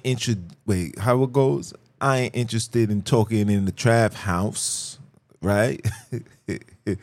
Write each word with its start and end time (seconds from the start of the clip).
ain't 0.00 0.06
interested. 0.06 0.56
Wait, 0.66 0.98
how 0.98 1.22
it 1.22 1.32
goes? 1.32 1.72
I 2.00 2.18
ain't 2.18 2.36
interested 2.36 2.90
in 2.90 3.02
talking 3.02 3.50
in 3.50 3.64
the 3.66 3.72
trap 3.72 4.14
house, 4.14 4.98
right? 5.42 5.84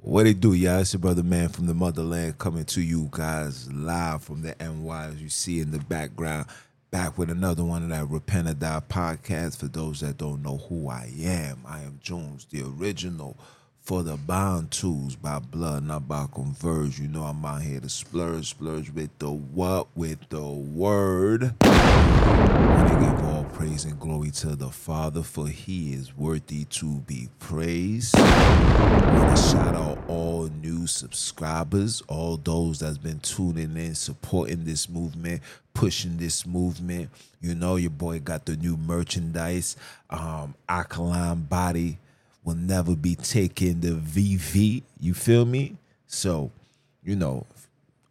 what 0.00 0.26
it 0.26 0.40
do, 0.40 0.54
y'all? 0.54 0.80
It's 0.80 0.92
your 0.92 1.00
brother 1.00 1.22
man 1.22 1.48
from 1.48 1.66
the 1.66 1.74
motherland 1.74 2.38
coming 2.38 2.64
to 2.66 2.80
you 2.80 3.08
guys 3.10 3.70
live 3.72 4.22
from 4.22 4.42
the 4.42 4.54
NY 4.60 5.06
as 5.06 5.20
you 5.20 5.28
see 5.28 5.60
in 5.60 5.72
the 5.72 5.80
background. 5.80 6.46
Back 6.90 7.18
with 7.18 7.28
another 7.28 7.64
one 7.64 7.82
of 7.82 7.88
that 7.88 8.08
Repent 8.08 8.48
or 8.48 8.54
Die 8.54 8.82
podcast. 8.88 9.56
For 9.58 9.66
those 9.66 10.00
that 10.00 10.16
don't 10.16 10.42
know 10.42 10.58
who 10.68 10.88
I 10.88 11.12
am, 11.20 11.58
I 11.66 11.80
am 11.80 11.98
Jones, 12.00 12.46
the 12.48 12.62
original 12.62 13.36
for 13.84 14.02
the 14.02 14.16
Bantus 14.16 15.14
by 15.20 15.38
blood, 15.38 15.84
not 15.84 16.08
by 16.08 16.26
converge. 16.34 16.98
You 16.98 17.06
know 17.06 17.24
I'm 17.24 17.44
out 17.44 17.60
here 17.60 17.80
to 17.80 17.88
splurge, 17.90 18.48
splurge 18.48 18.88
with 18.88 19.10
the 19.18 19.30
what? 19.30 19.88
With 19.94 20.26
the 20.30 20.42
word. 20.42 21.54
And 21.60 22.88
I 22.88 22.98
give 22.98 23.24
all 23.26 23.44
praise 23.44 23.84
and 23.84 24.00
glory 24.00 24.30
to 24.30 24.56
the 24.56 24.70
Father, 24.70 25.22
for 25.22 25.48
he 25.48 25.92
is 25.92 26.16
worthy 26.16 26.64
to 26.64 27.00
be 27.00 27.28
praised. 27.38 28.18
Want 28.18 29.36
to 29.36 29.42
shout 29.42 29.74
out 29.74 30.02
all 30.08 30.48
new 30.62 30.86
subscribers, 30.86 32.02
all 32.08 32.38
those 32.38 32.80
that's 32.80 32.96
been 32.96 33.20
tuning 33.20 33.76
in, 33.76 33.94
supporting 33.94 34.64
this 34.64 34.88
movement, 34.88 35.42
pushing 35.74 36.16
this 36.16 36.46
movement. 36.46 37.10
You 37.42 37.54
know, 37.54 37.76
your 37.76 37.90
boy 37.90 38.20
got 38.20 38.46
the 38.46 38.56
new 38.56 38.78
merchandise, 38.78 39.76
um, 40.08 40.54
Alkaline 40.70 41.42
Body 41.42 41.98
will 42.44 42.54
never 42.54 42.94
be 42.94 43.14
taking 43.16 43.80
the 43.80 43.92
VV. 43.92 44.82
You 45.00 45.14
feel 45.14 45.44
me? 45.44 45.76
So, 46.06 46.50
you 47.02 47.16
know, 47.16 47.46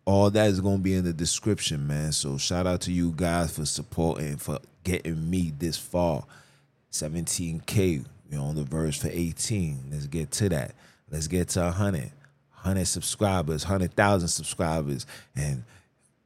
all 0.06 0.30
that 0.32 0.50
is 0.50 0.60
going 0.60 0.78
to 0.78 0.84
be 0.84 0.96
in 0.96 1.06
the 1.06 1.14
description, 1.14 1.88
man. 1.88 2.12
So, 2.12 2.38
shout 2.38 2.68
out 2.68 2.82
to 2.82 2.92
you 2.92 3.14
guys 3.16 3.56
for 3.56 3.66
supporting, 3.66 4.38
for 4.38 4.60
getting 4.84 5.30
me 5.30 5.54
this 5.58 5.78
far. 5.78 6.26
17K, 6.92 8.06
we're 8.30 8.40
on 8.40 8.56
the 8.56 8.64
verge 8.64 9.00
for 9.00 9.10
18. 9.12 9.86
Let's 9.92 10.08
get 10.08 10.32
to 10.32 10.50
that. 10.50 10.76
Let's 11.10 11.28
get 11.28 11.50
to 11.50 11.62
100. 11.62 12.12
100 12.64 12.86
subscribers, 12.86 13.66
100,000 13.66 14.28
subscribers, 14.30 15.06
and, 15.36 15.64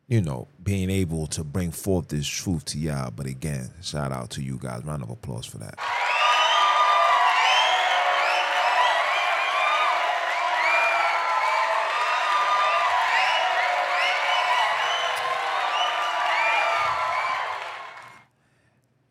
you 0.07 0.21
know, 0.21 0.47
being 0.61 0.89
able 0.89 1.25
to 1.25 1.43
bring 1.43 1.71
forth 1.71 2.09
this 2.09 2.27
truth 2.27 2.63
to 2.65 2.77
y'all. 2.77 3.09
But 3.09 3.25
again, 3.25 3.71
shout 3.81 4.11
out 4.11 4.29
to 4.31 4.43
you 4.43 4.59
guys. 4.61 4.83
Round 4.85 5.01
of 5.01 5.09
applause 5.09 5.47
for 5.47 5.57
that. 5.57 5.79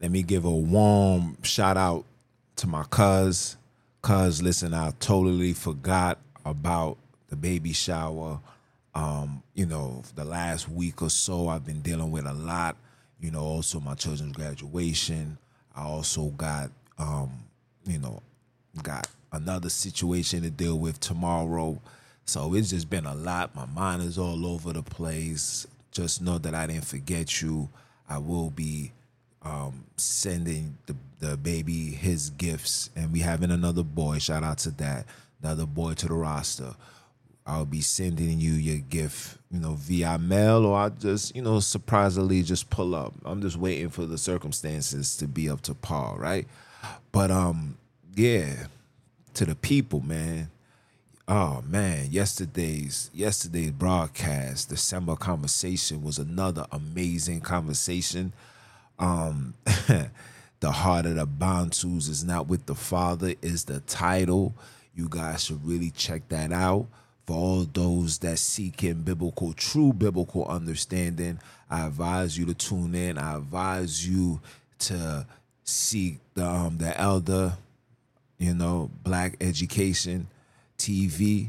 Let 0.06 0.12
me 0.12 0.22
give 0.22 0.44
a 0.44 0.50
warm 0.52 1.36
shout 1.42 1.76
out 1.76 2.04
to 2.54 2.68
my 2.68 2.84
cuz. 2.84 3.56
Cuz, 4.02 4.40
listen, 4.40 4.72
I 4.72 4.92
totally 5.00 5.52
forgot 5.52 6.20
about 6.44 6.96
the 7.28 7.34
baby 7.34 7.72
shower. 7.72 8.38
Um, 8.94 9.42
you 9.54 9.66
know, 9.66 10.04
the 10.14 10.24
last 10.24 10.68
week 10.68 11.02
or 11.02 11.10
so, 11.10 11.48
I've 11.48 11.66
been 11.66 11.80
dealing 11.80 12.12
with 12.12 12.24
a 12.24 12.32
lot. 12.32 12.76
You 13.18 13.32
know, 13.32 13.40
also 13.40 13.80
my 13.80 13.94
children's 13.96 14.36
graduation. 14.36 15.38
I 15.74 15.82
also 15.82 16.26
got, 16.26 16.70
um, 17.00 17.32
you 17.84 17.98
know, 17.98 18.22
got 18.84 19.08
another 19.32 19.70
situation 19.70 20.42
to 20.42 20.50
deal 20.50 20.78
with 20.78 21.00
tomorrow. 21.00 21.80
So 22.26 22.54
it's 22.54 22.70
just 22.70 22.88
been 22.88 23.06
a 23.06 23.14
lot. 23.16 23.56
My 23.56 23.66
mind 23.66 24.04
is 24.04 24.18
all 24.18 24.46
over 24.46 24.72
the 24.72 24.84
place. 24.84 25.66
Just 25.90 26.22
know 26.22 26.38
that 26.38 26.54
I 26.54 26.68
didn't 26.68 26.84
forget 26.84 27.42
you. 27.42 27.68
I 28.08 28.18
will 28.18 28.50
be 28.50 28.92
um, 29.46 29.84
sending 29.96 30.76
the, 30.86 30.96
the 31.20 31.36
baby 31.36 31.90
his 31.90 32.30
gifts, 32.30 32.90
and 32.96 33.12
we 33.12 33.20
having 33.20 33.50
another 33.50 33.82
boy. 33.84 34.18
Shout 34.18 34.42
out 34.42 34.58
to 34.58 34.70
that, 34.72 35.06
another 35.42 35.66
boy 35.66 35.94
to 35.94 36.08
the 36.08 36.14
roster. 36.14 36.74
I'll 37.46 37.64
be 37.64 37.80
sending 37.80 38.40
you 38.40 38.52
your 38.52 38.78
gift, 38.78 39.38
you 39.52 39.60
know, 39.60 39.74
via 39.74 40.18
mail, 40.18 40.66
or 40.66 40.76
I 40.76 40.88
just, 40.88 41.36
you 41.36 41.42
know, 41.42 41.60
surprisingly 41.60 42.42
just 42.42 42.70
pull 42.70 42.92
up. 42.94 43.14
I'm 43.24 43.40
just 43.40 43.56
waiting 43.56 43.88
for 43.88 44.04
the 44.04 44.18
circumstances 44.18 45.16
to 45.18 45.28
be 45.28 45.48
up 45.48 45.60
to 45.62 45.74
par, 45.74 46.16
right? 46.18 46.48
But 47.12 47.30
um, 47.30 47.76
yeah, 48.16 48.66
to 49.34 49.44
the 49.44 49.54
people, 49.54 50.00
man. 50.00 50.50
Oh 51.28 51.62
man, 51.68 52.06
yesterday's 52.10 53.10
yesterday's 53.12 53.72
broadcast, 53.72 54.68
December 54.68 55.16
conversation 55.16 56.02
was 56.02 56.18
another 56.18 56.66
amazing 56.70 57.40
conversation. 57.40 58.32
Um, 58.98 59.54
the 60.60 60.72
heart 60.72 61.06
of 61.06 61.16
the 61.16 61.26
Bantus 61.26 62.08
is 62.08 62.24
not 62.24 62.48
with 62.48 62.66
the 62.66 62.74
Father 62.74 63.34
is 63.42 63.64
the 63.64 63.80
title. 63.80 64.54
You 64.94 65.08
guys 65.08 65.44
should 65.44 65.64
really 65.66 65.90
check 65.90 66.28
that 66.28 66.52
out. 66.52 66.86
For 67.26 67.36
all 67.36 67.64
those 67.64 68.18
that 68.18 68.38
seek 68.38 68.84
in 68.84 69.02
biblical, 69.02 69.52
true 69.52 69.92
biblical 69.92 70.46
understanding, 70.46 71.40
I 71.68 71.86
advise 71.86 72.38
you 72.38 72.46
to 72.46 72.54
tune 72.54 72.94
in. 72.94 73.18
I 73.18 73.36
advise 73.36 74.06
you 74.08 74.40
to 74.80 75.26
seek 75.64 76.20
the 76.34 76.46
um, 76.46 76.78
the 76.78 76.98
elder, 76.98 77.54
you 78.38 78.54
know, 78.54 78.90
Black 79.02 79.36
Education 79.40 80.28
TV. 80.78 81.48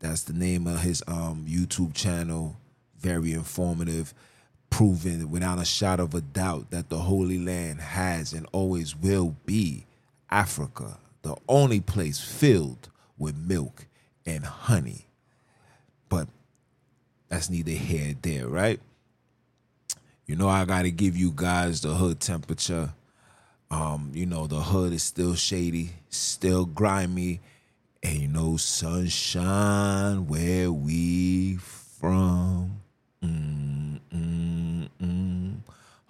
That's 0.00 0.22
the 0.24 0.34
name 0.34 0.66
of 0.66 0.80
his 0.80 1.02
um, 1.08 1.46
YouTube 1.48 1.94
channel. 1.94 2.56
Very 2.98 3.32
informative 3.32 4.12
proven 4.74 5.30
without 5.30 5.60
a 5.60 5.64
shot 5.64 6.00
of 6.00 6.14
a 6.14 6.20
doubt 6.20 6.72
that 6.72 6.88
the 6.88 6.98
Holy 6.98 7.38
Land 7.38 7.80
has 7.80 8.32
and 8.32 8.44
always 8.50 8.96
will 8.96 9.36
be 9.46 9.86
Africa, 10.32 10.98
the 11.22 11.36
only 11.48 11.80
place 11.80 12.18
filled 12.18 12.88
with 13.16 13.36
milk 13.36 13.86
and 14.26 14.44
honey. 14.44 15.06
But 16.08 16.26
that's 17.28 17.48
neither 17.48 17.70
here 17.70 18.06
nor 18.06 18.14
there, 18.22 18.48
right? 18.48 18.80
You 20.26 20.34
know, 20.34 20.48
I 20.48 20.64
got 20.64 20.82
to 20.82 20.90
give 20.90 21.16
you 21.16 21.32
guys 21.32 21.80
the 21.80 21.94
hood 21.94 22.18
temperature. 22.18 22.94
Um, 23.70 24.10
you 24.12 24.26
know, 24.26 24.48
the 24.48 24.60
hood 24.60 24.92
is 24.92 25.04
still 25.04 25.36
shady, 25.36 25.90
still 26.08 26.64
grimy, 26.64 27.40
Ain't 28.02 28.32
no 28.32 28.56
sunshine 28.56 30.26
where 30.26 30.70
we 30.70 31.56
from. 31.56 32.82
Mm, 33.22 33.98
mm. 34.14 34.44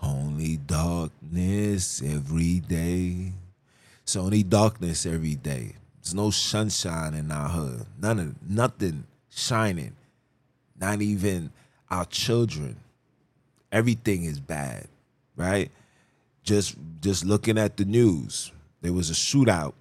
Only 0.03 0.57
darkness 0.75 2.03
every 2.05 2.59
day. 2.59 3.33
It's 4.03 4.17
only 4.17 4.43
darkness 4.43 5.07
every 5.07 5.37
day. 5.37 5.77
There's 6.03 6.15
no 6.15 6.31
sunshine 6.31 7.15
in 7.15 7.31
our 7.31 7.49
hood. 7.49 7.87
None 8.03 8.19
of 8.19 8.51
nothing 8.51 9.05
shining. 9.31 9.95
Not 10.81 11.01
even 11.01 11.53
our 11.89 12.05
children. 12.07 12.77
Everything 13.71 14.25
is 14.25 14.41
bad, 14.41 14.89
right? 15.37 15.71
Just 16.43 16.75
just 17.01 17.25
looking 17.25 17.57
at 17.57 17.77
the 17.77 17.85
news. 17.85 18.51
There 18.83 18.93
was 18.93 19.11
a 19.11 19.15
shootout. 19.15 19.75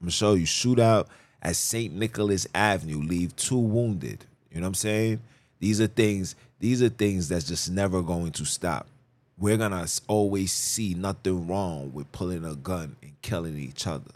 I'm 0.00 0.06
gonna 0.06 0.10
show 0.10 0.34
you 0.34 0.44
shootout 0.46 1.06
at 1.40 1.54
St. 1.54 1.94
Nicholas 1.94 2.48
Avenue. 2.52 3.00
Leave 3.00 3.36
two 3.36 3.58
wounded. 3.58 4.24
You 4.50 4.56
know 4.56 4.64
what 4.64 4.68
I'm 4.70 4.74
saying? 4.74 5.20
These 5.60 5.80
are 5.80 5.86
things. 5.86 6.34
These 6.58 6.82
are 6.82 6.88
things 6.88 7.28
that's 7.28 7.46
just 7.46 7.70
never 7.70 8.02
going 8.02 8.32
to 8.32 8.44
stop. 8.44 8.88
We're 9.38 9.56
gonna 9.56 9.86
always 10.08 10.52
see 10.52 10.94
nothing 10.94 11.46
wrong 11.46 11.92
with 11.92 12.10
pulling 12.12 12.44
a 12.44 12.54
gun 12.54 12.96
and 13.02 13.20
killing 13.22 13.56
each 13.56 13.86
other. 13.86 14.12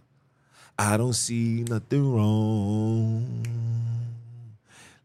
I 0.78 0.96
don't 0.96 1.12
see 1.12 1.64
nothing 1.69 2.14
wrong 2.14 3.46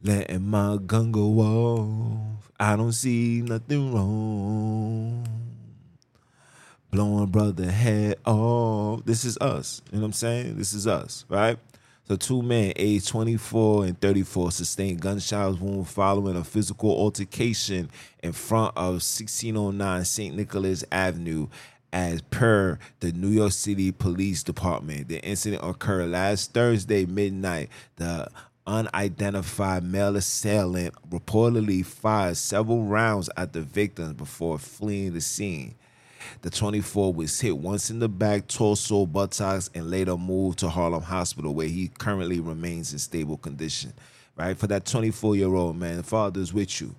letting 0.01 0.47
my 0.47 0.77
gun 0.77 1.11
go 1.11 1.39
off 1.39 2.35
I 2.57 2.77
don't 2.77 2.93
see 2.93 3.41
nothing 3.41 3.93
wrong. 3.93 5.27
Blowing 6.89 7.25
brother 7.25 7.69
head 7.69 8.17
off. 8.25 9.03
This 9.03 9.25
is 9.25 9.37
us. 9.39 9.81
You 9.91 9.97
know 9.97 10.03
what 10.03 10.07
I'm 10.07 10.13
saying? 10.13 10.57
This 10.57 10.73
is 10.73 10.87
us, 10.87 11.25
right? 11.27 11.59
So 12.07 12.15
two 12.15 12.43
men, 12.43 12.71
age 12.75 13.07
24 13.07 13.85
and 13.85 13.99
34, 13.99 14.51
sustained 14.51 15.01
gunshot 15.01 15.59
wound 15.59 15.87
following 15.87 16.35
a 16.35 16.43
physical 16.43 16.91
altercation 16.91 17.89
in 18.21 18.31
front 18.31 18.77
of 18.77 19.01
1609 19.01 20.05
St. 20.05 20.35
Nicholas 20.35 20.83
Avenue 20.91 21.47
as 21.91 22.21
per 22.21 22.77
the 22.99 23.11
New 23.11 23.29
York 23.29 23.53
City 23.53 23.91
Police 23.91 24.43
Department. 24.43 25.07
The 25.07 25.19
incident 25.21 25.63
occurred 25.63 26.11
last 26.11 26.53
Thursday 26.53 27.07
midnight. 27.07 27.69
The 27.95 28.27
unidentified 28.67 29.83
male 29.83 30.15
assailant 30.15 30.93
reportedly 31.09 31.83
fired 31.83 32.37
several 32.37 32.83
rounds 32.83 33.31
at 33.35 33.53
the 33.53 33.61
victims 33.61 34.13
before 34.13 34.59
fleeing 34.59 35.13
the 35.13 35.21
scene. 35.21 35.73
The 36.41 36.49
24 36.49 37.13
was 37.13 37.39
hit 37.39 37.57
once 37.57 37.89
in 37.89 37.99
the 37.99 38.09
back, 38.09 38.47
torso, 38.47 39.05
buttocks, 39.05 39.69
and 39.73 39.89
later 39.89 40.17
moved 40.17 40.59
to 40.59 40.69
Harlem 40.69 41.03
Hospital, 41.03 41.53
where 41.53 41.67
he 41.67 41.87
currently 41.87 42.39
remains 42.39 42.93
in 42.93 42.99
stable 42.99 43.37
condition. 43.37 43.93
Right? 44.35 44.57
For 44.57 44.67
that 44.67 44.85
24 44.85 45.35
year 45.35 45.53
old 45.53 45.77
man, 45.77 45.97
the 45.97 46.03
father's 46.03 46.53
with 46.53 46.81
you. 46.81 46.95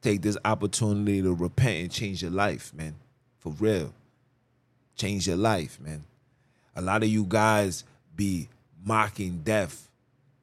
Take 0.00 0.22
this 0.22 0.36
opportunity 0.44 1.22
to 1.22 1.34
repent 1.34 1.80
and 1.82 1.90
change 1.90 2.22
your 2.22 2.30
life, 2.30 2.72
man. 2.74 2.96
For 3.38 3.52
real. 3.52 3.92
Change 4.96 5.26
your 5.26 5.36
life, 5.36 5.80
man. 5.80 6.04
A 6.74 6.82
lot 6.82 7.02
of 7.02 7.08
you 7.08 7.24
guys 7.24 7.84
be 8.14 8.48
mocking 8.84 9.40
death. 9.44 9.88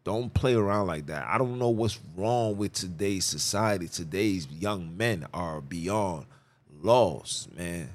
Don't 0.04 0.34
play 0.34 0.54
around 0.54 0.88
like 0.88 1.08
that. 1.08 1.28
I 1.28 1.38
don't 1.38 1.60
know 1.60 1.70
what's 1.70 2.00
wrong 2.16 2.58
with 2.58 2.74
today's 2.74 3.26
society. 3.26 3.88
Today's 3.88 4.48
young 4.48 4.96
men 4.98 5.28
are 5.34 5.62
beyond 5.62 6.26
lost, 6.82 7.56
man 7.56 7.90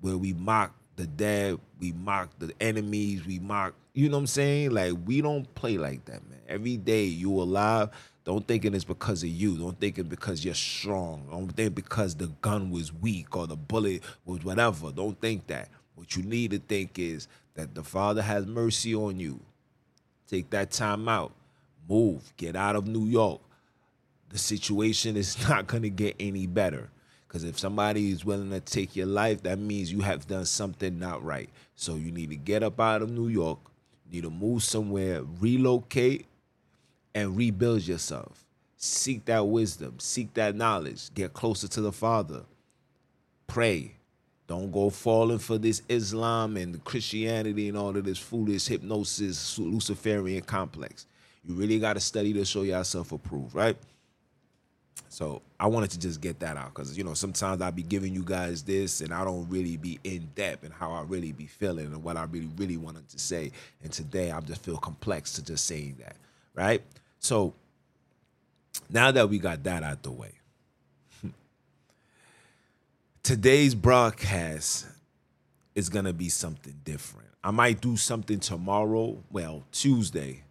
where 0.00 0.16
we 0.16 0.32
mock 0.32 0.74
the 0.96 1.06
dead, 1.06 1.58
we 1.78 1.92
mock 1.92 2.30
the 2.38 2.52
enemies, 2.60 3.24
we 3.26 3.38
mock, 3.38 3.74
you 3.94 4.08
know 4.08 4.16
what 4.16 4.22
I'm 4.22 4.26
saying? 4.26 4.70
Like 4.70 4.92
we 5.06 5.20
don't 5.20 5.52
play 5.54 5.78
like 5.78 6.04
that, 6.06 6.28
man. 6.28 6.40
Every 6.48 6.76
day 6.76 7.04
you 7.04 7.30
alive, 7.40 7.90
don't 8.24 8.46
think 8.46 8.64
it's 8.64 8.84
because 8.84 9.22
of 9.22 9.30
you. 9.30 9.56
Don't 9.56 9.78
think 9.80 9.98
it's 9.98 10.08
because 10.08 10.44
you're 10.44 10.54
strong. 10.54 11.26
Don't 11.30 11.48
think 11.48 11.74
because 11.74 12.14
the 12.14 12.28
gun 12.40 12.70
was 12.70 12.92
weak 12.92 13.34
or 13.36 13.46
the 13.46 13.56
bullet 13.56 14.02
was 14.24 14.44
whatever. 14.44 14.92
Don't 14.92 15.18
think 15.20 15.46
that. 15.46 15.68
What 15.94 16.16
you 16.16 16.22
need 16.22 16.50
to 16.52 16.58
think 16.58 16.98
is 16.98 17.28
that 17.54 17.74
the 17.74 17.82
Father 17.82 18.22
has 18.22 18.46
mercy 18.46 18.94
on 18.94 19.18
you. 19.18 19.40
Take 20.28 20.50
that 20.50 20.70
time 20.70 21.08
out. 21.08 21.32
Move. 21.88 22.32
Get 22.36 22.56
out 22.56 22.76
of 22.76 22.86
New 22.86 23.06
York. 23.06 23.40
The 24.28 24.38
situation 24.38 25.16
is 25.16 25.36
not 25.48 25.66
going 25.66 25.82
to 25.82 25.90
get 25.90 26.16
any 26.20 26.46
better. 26.46 26.90
Because 27.30 27.44
if 27.44 27.60
somebody 27.60 28.10
is 28.10 28.24
willing 28.24 28.50
to 28.50 28.58
take 28.58 28.96
your 28.96 29.06
life, 29.06 29.44
that 29.44 29.56
means 29.56 29.92
you 29.92 30.00
have 30.00 30.26
done 30.26 30.44
something 30.44 30.98
not 30.98 31.22
right. 31.22 31.48
So 31.76 31.94
you 31.94 32.10
need 32.10 32.30
to 32.30 32.36
get 32.36 32.64
up 32.64 32.80
out 32.80 33.02
of 33.02 33.10
New 33.12 33.28
York, 33.28 33.60
need 34.10 34.24
to 34.24 34.30
move 34.30 34.64
somewhere, 34.64 35.22
relocate, 35.38 36.26
and 37.14 37.36
rebuild 37.36 37.86
yourself. 37.86 38.44
Seek 38.76 39.26
that 39.26 39.46
wisdom, 39.46 40.00
seek 40.00 40.34
that 40.34 40.56
knowledge, 40.56 41.14
get 41.14 41.32
closer 41.32 41.68
to 41.68 41.80
the 41.80 41.92
Father. 41.92 42.42
Pray. 43.46 43.94
Don't 44.48 44.72
go 44.72 44.90
falling 44.90 45.38
for 45.38 45.56
this 45.56 45.82
Islam 45.88 46.56
and 46.56 46.82
Christianity 46.82 47.68
and 47.68 47.78
all 47.78 47.96
of 47.96 48.02
this 48.02 48.18
foolish 48.18 48.66
hypnosis, 48.66 49.56
Luciferian 49.56 50.42
complex. 50.42 51.06
You 51.44 51.54
really 51.54 51.78
got 51.78 51.92
to 51.92 52.00
study 52.00 52.32
to 52.32 52.44
show 52.44 52.62
yourself 52.62 53.12
approved, 53.12 53.54
right? 53.54 53.76
So 55.12 55.42
I 55.58 55.66
wanted 55.66 55.90
to 55.90 55.98
just 55.98 56.20
get 56.20 56.38
that 56.38 56.56
out 56.56 56.72
because 56.72 56.96
you 56.96 57.02
know 57.02 57.14
sometimes 57.14 57.60
I'll 57.60 57.72
be 57.72 57.82
giving 57.82 58.14
you 58.14 58.22
guys 58.22 58.62
this 58.62 59.00
and 59.00 59.12
I 59.12 59.24
don't 59.24 59.48
really 59.50 59.76
be 59.76 59.98
in 60.04 60.30
depth 60.36 60.62
and 60.62 60.72
how 60.72 60.92
I 60.92 61.02
really 61.02 61.32
be 61.32 61.46
feeling 61.46 61.86
and 61.86 62.04
what 62.04 62.16
I 62.16 62.22
really 62.24 62.48
really 62.56 62.76
wanted 62.76 63.08
to 63.08 63.18
say. 63.18 63.50
And 63.82 63.92
today 63.92 64.30
I 64.30 64.38
just 64.40 64.62
feel 64.62 64.76
complex 64.76 65.32
to 65.32 65.44
just 65.44 65.66
saying 65.66 65.96
that, 65.98 66.14
right? 66.54 66.80
So 67.18 67.54
now 68.88 69.10
that 69.10 69.28
we 69.28 69.40
got 69.40 69.64
that 69.64 69.82
out 69.82 70.04
the 70.04 70.12
way, 70.12 70.30
today's 73.24 73.74
broadcast 73.74 74.86
is 75.74 75.88
gonna 75.88 76.12
be 76.12 76.28
something 76.28 76.80
different. 76.84 77.30
I 77.42 77.50
might 77.50 77.80
do 77.80 77.96
something 77.96 78.38
tomorrow, 78.38 79.18
well 79.28 79.64
Tuesday 79.72 80.44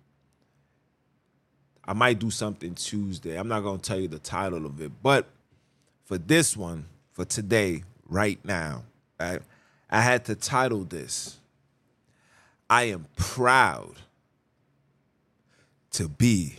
I 1.89 1.93
might 1.93 2.19
do 2.19 2.29
something 2.29 2.75
Tuesday. 2.75 3.35
I'm 3.35 3.47
not 3.47 3.61
going 3.61 3.79
to 3.79 3.81
tell 3.83 3.99
you 3.99 4.07
the 4.07 4.19
title 4.19 4.67
of 4.67 4.79
it, 4.79 4.91
but 5.01 5.25
for 6.05 6.19
this 6.19 6.55
one, 6.55 6.85
for 7.13 7.25
today, 7.25 7.81
right 8.07 8.37
now, 8.45 8.83
right, 9.19 9.41
I 9.89 10.01
had 10.01 10.23
to 10.25 10.35
title 10.35 10.83
this 10.83 11.39
I 12.69 12.83
am 12.83 13.07
proud 13.15 13.95
to 15.93 16.07
be 16.07 16.57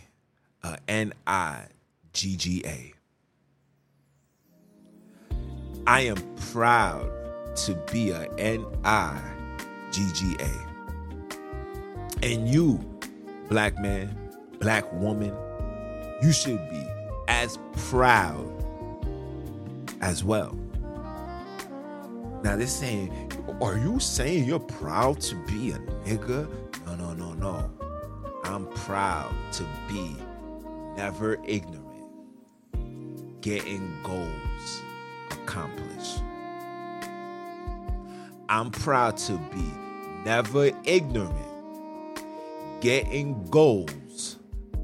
a 0.63 0.75
NIGGA. 0.89 1.13
I 5.87 6.01
am 6.01 6.35
proud 6.51 7.09
to 7.55 7.75
be 7.89 8.09
a 8.09 8.27
NIGGA. 8.35 8.67
And 12.21 12.49
you, 12.49 12.81
black 13.47 13.79
man, 13.79 14.20
black 14.61 14.91
woman, 14.93 15.35
you 16.21 16.31
should 16.31 16.69
be 16.69 16.87
as 17.27 17.57
proud 17.89 18.47
as 20.01 20.23
well. 20.23 20.57
Now 22.43 22.55
they're 22.55 22.67
saying, 22.67 23.31
are 23.61 23.77
you 23.77 23.99
saying 23.99 24.45
you're 24.45 24.59
proud 24.59 25.19
to 25.21 25.35
be 25.45 25.71
a 25.71 25.79
nigga? 26.05 26.47
No, 26.85 26.95
no, 26.95 27.13
no, 27.13 27.33
no. 27.33 27.71
I'm 28.43 28.67
proud 28.67 29.33
to 29.53 29.65
be 29.87 30.15
never 30.95 31.37
ignorant, 31.45 31.85
getting 33.41 33.91
goals 34.03 34.81
accomplished. 35.31 36.21
I'm 38.49 38.69
proud 38.69 39.17
to 39.17 39.33
be 39.53 39.71
never 40.25 40.71
ignorant, 40.83 41.35
getting 42.81 43.45
goals 43.49 43.91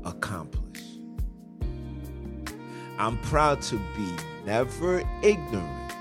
accomplish. 0.08 0.84
I'm 2.98 3.18
proud 3.20 3.62
to 3.64 3.76
be 3.96 4.16
never 4.46 5.04
ignorant, 5.22 5.94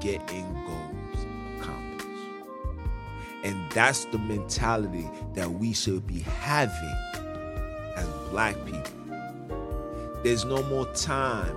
getting 0.00 0.52
goals 0.66 1.26
accomplished. 1.58 2.30
And 3.44 3.70
that's 3.72 4.04
the 4.06 4.18
mentality 4.18 5.08
that 5.34 5.50
we 5.50 5.72
should 5.72 6.06
be 6.06 6.20
having 6.20 6.96
as 7.96 8.06
black 8.30 8.56
people. 8.66 8.82
There's 10.22 10.44
no 10.44 10.62
more 10.64 10.86
time 10.94 11.56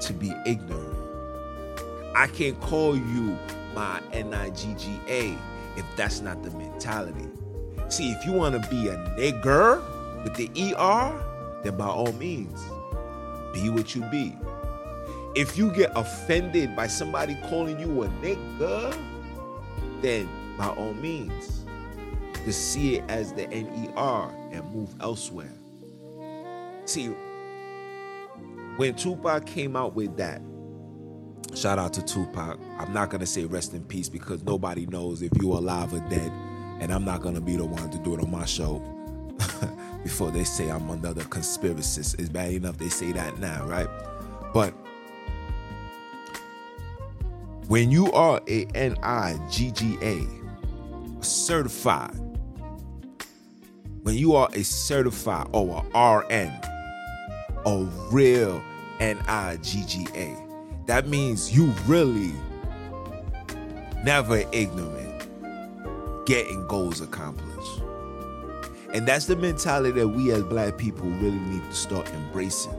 to 0.00 0.12
be 0.12 0.32
ignorant. 0.46 0.98
I 2.14 2.26
can't 2.26 2.60
call 2.60 2.96
you 2.96 3.38
my 3.74 4.00
NIGGA 4.12 5.36
if 5.76 5.84
that's 5.96 6.20
not 6.20 6.42
the 6.42 6.50
mentality. 6.50 7.26
See, 7.88 8.12
if 8.12 8.24
you 8.24 8.32
want 8.32 8.62
to 8.62 8.70
be 8.70 8.88
a 8.88 8.96
nigger, 9.18 9.82
with 10.22 10.34
the 10.34 10.48
ER, 10.74 11.60
then 11.62 11.76
by 11.76 11.86
all 11.86 12.12
means, 12.12 12.60
be 13.52 13.68
what 13.68 13.94
you 13.94 14.02
be. 14.10 14.36
If 15.34 15.56
you 15.56 15.72
get 15.72 15.90
offended 15.94 16.76
by 16.76 16.86
somebody 16.86 17.36
calling 17.48 17.80
you 17.80 18.02
a 18.02 18.08
nigga, 18.08 18.96
then 20.00 20.28
by 20.58 20.68
all 20.68 20.94
means, 20.94 21.64
just 22.44 22.72
see 22.72 22.96
it 22.96 23.04
as 23.08 23.32
the 23.32 23.46
NER 23.46 24.30
and 24.52 24.74
move 24.74 24.94
elsewhere. 25.00 25.52
See, 26.84 27.06
when 28.76 28.94
Tupac 28.94 29.46
came 29.46 29.76
out 29.76 29.94
with 29.94 30.16
that, 30.16 30.42
shout 31.54 31.78
out 31.78 31.92
to 31.94 32.02
Tupac. 32.02 32.58
I'm 32.78 32.92
not 32.92 33.10
gonna 33.10 33.26
say 33.26 33.44
rest 33.44 33.72
in 33.74 33.84
peace 33.84 34.08
because 34.08 34.42
nobody 34.42 34.86
knows 34.86 35.22
if 35.22 35.30
you're 35.40 35.56
alive 35.56 35.94
or 35.94 36.00
dead, 36.10 36.32
and 36.80 36.92
I'm 36.92 37.04
not 37.04 37.22
gonna 37.22 37.40
be 37.40 37.56
the 37.56 37.64
one 37.64 37.90
to 37.90 37.98
do 37.98 38.14
it 38.14 38.20
on 38.20 38.30
my 38.30 38.44
show. 38.44 38.82
Before 40.02 40.30
they 40.30 40.44
say 40.44 40.68
I'm 40.68 40.90
another 40.90 41.22
conspiracist. 41.22 42.18
It's 42.18 42.28
bad 42.28 42.52
enough 42.52 42.78
they 42.78 42.88
say 42.88 43.12
that 43.12 43.38
now, 43.38 43.64
right? 43.66 43.88
But 44.52 44.74
when 47.68 47.90
you 47.90 48.12
are 48.12 48.40
a 48.46 48.66
NIGGA, 48.66 50.28
certified, 51.24 52.14
when 54.02 54.16
you 54.16 54.34
are 54.34 54.48
a 54.52 54.64
certified 54.64 55.46
or 55.52 55.84
a 55.94 56.18
RN, 56.18 56.52
a 57.64 57.88
real 58.10 58.62
NIGGA, 58.98 60.86
that 60.86 61.06
means 61.06 61.56
you 61.56 61.66
really 61.86 62.32
never 64.02 64.42
ignorant, 64.52 65.28
getting 66.26 66.66
goals 66.66 67.00
accomplished. 67.00 67.51
And 68.94 69.06
that's 69.08 69.26
the 69.26 69.36
mentality 69.36 70.00
that 70.00 70.08
we 70.08 70.32
as 70.32 70.42
black 70.44 70.78
people 70.78 71.06
really 71.08 71.38
need 71.38 71.62
to 71.64 71.74
start 71.74 72.08
embracing. 72.12 72.74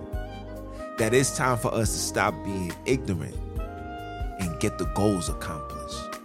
that 0.97 1.13
it's 1.13 1.35
time 1.35 1.57
for 1.57 1.73
us 1.73 1.91
to 1.91 1.97
stop 1.99 2.33
being 2.43 2.71
ignorant 2.85 3.35
and 4.39 4.59
get 4.59 4.77
the 4.77 4.85
goals 4.95 5.29
accomplished. 5.29 6.19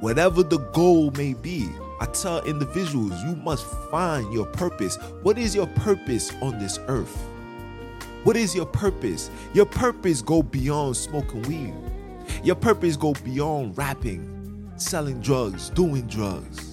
Whatever 0.00 0.42
the 0.42 0.58
goal 0.72 1.10
may 1.12 1.34
be, 1.34 1.68
I 2.00 2.06
tell 2.06 2.44
individuals 2.44 3.12
you 3.24 3.36
must 3.36 3.66
find 3.90 4.32
your 4.32 4.46
purpose. 4.46 4.96
What 5.22 5.38
is 5.38 5.54
your 5.54 5.66
purpose 5.68 6.32
on 6.42 6.58
this 6.58 6.78
earth? 6.88 7.16
What 8.24 8.36
is 8.36 8.54
your 8.54 8.66
purpose? 8.66 9.30
Your 9.52 9.66
purpose 9.66 10.22
go 10.22 10.42
beyond 10.42 10.96
smoking 10.96 11.42
weed. 11.42 11.74
Your 12.42 12.56
purpose 12.56 12.96
go 12.96 13.12
beyond 13.24 13.76
rapping, 13.76 14.72
selling 14.76 15.20
drugs, 15.20 15.70
doing 15.70 16.06
drugs, 16.06 16.63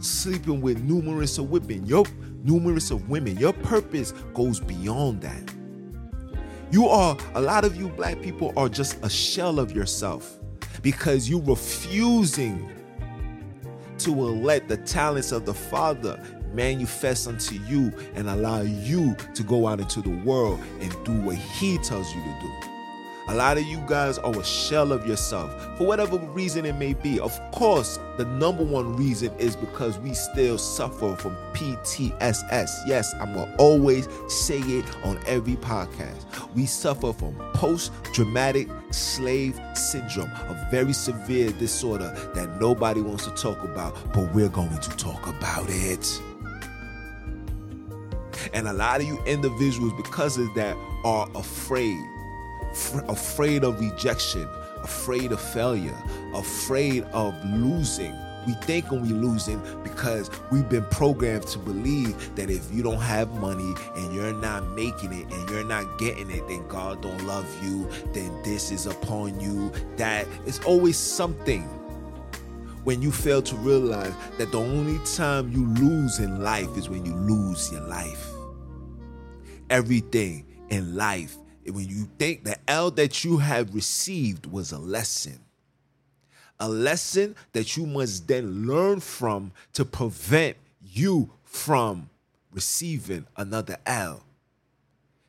sleeping 0.00 0.60
with 0.60 0.82
numerous 0.82 1.38
of 1.38 1.50
women. 1.50 1.86
Your 1.86 2.04
numerous 2.44 2.90
of 2.90 3.08
women. 3.08 3.36
Your 3.36 3.52
purpose 3.52 4.12
goes 4.34 4.60
beyond 4.60 5.22
that. 5.22 5.54
You 6.70 6.88
are 6.88 7.16
a 7.34 7.40
lot 7.40 7.64
of 7.64 7.76
you 7.76 7.88
black 7.88 8.20
people 8.20 8.52
are 8.56 8.68
just 8.68 9.02
a 9.02 9.08
shell 9.08 9.58
of 9.58 9.72
yourself 9.72 10.38
because 10.82 11.28
you 11.28 11.40
refusing 11.40 12.70
to 13.98 14.10
let 14.12 14.68
the 14.68 14.76
talents 14.76 15.32
of 15.32 15.44
the 15.44 15.54
Father 15.54 16.22
manifest 16.52 17.26
unto 17.26 17.56
you 17.66 17.92
and 18.14 18.28
allow 18.28 18.60
you 18.62 19.16
to 19.34 19.42
go 19.42 19.66
out 19.66 19.80
into 19.80 20.00
the 20.00 20.10
world 20.24 20.60
and 20.80 20.90
do 21.04 21.12
what 21.22 21.36
He 21.36 21.78
tells 21.78 22.14
you 22.14 22.22
to 22.22 22.38
do. 22.40 22.67
A 23.28 23.34
lot 23.34 23.58
of 23.58 23.64
you 23.64 23.76
guys 23.86 24.16
are 24.16 24.34
a 24.34 24.42
shell 24.42 24.90
of 24.90 25.06
yourself 25.06 25.52
for 25.76 25.86
whatever 25.86 26.16
reason 26.16 26.64
it 26.64 26.76
may 26.76 26.94
be. 26.94 27.20
Of 27.20 27.38
course, 27.52 27.98
the 28.16 28.24
number 28.24 28.64
one 28.64 28.96
reason 28.96 29.30
is 29.38 29.54
because 29.54 29.98
we 29.98 30.14
still 30.14 30.56
suffer 30.56 31.14
from 31.14 31.36
PTSS. 31.52 32.70
Yes, 32.86 33.14
I'm 33.20 33.34
going 33.34 33.50
to 33.50 33.56
always 33.58 34.08
say 34.28 34.60
it 34.60 34.86
on 35.04 35.20
every 35.26 35.56
podcast. 35.56 36.24
We 36.54 36.64
suffer 36.64 37.12
from 37.12 37.34
post 37.52 37.92
traumatic 38.14 38.66
slave 38.92 39.60
syndrome, 39.74 40.30
a 40.30 40.66
very 40.70 40.94
severe 40.94 41.50
disorder 41.52 42.10
that 42.34 42.58
nobody 42.58 43.02
wants 43.02 43.26
to 43.26 43.30
talk 43.32 43.62
about, 43.62 43.94
but 44.14 44.34
we're 44.34 44.48
going 44.48 44.78
to 44.78 44.90
talk 44.96 45.26
about 45.26 45.66
it. 45.68 46.22
And 48.54 48.68
a 48.68 48.72
lot 48.72 49.02
of 49.02 49.06
you 49.06 49.22
individuals, 49.26 49.92
because 49.98 50.38
of 50.38 50.48
that, 50.54 50.78
are 51.04 51.28
afraid 51.34 51.98
afraid 53.08 53.64
of 53.64 53.80
rejection, 53.80 54.48
afraid 54.82 55.32
of 55.32 55.40
failure, 55.40 55.96
afraid 56.34 57.04
of 57.12 57.34
losing. 57.50 58.14
We 58.46 58.54
think 58.54 58.90
when 58.90 59.02
we 59.02 59.08
losing 59.08 59.60
because 59.82 60.30
we've 60.50 60.68
been 60.68 60.84
programmed 60.86 61.46
to 61.48 61.58
believe 61.58 62.34
that 62.36 62.48
if 62.48 62.72
you 62.72 62.82
don't 62.82 63.00
have 63.00 63.30
money 63.40 63.74
and 63.96 64.14
you're 64.14 64.32
not 64.32 64.66
making 64.70 65.12
it 65.12 65.30
and 65.30 65.50
you're 65.50 65.64
not 65.64 65.98
getting 65.98 66.30
it, 66.30 66.46
then 66.48 66.66
God 66.68 67.02
don't 67.02 67.26
love 67.26 67.46
you, 67.62 67.88
then 68.12 68.42
this 68.44 68.70
is 68.70 68.86
upon 68.86 69.38
you. 69.40 69.70
That 69.96 70.26
it's 70.46 70.60
always 70.60 70.96
something 70.96 71.62
when 72.84 73.02
you 73.02 73.12
fail 73.12 73.42
to 73.42 73.56
realize 73.56 74.14
that 74.38 74.50
the 74.50 74.58
only 74.58 74.98
time 75.04 75.52
you 75.52 75.66
lose 75.74 76.18
in 76.20 76.42
life 76.42 76.74
is 76.78 76.88
when 76.88 77.04
you 77.04 77.14
lose 77.14 77.70
your 77.70 77.82
life. 77.82 78.30
Everything 79.68 80.46
in 80.70 80.96
life 80.96 81.36
when 81.70 81.88
you 81.88 82.08
think 82.18 82.44
the 82.44 82.56
L 82.68 82.90
that 82.92 83.24
you 83.24 83.38
have 83.38 83.74
received 83.74 84.46
was 84.46 84.72
a 84.72 84.78
lesson, 84.78 85.38
a 86.60 86.68
lesson 86.68 87.36
that 87.52 87.76
you 87.76 87.86
must 87.86 88.26
then 88.26 88.66
learn 88.66 89.00
from 89.00 89.52
to 89.74 89.84
prevent 89.84 90.56
you 90.82 91.30
from 91.44 92.08
receiving 92.52 93.26
another 93.36 93.76
L. 93.86 94.22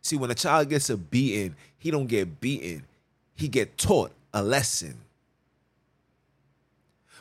See, 0.02 0.16
when 0.16 0.32
a 0.32 0.36
child 0.36 0.70
gets 0.70 0.90
a 0.90 0.98
beating, 0.98 1.56
he 1.78 1.92
don't 1.92 2.08
get 2.08 2.40
beaten, 2.40 2.84
he 3.36 3.48
get 3.48 3.78
taught 3.78 4.12
a 4.34 4.42
lesson. 4.42 4.96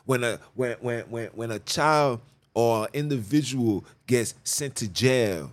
When 0.04 0.24
a 0.24 0.38
when 0.54 0.76
when 0.80 1.00
when 1.10 1.26
when 1.28 1.50
a 1.50 1.58
child 1.58 2.20
or 2.54 2.88
individual 2.92 3.84
gets 4.06 4.34
sent 4.42 4.74
to 4.76 4.88
jail, 4.88 5.52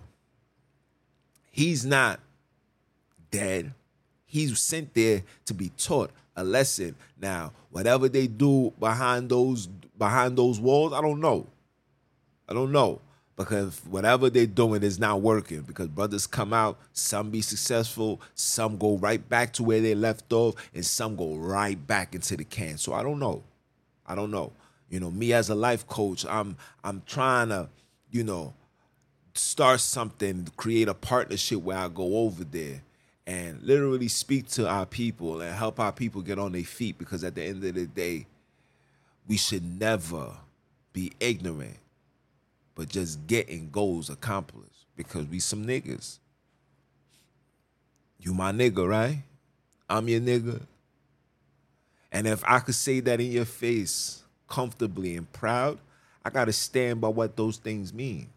he's 1.50 1.84
not 1.84 2.20
dead. 3.38 3.72
He's 4.24 4.58
sent 4.60 4.94
there 4.94 5.22
to 5.46 5.54
be 5.54 5.70
taught 5.76 6.10
a 6.34 6.44
lesson. 6.44 6.96
Now, 7.20 7.52
whatever 7.70 8.08
they 8.08 8.26
do 8.26 8.72
behind 8.78 9.30
those 9.30 9.66
behind 9.66 10.36
those 10.36 10.60
walls, 10.60 10.92
I 10.92 11.00
don't 11.00 11.20
know. 11.20 11.46
I 12.48 12.52
don't 12.52 12.72
know 12.72 13.00
because 13.36 13.80
whatever 13.88 14.30
they're 14.30 14.46
doing 14.46 14.82
is 14.82 14.98
not 14.98 15.20
working 15.20 15.60
because 15.62 15.88
brothers 15.88 16.26
come 16.26 16.52
out 16.52 16.78
some 16.92 17.30
be 17.30 17.42
successful 17.42 18.20
some 18.34 18.78
go 18.78 18.96
right 18.96 19.28
back 19.28 19.52
to 19.52 19.62
where 19.62 19.80
they 19.80 19.94
left 19.94 20.32
off 20.32 20.54
and 20.74 20.84
some 20.86 21.16
go 21.16 21.34
right 21.34 21.86
back 21.86 22.14
into 22.14 22.36
the 22.36 22.44
can 22.44 22.78
so 22.78 22.94
i 22.94 23.02
don't 23.02 23.18
know 23.18 23.42
i 24.06 24.14
don't 24.14 24.30
know 24.30 24.52
you 24.88 24.98
know 24.98 25.10
me 25.10 25.32
as 25.32 25.50
a 25.50 25.54
life 25.54 25.86
coach 25.86 26.24
i'm 26.26 26.56
i'm 26.82 27.02
trying 27.04 27.48
to 27.50 27.68
you 28.10 28.24
know 28.24 28.54
start 29.34 29.80
something 29.80 30.48
create 30.56 30.88
a 30.88 30.94
partnership 30.94 31.60
where 31.60 31.76
i 31.76 31.88
go 31.88 32.16
over 32.16 32.42
there 32.42 32.80
and 33.26 33.62
literally 33.62 34.08
speak 34.08 34.48
to 34.48 34.68
our 34.68 34.86
people 34.86 35.40
and 35.40 35.54
help 35.54 35.80
our 35.80 35.92
people 35.92 36.22
get 36.22 36.38
on 36.38 36.52
their 36.52 36.62
feet 36.64 36.98
because 36.98 37.24
at 37.24 37.34
the 37.34 37.42
end 37.42 37.64
of 37.64 37.74
the 37.74 37.86
day, 37.86 38.26
we 39.26 39.36
should 39.36 39.80
never 39.80 40.32
be 40.92 41.12
ignorant, 41.20 41.78
but 42.74 42.88
just 42.88 43.26
getting 43.26 43.70
goals 43.70 44.10
accomplished 44.10 44.86
because 44.96 45.26
we 45.26 45.40
some 45.40 45.66
niggas. 45.66 46.18
You 48.20 48.34
my 48.34 48.52
nigga, 48.52 48.88
right? 48.88 49.22
I'm 49.88 50.08
your 50.08 50.20
nigga. 50.20 50.62
And 52.12 52.26
if 52.26 52.42
I 52.46 52.60
could 52.60 52.74
say 52.74 53.00
that 53.00 53.20
in 53.20 53.32
your 53.32 53.44
face 53.44 54.22
comfortably 54.48 55.16
and 55.16 55.30
proud, 55.32 55.78
I 56.24 56.30
gotta 56.30 56.52
stand 56.52 57.00
by 57.00 57.08
what 57.08 57.36
those 57.36 57.56
things 57.56 57.92
mean. 57.92 58.28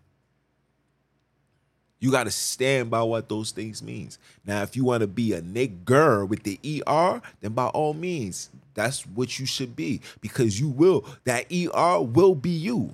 You 2.00 2.12
got 2.12 2.24
to 2.26 2.32
stand 2.32 2.90
by 2.90 3.04
what 3.04 3.28
those 3.28 3.52
things 3.52 3.84
means. 3.84 4.20
Now, 4.46 4.62
if 4.64 4.76
you 4.76 4.86
want 4.86 5.02
to 5.02 5.08
be 5.08 5.34
a 5.34 5.42
nigger 5.42 6.28
with 6.28 6.44
the 6.44 6.60
ER, 6.88 7.22
then 7.42 7.52
by 7.52 7.68
all 7.68 7.94
means, 7.94 8.50
that's 8.74 9.06
what 9.06 9.38
you 9.38 9.46
should 9.46 9.76
be 9.76 10.00
because 10.22 10.60
you 10.60 10.70
will, 10.70 11.06
that 11.26 11.52
ER 11.52 12.02
will 12.02 12.36
be 12.36 12.52
you. 12.52 12.94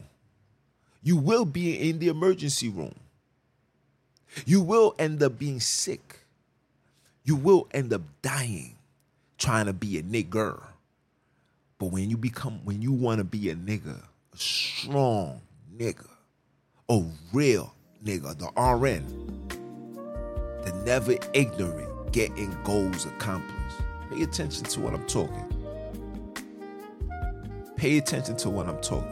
You 1.04 1.18
will 1.18 1.46
be 1.46 1.90
in 1.90 2.00
the 2.00 2.08
emergency 2.08 2.68
room. 2.68 2.96
You 4.46 4.62
will 4.62 4.96
end 4.98 5.22
up 5.22 5.38
being 5.38 5.60
sick. 5.60 6.22
You 7.24 7.36
will 7.36 7.68
end 7.72 7.94
up 7.94 8.02
dying 8.24 8.76
trying 9.38 9.68
to 9.68 9.74
be 9.74 10.00
a 10.00 10.04
nigger. 10.04 10.60
But 11.78 11.88
when 11.88 12.10
you 12.10 12.18
become, 12.18 12.62
when 12.64 12.82
you 12.82 12.92
want 12.92 13.20
to 13.20 13.24
be 13.24 13.52
a 13.52 13.56
nigga, 13.56 14.02
a 14.34 14.38
strong 14.38 15.42
nigga, 15.78 16.08
a 16.90 17.04
real 17.32 17.75
nigga, 18.06 18.38
the 18.38 18.50
RN, 18.62 19.04
the 20.64 20.74
never 20.86 21.16
ignorant, 21.34 22.12
getting 22.12 22.56
goals 22.64 23.06
accomplished. 23.06 23.78
Pay 24.12 24.22
attention 24.22 24.64
to 24.64 24.80
what 24.80 24.94
I'm 24.94 25.06
talking. 25.08 25.52
Pay 27.76 27.98
attention 27.98 28.38
to 28.38 28.50
what 28.50 28.68
I'm 28.68 28.80
talking. 28.82 29.12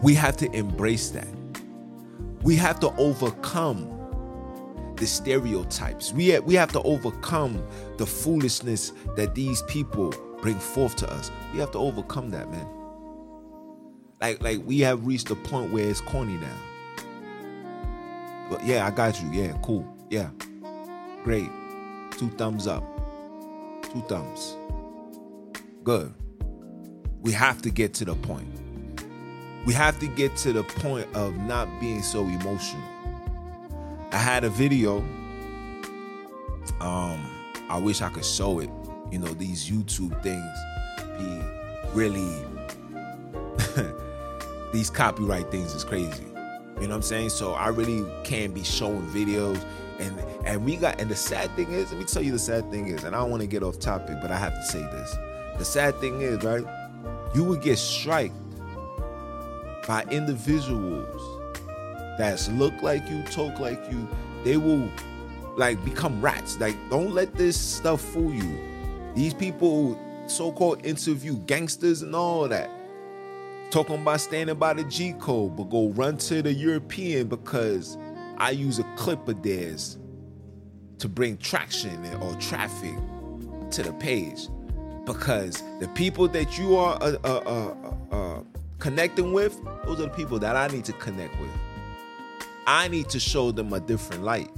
We 0.00 0.14
have 0.14 0.36
to 0.38 0.50
embrace 0.52 1.10
that. 1.10 1.26
We 2.42 2.54
have 2.54 2.78
to 2.80 2.94
overcome 2.96 3.94
the 4.96 5.06
stereotypes. 5.06 6.12
We 6.12 6.28
have, 6.28 6.44
we 6.44 6.54
have 6.54 6.72
to 6.72 6.82
overcome 6.82 7.62
the 7.96 8.06
foolishness 8.06 8.92
that 9.16 9.34
these 9.34 9.62
people 9.62 10.14
bring 10.40 10.58
forth 10.58 10.94
to 10.96 11.12
us. 11.12 11.32
We 11.52 11.58
have 11.58 11.72
to 11.72 11.78
overcome 11.78 12.30
that, 12.30 12.48
man. 12.50 12.77
Like 14.20 14.42
like 14.42 14.60
we 14.64 14.80
have 14.80 15.06
reached 15.06 15.30
a 15.30 15.36
point 15.36 15.72
where 15.72 15.88
it's 15.88 16.00
corny 16.00 16.36
now. 16.36 16.56
But 18.50 18.64
yeah, 18.64 18.86
I 18.86 18.90
got 18.90 19.20
you. 19.22 19.30
Yeah, 19.30 19.56
cool. 19.62 19.86
Yeah. 20.10 20.30
Great. 21.22 21.48
Two 22.12 22.30
thumbs 22.30 22.66
up. 22.66 22.82
Two 23.82 24.00
thumbs. 24.02 24.56
Good. 25.84 26.12
We 27.20 27.32
have 27.32 27.62
to 27.62 27.70
get 27.70 27.94
to 27.94 28.04
the 28.04 28.14
point. 28.14 28.48
We 29.66 29.74
have 29.74 29.98
to 30.00 30.06
get 30.06 30.36
to 30.38 30.52
the 30.52 30.62
point 30.62 31.06
of 31.14 31.36
not 31.36 31.68
being 31.80 32.02
so 32.02 32.22
emotional. 32.22 32.82
I 34.12 34.16
had 34.16 34.44
a 34.44 34.48
video. 34.48 34.98
Um, 36.80 37.30
I 37.68 37.78
wish 37.78 38.00
I 38.00 38.08
could 38.08 38.24
show 38.24 38.60
it. 38.60 38.70
You 39.10 39.18
know, 39.18 39.32
these 39.34 39.68
YouTube 39.68 40.22
things 40.22 40.58
be 41.18 41.42
really 41.92 42.44
these 44.72 44.90
copyright 44.90 45.50
things 45.50 45.74
is 45.74 45.84
crazy. 45.84 46.24
You 46.80 46.86
know 46.86 46.90
what 46.90 46.96
I'm 46.96 47.02
saying? 47.02 47.30
So 47.30 47.54
I 47.54 47.68
really 47.68 48.06
can't 48.24 48.54
be 48.54 48.62
showing 48.62 49.02
videos 49.08 49.64
and 49.98 50.18
and 50.44 50.64
we 50.64 50.76
got 50.76 51.00
and 51.00 51.10
the 51.10 51.16
sad 51.16 51.50
thing 51.56 51.72
is, 51.72 51.90
let 51.90 51.98
me 51.98 52.04
tell 52.04 52.22
you 52.22 52.32
the 52.32 52.38
sad 52.38 52.70
thing 52.70 52.88
is, 52.88 53.04
and 53.04 53.14
I 53.14 53.20
don't 53.20 53.30
want 53.30 53.40
to 53.42 53.48
get 53.48 53.62
off 53.62 53.78
topic, 53.78 54.16
but 54.22 54.30
I 54.30 54.36
have 54.36 54.54
to 54.54 54.62
say 54.62 54.80
this. 54.80 55.16
The 55.58 55.64
sad 55.64 55.98
thing 55.98 56.20
is, 56.20 56.42
right? 56.44 56.64
You 57.34 57.44
would 57.44 57.62
get 57.62 57.78
striked 57.78 58.34
by 59.86 60.04
individuals 60.10 61.20
that 62.18 62.48
look 62.52 62.80
like 62.82 63.08
you, 63.08 63.22
talk 63.24 63.58
like 63.58 63.80
you. 63.90 64.08
They 64.44 64.56
will 64.56 64.88
like 65.56 65.84
become 65.84 66.20
rats. 66.20 66.58
Like 66.60 66.76
don't 66.90 67.12
let 67.12 67.34
this 67.34 67.60
stuff 67.60 68.00
fool 68.00 68.32
you. 68.32 68.58
These 69.14 69.34
people 69.34 69.98
so-called 70.28 70.84
interview 70.84 71.36
gangsters 71.38 72.02
and 72.02 72.14
all 72.14 72.46
that. 72.48 72.70
Talking 73.70 73.96
about 73.96 74.20
standing 74.22 74.56
by 74.56 74.72
the 74.72 74.84
G 74.84 75.12
code, 75.20 75.56
but 75.56 75.64
go 75.64 75.90
run 75.90 76.16
to 76.18 76.40
the 76.40 76.52
European 76.52 77.28
because 77.28 77.98
I 78.38 78.50
use 78.50 78.78
a 78.78 78.84
clip 78.96 79.28
of 79.28 79.42
theirs 79.42 79.98
to 80.98 81.08
bring 81.08 81.36
traction 81.36 82.06
or 82.22 82.34
traffic 82.36 82.94
to 83.72 83.82
the 83.82 83.92
page. 83.94 84.48
Because 85.04 85.62
the 85.80 85.88
people 85.88 86.28
that 86.28 86.58
you 86.58 86.76
are 86.76 86.96
uh, 87.02 87.16
uh, 87.24 87.74
uh, 88.12 88.14
uh, 88.14 88.42
connecting 88.78 89.34
with, 89.34 89.60
those 89.84 90.00
are 90.00 90.04
the 90.04 90.08
people 90.10 90.38
that 90.38 90.56
I 90.56 90.68
need 90.68 90.86
to 90.86 90.92
connect 90.94 91.38
with. 91.38 91.50
I 92.66 92.88
need 92.88 93.10
to 93.10 93.20
show 93.20 93.50
them 93.50 93.72
a 93.74 93.80
different 93.80 94.24
light. 94.24 94.50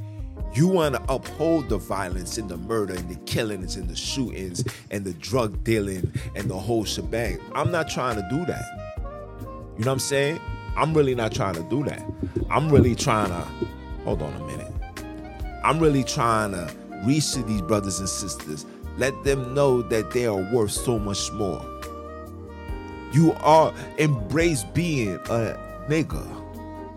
You 0.52 0.68
want 0.68 0.96
to 0.96 1.02
uphold 1.12 1.68
the 1.68 1.78
violence 1.78 2.38
and 2.38 2.48
the 2.48 2.56
murder 2.56 2.94
and 2.94 3.08
the 3.08 3.16
killings 3.24 3.76
and 3.76 3.88
the 3.88 3.94
shootings 3.96 4.64
and 4.90 5.04
the 5.04 5.12
drug 5.14 5.62
dealing 5.64 6.12
and 6.34 6.48
the 6.48 6.58
whole 6.58 6.84
shebang. 6.84 7.40
I'm 7.54 7.70
not 7.70 7.88
trying 7.88 8.16
to 8.16 8.28
do 8.30 8.44
that. 8.46 8.79
You 9.80 9.86
know 9.86 9.92
what 9.92 9.94
I'm 9.94 10.00
saying? 10.00 10.40
I'm 10.76 10.92
really 10.92 11.14
not 11.14 11.32
trying 11.32 11.54
to 11.54 11.62
do 11.62 11.82
that. 11.84 12.02
I'm 12.50 12.68
really 12.70 12.94
trying 12.94 13.30
to, 13.30 13.46
hold 14.04 14.20
on 14.20 14.30
a 14.34 14.44
minute. 14.44 14.70
I'm 15.64 15.80
really 15.80 16.04
trying 16.04 16.52
to 16.52 16.70
reach 17.06 17.32
to 17.32 17.42
these 17.44 17.62
brothers 17.62 17.98
and 17.98 18.06
sisters. 18.06 18.66
Let 18.98 19.24
them 19.24 19.54
know 19.54 19.80
that 19.80 20.10
they 20.10 20.26
are 20.26 20.36
worth 20.52 20.72
so 20.72 20.98
much 20.98 21.32
more. 21.32 21.64
You 23.14 23.32
are 23.40 23.72
embrace 23.96 24.64
being 24.74 25.14
a 25.14 25.56
nigga, 25.88 26.26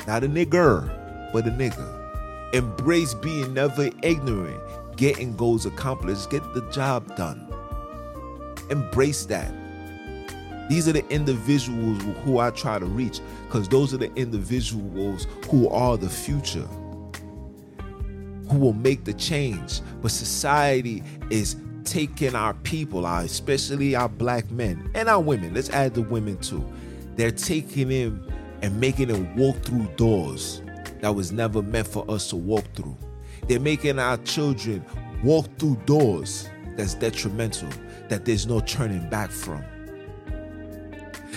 not 0.06 0.26
a 0.26 0.28
nigger, 0.28 1.32
but 1.32 1.48
a 1.48 1.52
nigga. 1.52 2.54
Embrace 2.54 3.14
being 3.14 3.54
never 3.54 3.92
ignorant, 4.02 4.62
getting 4.98 5.38
goals 5.38 5.66
accomplished, 5.66 6.30
get 6.32 6.44
the 6.54 6.70
job 6.70 7.16
done. 7.16 7.48
Embrace 8.70 9.24
that. 9.28 9.63
These 10.70 10.88
are 10.88 10.94
the 10.94 11.08
individuals 11.10 12.02
who 12.24 12.40
I 12.40 12.50
try 12.52 12.80
to 12.80 12.86
reach 12.86 13.20
because 13.48 13.68
those 13.68 13.94
are 13.94 13.98
the 13.98 14.14
individuals 14.16 15.28
who 15.50 15.70
are 15.70 15.98
the 15.98 16.10
future, 16.10 16.68
who 18.50 18.58
will 18.58 18.74
make 18.74 19.04
the 19.04 19.14
change. 19.14 19.82
But 20.02 20.12
society 20.12 21.04
is 21.30 21.58
taking 21.84 22.36
our 22.36 22.54
people, 22.54 23.06
especially 23.06 23.96
our 23.96 24.10
black 24.10 24.50
men 24.52 24.90
and 24.96 25.10
our 25.10 25.22
women, 25.22 25.54
let's 25.54 25.70
add 25.70 25.94
the 25.94 26.02
women 26.02 26.38
too. 26.38 26.64
They're 27.16 27.32
taking 27.32 27.90
him 27.90 28.28
and 28.62 28.80
making 28.80 29.10
them 29.10 29.36
walk 29.36 29.58
through 29.64 29.88
doors 29.98 30.62
that 31.02 31.14
was 31.14 31.32
never 31.32 31.62
meant 31.62 31.88
for 31.88 32.10
us 32.10 32.30
to 32.30 32.38
walk 32.38 32.64
through. 32.74 32.98
They're 33.48 33.60
making 33.60 34.00
our 34.00 34.18
children 34.18 34.86
walk 35.24 35.48
through 35.60 35.76
doors 35.86 36.50
that's 36.78 36.96
detrimental, 36.96 37.70
that 38.08 38.26
there's 38.26 38.48
no 38.48 38.62
turning 38.62 39.10
back 39.10 39.30
from. 39.30 39.64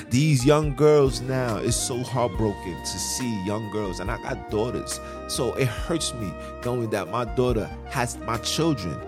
These 0.08 0.46
young 0.46 0.76
girls 0.76 1.20
now, 1.20 1.56
it's 1.56 1.76
so 1.76 2.02
heartbroken 2.02 2.76
to 2.76 2.86
see 2.98 3.44
young 3.44 3.70
girls, 3.72 3.98
and 3.98 4.08
I 4.08 4.22
got 4.22 4.50
daughters. 4.50 5.00
So 5.28 5.52
it 5.54 5.66
hurts 5.66 6.14
me 6.14 6.32
knowing 6.64 6.90
that 6.90 7.08
my 7.08 7.25
daughter 7.25 7.68
has 7.86 8.16
my 8.18 8.36
children 8.38 9.00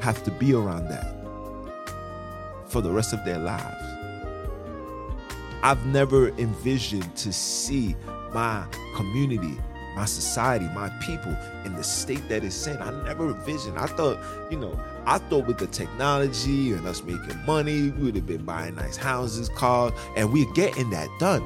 have 0.00 0.22
to 0.24 0.30
be 0.30 0.54
around 0.54 0.88
that 0.88 1.14
for 2.66 2.80
the 2.80 2.90
rest 2.90 3.12
of 3.12 3.24
their 3.24 3.38
lives. 3.38 3.84
I've 5.62 5.84
never 5.86 6.28
envisioned 6.38 7.14
to 7.16 7.32
see 7.32 7.94
my 8.32 8.64
community, 8.94 9.58
my 9.96 10.04
society, 10.04 10.68
my 10.74 10.90
people 11.00 11.34
in 11.64 11.74
the 11.74 11.82
state 11.82 12.28
that 12.28 12.44
it's 12.44 12.66
in. 12.66 12.76
I 12.82 12.90
never 13.04 13.30
envisioned. 13.30 13.78
I 13.78 13.86
thought, 13.86 14.18
you 14.50 14.58
know, 14.58 14.78
I 15.06 15.16
thought 15.16 15.46
with 15.46 15.56
the 15.56 15.66
technology 15.66 16.74
and 16.74 16.86
us 16.86 17.02
making 17.02 17.38
money, 17.46 17.90
we 17.90 18.04
would 18.04 18.14
have 18.14 18.26
been 18.26 18.44
buying 18.44 18.74
nice 18.74 18.98
houses, 18.98 19.48
cars, 19.48 19.92
and 20.14 20.30
we're 20.30 20.52
getting 20.52 20.90
that 20.90 21.08
done. 21.18 21.42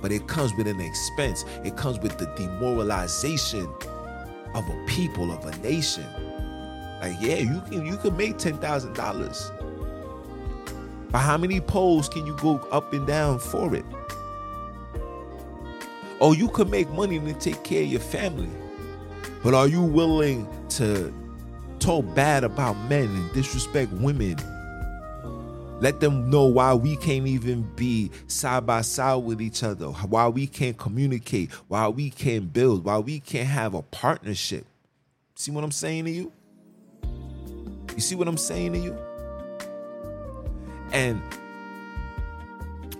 But 0.00 0.12
it 0.12 0.28
comes 0.28 0.54
with 0.54 0.68
an 0.68 0.80
expense. 0.80 1.44
It 1.64 1.76
comes 1.76 1.98
with 1.98 2.16
the 2.16 2.26
demoralization 2.36 3.68
of 4.54 4.68
a 4.68 4.84
people, 4.86 5.32
of 5.32 5.44
a 5.44 5.56
nation. 5.58 6.06
Like, 7.02 7.16
yeah, 7.20 7.36
you 7.36 7.60
can 7.68 7.84
you 7.84 7.96
can 7.96 8.16
make 8.16 8.38
ten 8.38 8.56
thousand 8.58 8.94
dollars. 8.94 9.50
But 11.10 11.18
how 11.18 11.36
many 11.36 11.60
poles 11.60 12.08
can 12.08 12.24
you 12.24 12.36
go 12.36 12.56
up 12.70 12.92
and 12.92 13.04
down 13.04 13.40
for 13.40 13.74
it? 13.74 13.84
Oh, 16.20 16.32
you 16.32 16.48
can 16.48 16.68
make 16.70 16.90
money 16.90 17.18
to 17.18 17.32
take 17.34 17.62
care 17.64 17.82
of 17.82 17.88
your 17.88 18.00
family. 18.00 18.50
But 19.42 19.54
are 19.54 19.66
you 19.66 19.82
willing 19.82 20.46
to 20.70 21.12
talk 21.78 22.04
bad 22.14 22.44
about 22.44 22.74
men 22.90 23.04
and 23.04 23.32
disrespect 23.32 23.90
women? 23.92 24.36
Let 25.80 26.00
them 26.00 26.28
know 26.28 26.44
why 26.44 26.74
we 26.74 26.96
can't 26.96 27.26
even 27.26 27.62
be 27.74 28.10
side 28.26 28.66
by 28.66 28.82
side 28.82 29.24
with 29.24 29.40
each 29.40 29.62
other, 29.62 29.86
why 29.86 30.28
we 30.28 30.46
can't 30.46 30.76
communicate, 30.76 31.50
why 31.68 31.88
we 31.88 32.10
can't 32.10 32.52
build, 32.52 32.84
why 32.84 32.98
we 32.98 33.18
can't 33.18 33.48
have 33.48 33.72
a 33.72 33.80
partnership. 33.80 34.66
See 35.36 35.50
what 35.50 35.64
I'm 35.64 35.72
saying 35.72 36.04
to 36.04 36.10
you? 36.10 36.32
You 37.94 38.00
see 38.00 38.14
what 38.14 38.28
I'm 38.28 38.36
saying 38.36 38.74
to 38.74 38.78
you? 38.78 38.98
And 40.92 41.22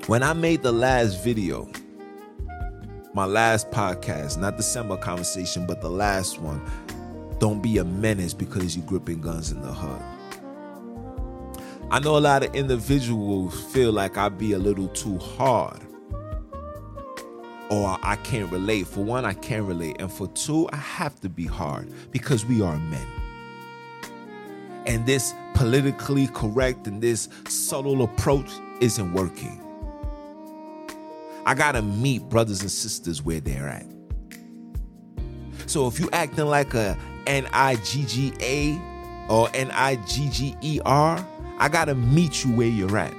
when 0.07 0.23
I 0.23 0.33
made 0.33 0.63
the 0.63 0.73
last 0.73 1.23
video, 1.23 1.69
my 3.13 3.25
last 3.25 3.71
podcast, 3.71 4.39
not 4.39 4.57
the 4.57 4.63
summer 4.63 4.97
conversation, 4.97 5.67
but 5.67 5.81
the 5.81 5.91
last 5.91 6.41
one. 6.41 6.61
Don't 7.39 7.61
be 7.61 7.79
a 7.79 7.85
menace 7.85 8.35
because 8.35 8.77
you're 8.77 8.87
gripping 8.87 9.21
guns 9.21 9.51
in 9.51 9.61
the 9.63 9.73
hood. 9.73 10.03
I 11.91 11.99
know 11.99 12.17
a 12.17 12.21
lot 12.21 12.45
of 12.45 12.55
individuals 12.55 13.61
feel 13.73 13.93
like 13.93 14.17
I 14.17 14.29
be 14.29 14.53
a 14.53 14.59
little 14.59 14.89
too 14.89 15.19
hard. 15.19 15.81
Or 17.69 17.99
I 18.03 18.17
can't 18.17 18.51
relate. 18.53 18.87
For 18.87 19.03
one, 19.03 19.25
I 19.25 19.33
can't 19.33 19.65
relate. 19.65 19.97
And 20.01 20.13
for 20.13 20.29
two, 20.29 20.69
I 20.73 20.77
have 20.77 21.19
to 21.21 21.29
be 21.29 21.47
hard 21.47 21.93
because 22.11 22.45
we 22.45 22.63
are 22.63 22.77
men. 22.79 23.07
And 24.87 25.05
this 25.07 25.35
politically 25.55 26.29
correct 26.29 26.87
and 26.87 27.03
this 27.03 27.29
subtle 27.49 28.03
approach 28.03 28.51
isn't 28.81 29.13
working. 29.13 29.61
I 31.47 31.55
gotta 31.55 31.83
meet 31.83 32.23
brothers 32.29 32.61
and 32.61 32.71
sisters 32.71 33.23
where 33.23 33.41
they're 33.41 33.69
at. 33.69 33.87
So 35.67 35.87
if 35.87 36.01
you 36.01 36.09
acting 36.13 36.47
like 36.47 36.75
a 36.75 36.97
N-I-G-G-A 37.27 38.81
or 39.29 39.49
N-I-G-G-E-R, 39.55 41.27
I 41.59 41.69
gotta 41.69 41.95
meet 41.95 42.45
you 42.45 42.53
where 42.53 42.67
you're 42.67 42.99
at. 42.99 43.15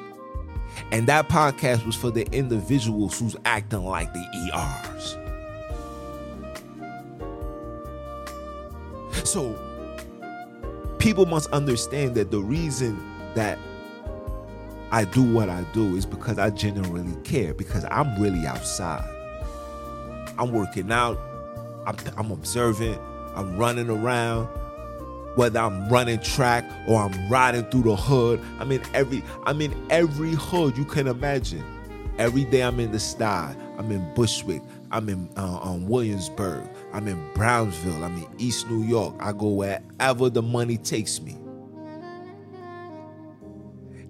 And 0.92 1.08
that 1.08 1.30
podcast 1.30 1.86
was 1.86 1.96
for 1.96 2.12
the 2.12 2.26
individuals 2.32 3.20
who's 3.20 3.36
acting 3.46 3.86
like 3.86 4.12
the 4.14 4.52
ERs. 4.54 5.18
So 9.24 9.58
people 11.00 11.26
must 11.26 11.50
understand 11.52 12.16
that 12.16 12.32
the 12.32 12.40
reason 12.42 13.02
that 13.36 13.58
I 14.92 15.06
do 15.06 15.24
what 15.24 15.50
I 15.50 15.64
do 15.74 15.96
is 15.96 16.06
because 16.06 16.38
I 16.38 16.50
genuinely 16.50 17.20
care, 17.24 17.54
because 17.54 17.86
I'm 17.90 18.22
really 18.22 18.46
outside. 18.46 19.08
I'm 20.38 20.52
working 20.52 20.92
out, 20.92 21.18
I'm, 21.86 21.96
I'm 22.18 22.32
observing, 22.32 23.00
I'm 23.36 23.58
running 23.58 23.90
around, 23.90 24.48
whether 25.36 25.60
I'm 25.60 25.88
running 25.88 26.20
track 26.20 26.70
or 26.88 27.02
I'm 27.02 27.30
riding 27.30 27.64
through 27.66 27.84
the 27.84 27.96
hood. 27.96 28.42
I'm 28.60 28.72
in 28.72 28.82
every 28.94 29.24
I'm 29.46 29.62
in 29.62 29.74
every 29.90 30.34
hood 30.34 30.78
you 30.78 30.86
can 30.86 31.08
imagine. 31.08 31.64
Every 32.18 32.44
day 32.44 32.62
I'm 32.62 32.80
in 32.80 32.92
the 32.92 32.98
Stuy. 32.98 33.56
I'm 33.78 33.92
in 33.92 34.14
Bushwick. 34.14 34.62
I'm 34.92 35.08
in 35.08 35.30
uh, 35.38 35.60
um, 35.62 35.88
Williamsburg. 35.88 36.68
I'm 36.92 37.08
in 37.08 37.34
Brownsville. 37.34 38.04
I'm 38.04 38.18
in 38.18 38.28
East 38.38 38.70
New 38.70 38.84
York. 38.84 39.16
I 39.20 39.32
go 39.32 39.48
wherever 39.48 40.30
the 40.30 40.42
money 40.42 40.78
takes 40.78 41.22
me. 41.22 41.38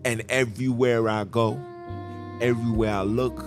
And 0.03 0.23
everywhere 0.29 1.07
I 1.07 1.25
go, 1.25 1.59
everywhere 2.41 2.93
I 2.93 3.01
look, 3.03 3.45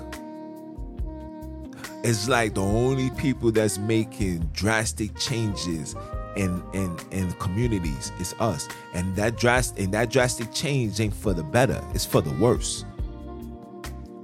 it's 2.05 2.29
like 2.29 2.55
the 2.55 2.63
only 2.63 3.11
people 3.11 3.51
that's 3.51 3.79
making 3.79 4.51
drastic 4.53 5.17
changes 5.17 5.97
in 6.37 6.63
in 6.73 6.97
in 7.11 7.33
communities 7.35 8.13
is 8.21 8.35
us. 8.39 8.69
And 8.93 9.17
that 9.17 9.37
drastic 9.37 9.85
and 9.85 9.95
that 9.95 10.11
drastic 10.11 10.53
change 10.53 11.01
ain't 11.01 11.15
for 11.15 11.33
the 11.33 11.43
better, 11.43 11.83
it's 11.93 12.05
for 12.05 12.21
the 12.21 12.33
worse. 12.35 12.85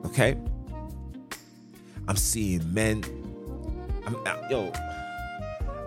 Okay? 0.06 0.36
I'm 2.06 2.16
seeing 2.16 2.72
men. 2.72 3.02
I'm 4.06 4.16
uh, 4.26 4.36
yo, 4.50 4.72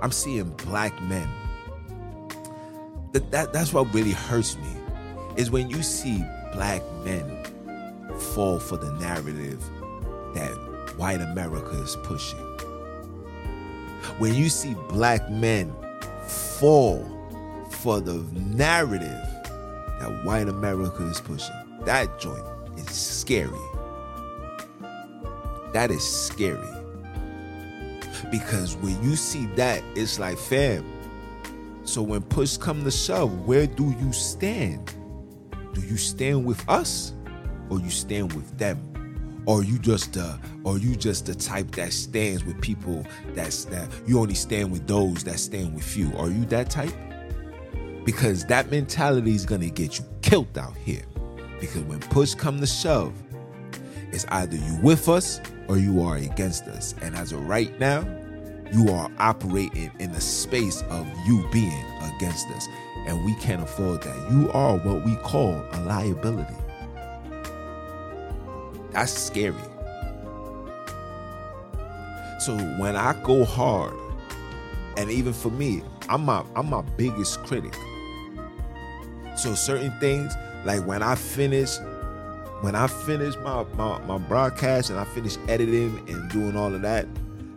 I'm 0.01 0.12
seeing 0.12 0.49
black 0.65 0.99
men. 1.03 1.29
That, 3.13 3.32
that 3.32 3.53
that's 3.53 3.71
what 3.71 3.93
really 3.93 4.12
hurts 4.12 4.58
me 4.58 4.82
is 5.35 5.51
when 5.51 5.69
you 5.69 5.83
see 5.83 6.23
black 6.53 6.81
men 7.03 7.45
fall 8.17 8.59
for 8.59 8.77
the 8.77 8.91
narrative 8.93 9.61
that 10.33 10.51
white 10.97 11.21
America 11.21 11.75
is 11.81 11.95
pushing. 12.03 12.39
When 14.19 14.33
you 14.35 14.49
see 14.49 14.75
black 14.89 15.29
men 15.29 15.73
fall 16.27 17.09
for 17.69 17.99
the 17.99 18.25
narrative 18.33 19.33
that 20.03 20.25
white 20.25 20.49
America 20.49 21.03
is 21.03 21.21
pushing. 21.21 21.55
That 21.85 22.19
joint 22.19 22.43
is 22.77 22.89
scary. 22.89 23.57
That 25.71 25.91
is 25.91 26.03
scary. 26.03 26.67
Because 28.29 28.75
when 28.77 29.01
you 29.01 29.15
see 29.15 29.45
that, 29.55 29.81
it's 29.95 30.19
like, 30.19 30.37
fam. 30.37 30.85
So 31.83 32.01
when 32.01 32.21
push 32.21 32.57
come 32.57 32.83
to 32.83 32.91
shove, 32.91 33.45
where 33.45 33.65
do 33.65 33.95
you 34.01 34.11
stand? 34.11 34.93
Do 35.73 35.81
you 35.81 35.97
stand 35.97 36.45
with 36.45 36.67
us 36.69 37.13
or 37.69 37.79
you 37.79 37.89
stand 37.89 38.33
with 38.33 38.57
them? 38.57 38.89
Or 39.45 39.63
you 39.63 39.77
just 39.77 40.15
uh 40.15 40.38
or 40.63 40.77
you 40.77 40.95
just 40.95 41.25
the 41.25 41.36
type 41.36 41.71
that 41.71 41.91
stands 41.91 42.45
with 42.45 42.62
people 42.62 43.05
that's 43.33 43.65
that 43.65 43.89
you 44.07 44.19
only 44.19 44.36
stand 44.36 44.71
with 44.71 44.88
those 44.88 45.23
that 45.25 45.38
stand 45.39 45.75
with 45.75 45.97
you. 45.97 46.13
Are 46.17 46.29
you 46.29 46.45
that 46.45 46.69
type? 46.69 46.93
Because 48.05 48.45
that 48.45 48.71
mentality 48.71 49.36
is 49.36 49.45
gonna 49.45 49.69
get 49.69 49.99
you 49.99 50.05
killed 50.21 50.57
out 50.57 50.77
here. 50.77 51.03
Because 51.59 51.81
when 51.83 51.99
push 51.99 52.33
come 52.36 52.62
to 52.62 52.67
shove, 52.67 53.13
it's 54.13 54.25
either 54.29 54.55
you 54.55 54.79
with 54.81 55.09
us 55.09 55.41
or 55.67 55.77
you 55.77 56.01
are 56.01 56.17
against 56.17 56.63
us. 56.67 56.95
And 57.01 57.15
as 57.15 57.31
of 57.31 57.45
right 57.47 57.77
now, 57.79 58.05
you 58.71 58.91
are 58.91 59.09
operating 59.19 59.91
in 59.99 60.12
the 60.12 60.21
space 60.21 60.81
of 60.89 61.07
you 61.27 61.47
being 61.51 61.86
against 62.15 62.47
us. 62.49 62.67
And 63.05 63.25
we 63.25 63.35
can't 63.35 63.61
afford 63.61 64.01
that. 64.03 64.31
You 64.31 64.49
are 64.51 64.77
what 64.77 65.03
we 65.03 65.15
call 65.17 65.63
a 65.73 65.79
liability. 65.81 66.55
That's 68.91 69.11
scary. 69.11 69.55
So 72.39 72.55
when 72.77 72.95
I 72.95 73.13
go 73.23 73.45
hard, 73.45 73.93
and 74.97 75.09
even 75.09 75.33
for 75.33 75.49
me, 75.49 75.81
I'm 76.09 76.25
my 76.25 76.43
I'm 76.55 76.69
my 76.69 76.81
biggest 76.97 77.43
critic. 77.43 77.73
So 79.35 79.55
certain 79.55 79.91
things, 79.99 80.33
like 80.63 80.85
when 80.85 81.01
I 81.01 81.15
finish, 81.15 81.77
when 82.61 82.75
I 82.75 82.87
finish 82.87 83.35
my, 83.37 83.63
my 83.75 83.99
my 83.99 84.17
broadcast 84.17 84.89
and 84.89 84.99
I 84.99 85.05
finish 85.05 85.37
editing 85.47 85.97
and 86.07 86.29
doing 86.29 86.55
all 86.55 86.73
of 86.73 86.81
that, 86.83 87.07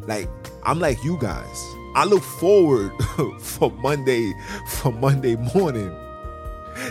like 0.07 0.29
I'm 0.65 0.79
like 0.79 1.03
you 1.05 1.19
guys. 1.21 1.76
I 1.97 2.05
look 2.05 2.23
forward 2.23 2.93
for 3.41 3.71
Monday 3.71 4.35
for 4.67 4.93
Monday 4.93 5.35
morning 5.55 5.97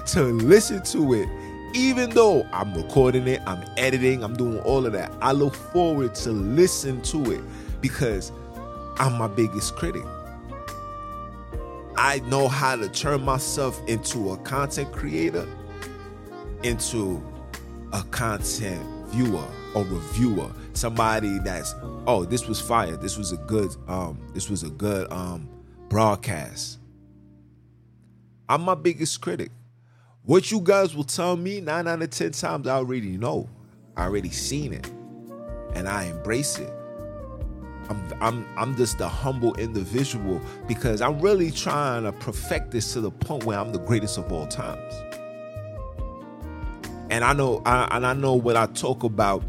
to 0.07 0.23
listen 0.23 0.81
to 0.85 1.13
it. 1.13 1.29
Even 1.75 2.09
though 2.09 2.43
I'm 2.51 2.73
recording 2.73 3.27
it, 3.27 3.39
I'm 3.45 3.63
editing, 3.77 4.23
I'm 4.23 4.35
doing 4.35 4.59
all 4.61 4.83
of 4.83 4.93
that. 4.93 5.11
I 5.21 5.31
look 5.31 5.53
forward 5.53 6.15
to 6.15 6.31
listen 6.31 7.03
to 7.03 7.33
it 7.33 7.41
because 7.81 8.31
I'm 8.97 9.13
my 9.19 9.27
biggest 9.27 9.75
critic. 9.75 10.01
I 11.97 12.21
know 12.25 12.47
how 12.47 12.75
to 12.75 12.89
turn 12.89 13.21
myself 13.23 13.79
into 13.87 14.31
a 14.31 14.37
content 14.37 14.91
creator, 14.91 15.47
into 16.63 17.23
a 17.93 18.01
content 18.09 18.83
viewer 19.09 19.47
or 19.75 19.83
reviewer, 19.83 20.49
somebody 20.75 21.39
that's 21.39 21.73
oh 22.07 22.25
this 22.25 22.47
was 22.47 22.59
fire, 22.59 22.95
this 22.97 23.17
was 23.17 23.31
a 23.31 23.37
good 23.37 23.75
um 23.87 24.19
this 24.33 24.49
was 24.49 24.63
a 24.63 24.69
good 24.69 25.11
um 25.11 25.49
broadcast. 25.89 26.79
I'm 28.47 28.61
my 28.61 28.75
biggest 28.75 29.21
critic. 29.21 29.51
What 30.23 30.51
you 30.51 30.59
guys 30.59 30.95
will 30.95 31.03
tell 31.03 31.37
me 31.37 31.61
nine 31.61 31.87
out 31.87 32.01
of 32.01 32.09
ten 32.09 32.31
times, 32.31 32.67
I 32.67 32.75
already 32.75 33.17
know. 33.17 33.49
I 33.97 34.03
already 34.03 34.29
seen 34.31 34.73
it, 34.73 34.89
and 35.73 35.87
I 35.87 36.05
embrace 36.05 36.59
it. 36.59 36.71
I'm 37.89 38.13
I'm 38.21 38.47
I'm 38.57 38.75
just 38.75 38.99
a 39.01 39.07
humble 39.07 39.53
individual 39.55 40.41
because 40.67 41.01
I'm 41.01 41.19
really 41.19 41.51
trying 41.51 42.03
to 42.03 42.11
perfect 42.11 42.71
this 42.71 42.93
to 42.93 43.01
the 43.01 43.11
point 43.11 43.45
where 43.45 43.59
I'm 43.59 43.71
the 43.71 43.79
greatest 43.79 44.17
of 44.17 44.31
all 44.31 44.47
times. 44.47 44.93
And 47.09 47.23
I 47.23 47.33
know 47.33 47.61
I, 47.65 47.87
and 47.95 48.05
I 48.05 48.13
know 48.13 48.33
what 48.33 48.57
I 48.57 48.65
talk 48.67 49.03
about 49.03 49.43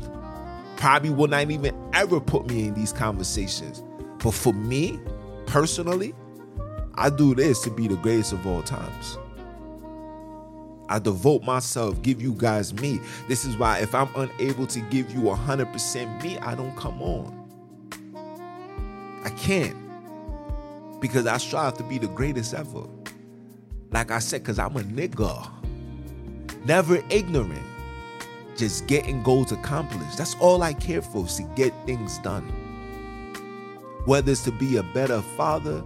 probably 0.77 1.11
will 1.11 1.29
not 1.29 1.51
even 1.51 1.75
ever 1.93 2.21
put 2.21 2.47
me 2.49 2.69
in 2.69 2.75
these 2.75 2.93
conversations. 2.93 3.83
But 4.23 4.33
for 4.33 4.53
me, 4.53 5.01
personally, 5.47 6.15
I 6.95 7.11
do 7.11 7.35
this 7.35 7.61
to 7.62 7.71
be 7.71 7.89
the 7.89 7.97
greatest 7.97 8.33
of 8.33 8.47
all 8.47 8.62
times. 8.62 9.19
I 10.89 10.99
devote 10.99 11.43
myself, 11.43 12.01
give 12.03 12.23
you 12.23 12.33
guys 12.33 12.73
me. 12.75 13.01
This 13.29 13.45
is 13.45 13.57
why 13.57 13.79
if 13.79 13.95
I'm 13.95 14.09
unable 14.15 14.67
to 14.69 14.81
give 14.81 15.11
you 15.12 15.21
100% 15.21 16.23
me, 16.23 16.39
I 16.39 16.55
don't 16.55 16.77
come 16.77 17.03
on. 17.03 17.35
I 19.25 19.31
can't. 19.31 19.77
Because 21.01 21.27
I 21.27 21.39
strive 21.39 21.75
to 21.79 21.83
be 21.83 21.99
the 21.99 22.07
greatest 22.09 22.55
ever. 22.55 22.85
Like 23.91 24.11
I 24.11 24.21
said, 24.21 24.43
because 24.43 24.59
I'm 24.59 24.77
a 24.77 24.81
nigga. 24.81 25.51
Never 26.65 27.03
ignorant. 27.11 27.76
Just 28.57 28.87
getting 28.87 29.23
goals 29.23 29.53
accomplished. 29.53 30.16
That's 30.16 30.35
all 30.37 30.62
I 30.62 30.73
care 30.73 31.03
for, 31.03 31.27
is 31.27 31.37
to 31.37 31.42
get 31.55 31.75
things 31.85 32.19
done. 32.19 32.45
Whether 34.07 34.33
it's 34.33 34.45
to 34.45 34.53
be 34.53 34.77
a 34.77 34.83
better 34.83 35.21
father, 35.21 35.85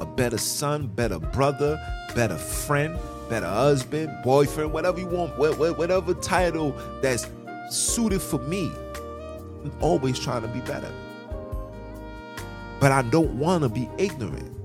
a 0.00 0.06
better 0.06 0.38
son, 0.38 0.86
better 0.86 1.18
brother, 1.18 1.78
better 2.14 2.36
friend, 2.36 2.98
better 3.28 3.46
husband, 3.46 4.10
boyfriend, 4.24 4.72
whatever 4.72 5.00
you 5.00 5.06
want, 5.06 5.36
whatever 5.38 6.14
title 6.14 6.74
that's 7.02 7.28
suited 7.70 8.22
for 8.22 8.38
me. 8.38 8.72
I'm 9.64 9.72
always 9.80 10.18
trying 10.18 10.42
to 10.42 10.48
be 10.48 10.60
better. 10.60 10.90
But 12.80 12.92
I 12.92 13.02
don't 13.02 13.38
want 13.38 13.62
to 13.64 13.68
be 13.68 13.90
ignorant. 13.98 14.55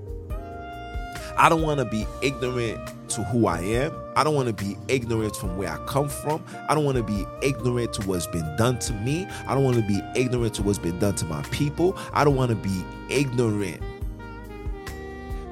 I 1.42 1.50
don't 1.50 1.64
want 1.64 1.80
to 1.80 1.86
be 1.86 2.06
ignorant 2.22 3.10
to 3.10 3.24
who 3.24 3.48
I 3.48 3.62
am. 3.62 3.92
I 4.16 4.24
don't 4.24 4.36
want 4.36 4.56
to 4.56 4.64
be 4.64 4.78
ignorant 4.88 5.36
from 5.36 5.58
where 5.58 5.70
I 5.70 5.78
come 5.88 6.08
from. 6.08 6.46
I 6.70 6.76
don't 6.76 6.86
want 6.86 6.98
to 6.98 7.04
be 7.04 7.26
ignorant 7.42 7.94
to 7.94 8.08
what's 8.08 8.28
been 8.28 8.56
done 8.58 8.78
to 8.78 8.94
me. 8.94 9.26
I 9.48 9.56
don't 9.56 9.64
want 9.64 9.78
to 9.78 9.82
be 9.82 10.00
ignorant 10.16 10.54
to 10.56 10.62
what's 10.62 10.78
been 10.78 11.00
done 11.00 11.16
to 11.16 11.26
my 11.26 11.42
people. 11.50 11.98
I 12.14 12.24
don't 12.24 12.36
want 12.36 12.50
to 12.52 12.56
be 12.56 12.86
ignorant 13.10 13.82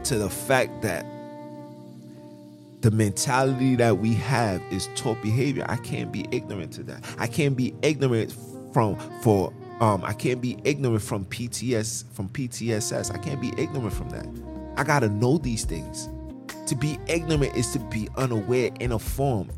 to 0.03 0.19
the 0.19 0.29
fact 0.29 0.83
that 0.83 1.07
the 2.81 2.91
mentality 2.91 3.75
that 3.77 3.97
we 3.97 4.13
have 4.13 4.61
is 4.69 4.89
taught 4.95 5.19
behavior. 5.23 5.65
I 5.67 5.77
can't 5.77 6.11
be 6.11 6.27
ignorant 6.29 6.71
to 6.73 6.83
that. 6.83 7.03
I 7.17 7.25
can't 7.25 7.57
be 7.57 7.73
ignorant 7.81 8.35
from 8.73 8.95
for 9.23 9.51
um 9.81 10.03
I 10.03 10.13
can't 10.13 10.39
be 10.39 10.59
ignorant 10.65 11.01
from 11.01 11.25
PTS 11.25 12.03
from 12.13 12.29
PTSS. 12.29 13.11
I 13.11 13.17
can't 13.17 13.41
be 13.41 13.51
ignorant 13.57 13.93
from 13.93 14.09
that. 14.11 14.58
I 14.79 14.85
got 14.85 14.99
to 14.99 15.09
know 15.09 15.37
these 15.37 15.65
things. 15.65 16.07
To 16.67 16.75
be 16.75 16.97
ignorant 17.07 17.53
is 17.53 17.73
to 17.73 17.79
be 17.79 18.07
unaware 18.15 18.71
in 18.79 18.93
a 18.93 18.99
form. 18.99 19.51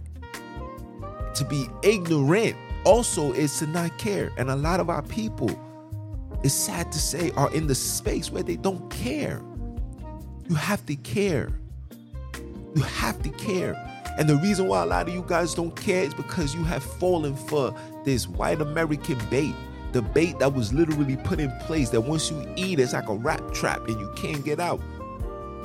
To 1.36 1.46
be 1.46 1.68
ignorant 1.84 2.56
also 2.86 3.32
is 3.34 3.60
to 3.60 3.68
not 3.68 3.96
care. 4.00 4.32
And 4.40 4.50
a 4.50 4.56
lot 4.56 4.80
of 4.80 4.90
our 4.90 5.04
people, 5.04 5.52
it's 6.44 6.56
sad 6.56 6.92
to 6.92 6.98
say, 6.98 7.30
are 7.38 7.54
in 7.54 7.68
the 7.68 7.76
space 7.76 8.32
where 8.32 8.42
they 8.42 8.56
don't 8.56 8.90
care. 8.90 9.44
You 10.50 10.56
have 10.56 10.84
to 10.88 10.96
care. 10.96 11.52
You 12.74 12.82
have 12.82 13.22
to 13.22 13.30
care. 13.30 13.76
And 14.18 14.28
the 14.28 14.38
reason 14.38 14.68
why 14.68 14.82
a 14.82 14.88
lot 14.88 15.08
of 15.08 15.14
you 15.14 15.24
guys 15.28 15.54
don't 15.54 15.76
care 15.76 16.04
is 16.04 16.16
because 16.16 16.56
you 16.56 16.64
have 16.64 16.82
fallen 16.82 17.36
for 17.36 17.76
this 18.06 18.28
white 18.28 18.60
American 18.60 19.20
bait. 19.30 19.54
The 19.92 20.02
bait 20.02 20.40
that 20.40 20.56
was 20.56 20.74
literally 20.74 21.18
put 21.18 21.40
in 21.40 21.52
place 21.60 21.90
that 21.90 22.02
once 22.02 22.32
you 22.32 22.52
eat, 22.56 22.80
it's 22.80 22.94
like 22.94 23.08
a 23.08 23.14
rat 23.14 23.54
trap 23.54 23.88
and 23.88 24.00
you 24.00 24.12
can't 24.16 24.44
get 24.44 24.60
out 24.60 24.82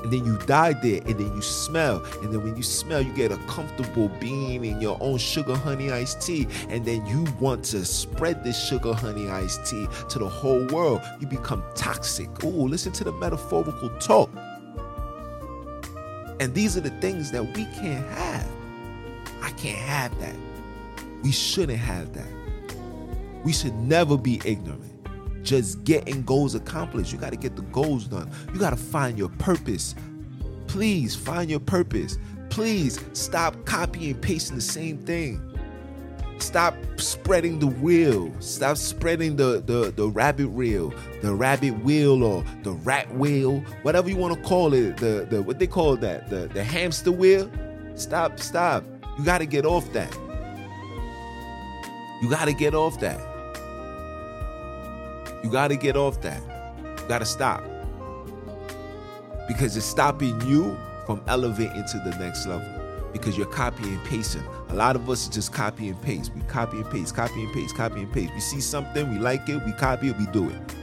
and 0.02 0.12
then 0.12 0.24
you 0.24 0.38
die 0.46 0.72
there 0.72 1.00
and 1.06 1.18
then 1.18 1.34
you 1.34 1.42
smell. 1.42 2.04
And 2.22 2.32
then 2.32 2.42
when 2.42 2.56
you 2.56 2.62
smell 2.62 3.00
you 3.00 3.12
get 3.12 3.32
a 3.32 3.36
comfortable 3.48 4.08
being 4.20 4.64
in 4.64 4.80
your 4.80 4.96
own 5.00 5.18
sugar 5.18 5.56
honey 5.56 5.90
iced 5.90 6.22
tea. 6.22 6.46
And 6.68 6.84
then 6.84 7.04
you 7.06 7.26
want 7.40 7.64
to 7.66 7.84
spread 7.84 8.44
this 8.44 8.62
sugar 8.68 8.92
honey 8.92 9.28
iced 9.28 9.66
tea 9.66 9.86
to 10.10 10.18
the 10.18 10.28
whole 10.28 10.64
world. 10.66 11.00
You 11.20 11.26
become 11.26 11.62
toxic. 11.74 12.28
Oh 12.44 12.48
listen 12.48 12.92
to 12.92 13.04
the 13.04 13.12
metaphorical 13.12 13.90
talk. 13.98 14.30
And 16.38 16.54
these 16.54 16.76
are 16.76 16.82
the 16.82 16.90
things 17.00 17.30
that 17.32 17.44
we 17.44 17.64
can't 17.64 18.06
have. 18.08 18.50
I 19.42 19.50
can't 19.50 19.78
have 19.78 20.18
that. 20.20 20.36
We 21.22 21.32
shouldn't 21.32 21.78
have 21.78 22.12
that. 22.12 22.28
We 23.42 23.52
should 23.52 23.74
never 23.74 24.16
be 24.16 24.40
ignorant 24.44 24.95
just 25.46 25.84
getting 25.84 26.22
goals 26.24 26.54
accomplished. 26.54 27.12
You 27.12 27.18
got 27.18 27.30
to 27.30 27.36
get 27.36 27.56
the 27.56 27.62
goals 27.62 28.04
done. 28.04 28.30
You 28.52 28.58
got 28.58 28.70
to 28.70 28.76
find 28.76 29.16
your 29.16 29.30
purpose. 29.30 29.94
Please 30.66 31.14
find 31.14 31.48
your 31.48 31.60
purpose. 31.60 32.18
Please 32.50 33.02
stop 33.12 33.64
copying 33.64 34.12
and 34.12 34.22
pasting 34.22 34.56
the 34.56 34.62
same 34.62 34.98
thing. 34.98 35.40
Stop 36.38 36.74
spreading 36.96 37.58
the 37.58 37.66
wheel. 37.66 38.30
Stop 38.40 38.76
spreading 38.76 39.36
the, 39.36 39.62
the, 39.64 39.92
the 39.96 40.08
rabbit 40.08 40.50
wheel, 40.50 40.92
the 41.22 41.34
rabbit 41.34 41.82
wheel 41.82 42.22
or 42.22 42.44
the 42.62 42.72
rat 42.72 43.14
wheel, 43.14 43.60
whatever 43.82 44.10
you 44.10 44.16
want 44.16 44.34
to 44.34 44.42
call 44.42 44.74
it. 44.74 44.98
The, 44.98 45.26
the 45.30 45.42
what 45.42 45.58
they 45.58 45.66
call 45.66 45.96
that, 45.96 46.28
the, 46.28 46.48
the 46.48 46.62
hamster 46.62 47.12
wheel. 47.12 47.50
Stop, 47.94 48.38
stop. 48.38 48.84
You 49.18 49.24
got 49.24 49.38
to 49.38 49.46
get 49.46 49.64
off 49.64 49.90
that. 49.94 50.14
You 52.20 52.28
got 52.28 52.46
to 52.46 52.52
get 52.52 52.74
off 52.74 53.00
that. 53.00 53.35
You 55.46 55.52
got 55.52 55.68
to 55.68 55.76
get 55.76 55.96
off 55.96 56.20
that. 56.22 56.42
You 56.82 57.08
got 57.08 57.20
to 57.20 57.24
stop. 57.24 57.62
because 59.48 59.76
it's 59.76 59.86
stopping 59.86 60.40
you 60.42 60.76
from 61.06 61.22
elevating 61.28 61.84
to 61.92 61.98
the 62.00 62.10
next 62.18 62.46
level 62.46 62.68
because 63.12 63.38
you're 63.38 63.46
copying 63.46 63.94
and 63.94 64.04
pasting. 64.04 64.42
A 64.70 64.74
lot 64.74 64.96
of 64.96 65.08
us 65.08 65.28
just 65.28 65.52
copy 65.52 65.88
and 65.88 66.02
paste. 66.02 66.32
We 66.34 66.42
copy 66.42 66.78
and 66.78 66.90
paste, 66.90 67.14
copy 67.14 67.44
and 67.44 67.54
paste, 67.54 67.76
copy 67.76 68.02
and 68.02 68.12
paste. 68.12 68.34
We 68.34 68.40
see 68.40 68.60
something, 68.60 69.10
we 69.10 69.18
like 69.20 69.48
it, 69.48 69.64
we 69.64 69.72
copy 69.72 70.08
it, 70.08 70.18
we 70.18 70.26
do 70.26 70.50
it. 70.50 70.76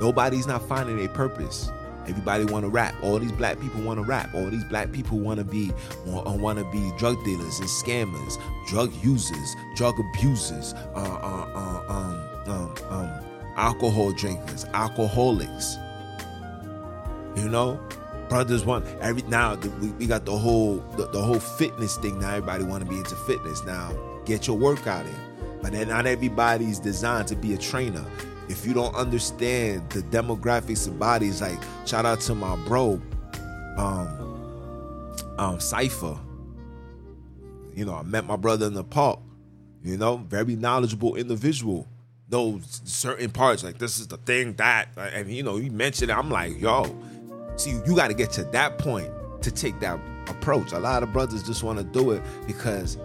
Nobody's 0.00 0.46
not 0.46 0.66
finding 0.68 1.04
a 1.04 1.08
purpose. 1.08 1.70
Everybody 2.06 2.44
want 2.46 2.64
to 2.64 2.70
rap. 2.70 2.94
All 3.02 3.18
these 3.18 3.32
black 3.32 3.60
people 3.60 3.82
want 3.82 3.98
to 3.98 4.04
rap. 4.04 4.34
All 4.34 4.48
these 4.50 4.64
black 4.64 4.92
people 4.92 5.18
want 5.18 5.38
to 5.38 5.44
be 5.44 5.72
want 6.06 6.58
to 6.58 6.64
be 6.72 6.92
drug 6.98 7.22
dealers 7.24 7.60
and 7.60 7.68
scammers, 7.68 8.38
drug 8.68 8.92
users, 9.04 9.56
drug 9.76 9.98
abusers, 10.00 10.74
uh, 10.74 10.98
uh, 10.98 11.48
uh, 11.54 11.92
um, 11.92 12.50
um, 12.52 12.74
um, 12.90 13.31
alcohol 13.56 14.12
drinkers, 14.12 14.64
alcoholics. 14.74 15.76
You 17.36 17.48
know, 17.48 17.80
brothers 18.28 18.64
want 18.64 18.86
every 19.00 19.22
now 19.22 19.56
we, 19.80 19.88
we 19.92 20.06
got 20.06 20.24
the 20.24 20.36
whole 20.36 20.76
the, 20.96 21.06
the 21.08 21.22
whole 21.22 21.40
fitness 21.40 21.96
thing. 21.96 22.18
Now 22.20 22.30
everybody 22.30 22.64
want 22.64 22.84
to 22.84 22.88
be 22.88 22.96
into 22.96 23.16
fitness. 23.16 23.64
Now 23.64 23.92
get 24.24 24.46
your 24.46 24.56
workout 24.56 25.06
in, 25.06 25.14
but 25.62 25.72
then 25.72 25.88
not 25.88 26.06
everybody's 26.06 26.78
designed 26.78 27.28
to 27.28 27.36
be 27.36 27.54
a 27.54 27.58
trainer 27.58 28.04
if 28.52 28.66
you 28.66 28.74
don't 28.74 28.94
understand 28.94 29.88
the 29.90 30.02
demographics 30.02 30.86
of 30.86 30.98
bodies, 30.98 31.40
like 31.40 31.58
shout 31.86 32.04
out 32.04 32.20
to 32.20 32.34
my 32.34 32.54
bro, 32.66 33.00
um, 33.78 35.14
um, 35.38 35.58
Cypher. 35.58 36.18
You 37.74 37.86
know, 37.86 37.94
I 37.94 38.02
met 38.02 38.26
my 38.26 38.36
brother 38.36 38.66
in 38.66 38.74
the 38.74 38.84
park. 38.84 39.20
You 39.82 39.96
know, 39.96 40.18
very 40.18 40.54
knowledgeable 40.54 41.16
individual. 41.16 41.88
Knows 42.32 42.80
certain 42.84 43.30
parts, 43.30 43.62
like 43.62 43.76
this 43.76 43.98
is 43.98 44.06
the 44.08 44.16
thing 44.16 44.54
that, 44.54 44.88
and 44.96 45.30
you 45.30 45.42
know, 45.42 45.58
you 45.58 45.70
mentioned 45.70 46.10
it. 46.10 46.16
I'm 46.16 46.30
like, 46.30 46.58
yo, 46.58 46.84
see, 47.56 47.72
you 47.86 47.94
got 47.94 48.08
to 48.08 48.14
get 48.14 48.30
to 48.32 48.44
that 48.44 48.78
point 48.78 49.10
to 49.42 49.50
take 49.50 49.78
that 49.80 50.00
approach. 50.28 50.72
A 50.72 50.78
lot 50.78 51.02
of 51.02 51.12
brothers 51.12 51.42
just 51.42 51.62
want 51.62 51.78
to 51.78 51.84
do 51.84 52.12
it 52.12 52.22
because 52.46 52.96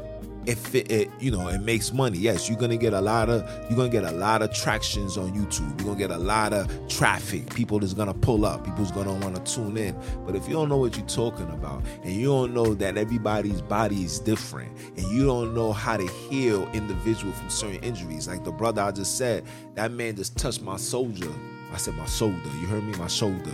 if 0.47 0.73
it, 0.73 0.89
it, 0.89 1.09
you 1.19 1.29
know 1.29 1.47
it 1.49 1.61
makes 1.61 1.91
money. 1.91 2.17
Yes 2.17 2.49
you're 2.49 2.57
gonna 2.57 2.77
get 2.77 2.93
a 2.93 3.01
lot 3.01 3.29
of 3.29 3.43
you're 3.69 3.77
gonna 3.77 3.89
get 3.89 4.05
a 4.05 4.11
lot 4.11 4.41
of 4.41 4.53
tractions 4.53 5.17
on 5.17 5.33
youtube. 5.33 5.67
You're 5.79 5.89
gonna 5.89 5.99
get 5.99 6.11
a 6.11 6.17
lot 6.17 6.53
of 6.53 6.71
traffic. 6.87 7.53
People 7.53 7.83
is 7.83 7.93
gonna 7.93 8.13
pull 8.13 8.45
up. 8.45 8.63
People's 8.63 8.91
gonna 8.91 9.13
want 9.13 9.35
to 9.35 9.53
tune 9.53 9.77
in. 9.77 9.95
But 10.25 10.35
if 10.35 10.47
you 10.47 10.53
don't 10.53 10.69
know 10.69 10.77
what 10.77 10.95
you're 10.97 11.05
talking 11.05 11.49
about 11.49 11.83
and 12.03 12.13
you 12.13 12.27
don't 12.27 12.53
know 12.53 12.73
that 12.75 12.97
everybody's 12.97 13.61
body 13.61 14.03
is 14.03 14.19
different 14.19 14.71
and 14.95 15.05
you 15.07 15.25
don't 15.25 15.53
know 15.53 15.73
how 15.73 15.97
to 15.97 16.07
heal 16.07 16.67
individual 16.73 17.33
from 17.33 17.49
certain 17.49 17.83
injuries 17.83 18.27
like 18.27 18.43
the 18.43 18.51
brother 18.51 18.81
i 18.81 18.91
just 18.91 19.17
said 19.17 19.43
that 19.75 19.91
man 19.91 20.15
just 20.15 20.37
touched 20.37 20.61
my 20.61 20.77
soldier. 20.77 21.31
I 21.73 21.77
said 21.77 21.95
my 21.95 22.05
shoulder 22.05 22.37
you 22.61 22.67
heard 22.67 22.83
me? 22.83 22.97
My 22.97 23.07
shoulder. 23.07 23.51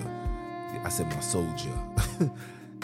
I 0.83 0.89
said 0.89 1.07
my 1.07 1.19
soldier. 1.21 1.71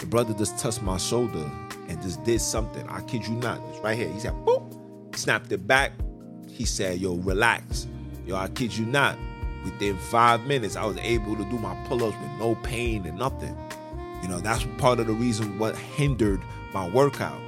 The 0.00 0.06
brother 0.06 0.32
just 0.32 0.58
touched 0.58 0.80
my 0.80 0.96
shoulder 0.96 1.50
and 1.90 2.00
just 2.00 2.22
did 2.22 2.40
something. 2.40 2.88
I 2.88 3.00
kid 3.02 3.26
you 3.26 3.34
not. 3.34 3.60
It's 3.70 3.80
right 3.80 3.98
here. 3.98 4.08
He 4.08 4.20
said, 4.20 4.32
boop, 4.46 5.16
snapped 5.16 5.50
it 5.50 5.66
back. 5.66 5.92
He 6.48 6.64
said, 6.64 7.00
yo, 7.00 7.16
relax. 7.16 7.88
Yo, 8.24 8.36
I 8.36 8.48
kid 8.48 8.76
you 8.76 8.86
not. 8.86 9.18
Within 9.64 9.98
five 9.98 10.46
minutes, 10.46 10.76
I 10.76 10.86
was 10.86 10.96
able 10.98 11.36
to 11.36 11.44
do 11.44 11.58
my 11.58 11.74
pull-ups 11.86 12.16
with 12.16 12.30
no 12.38 12.54
pain 12.62 13.04
and 13.06 13.18
nothing. 13.18 13.56
You 14.22 14.28
know, 14.28 14.38
that's 14.38 14.64
part 14.78 15.00
of 15.00 15.08
the 15.08 15.12
reason 15.12 15.58
what 15.58 15.76
hindered 15.76 16.40
my 16.72 16.88
workout. 16.88 17.38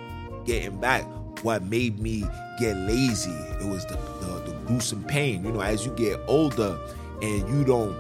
Getting 0.44 0.80
back, 0.80 1.04
what 1.42 1.62
made 1.62 2.00
me 2.00 2.24
get 2.58 2.76
lazy. 2.76 3.30
It 3.30 3.68
was 3.68 3.86
the, 3.86 3.94
the, 3.94 4.50
the 4.50 4.56
gruesome 4.66 5.04
pain. 5.04 5.44
You 5.44 5.52
know, 5.52 5.60
as 5.60 5.86
you 5.86 5.92
get 5.92 6.18
older 6.26 6.78
and 7.22 7.48
you 7.48 7.64
don't 7.64 7.96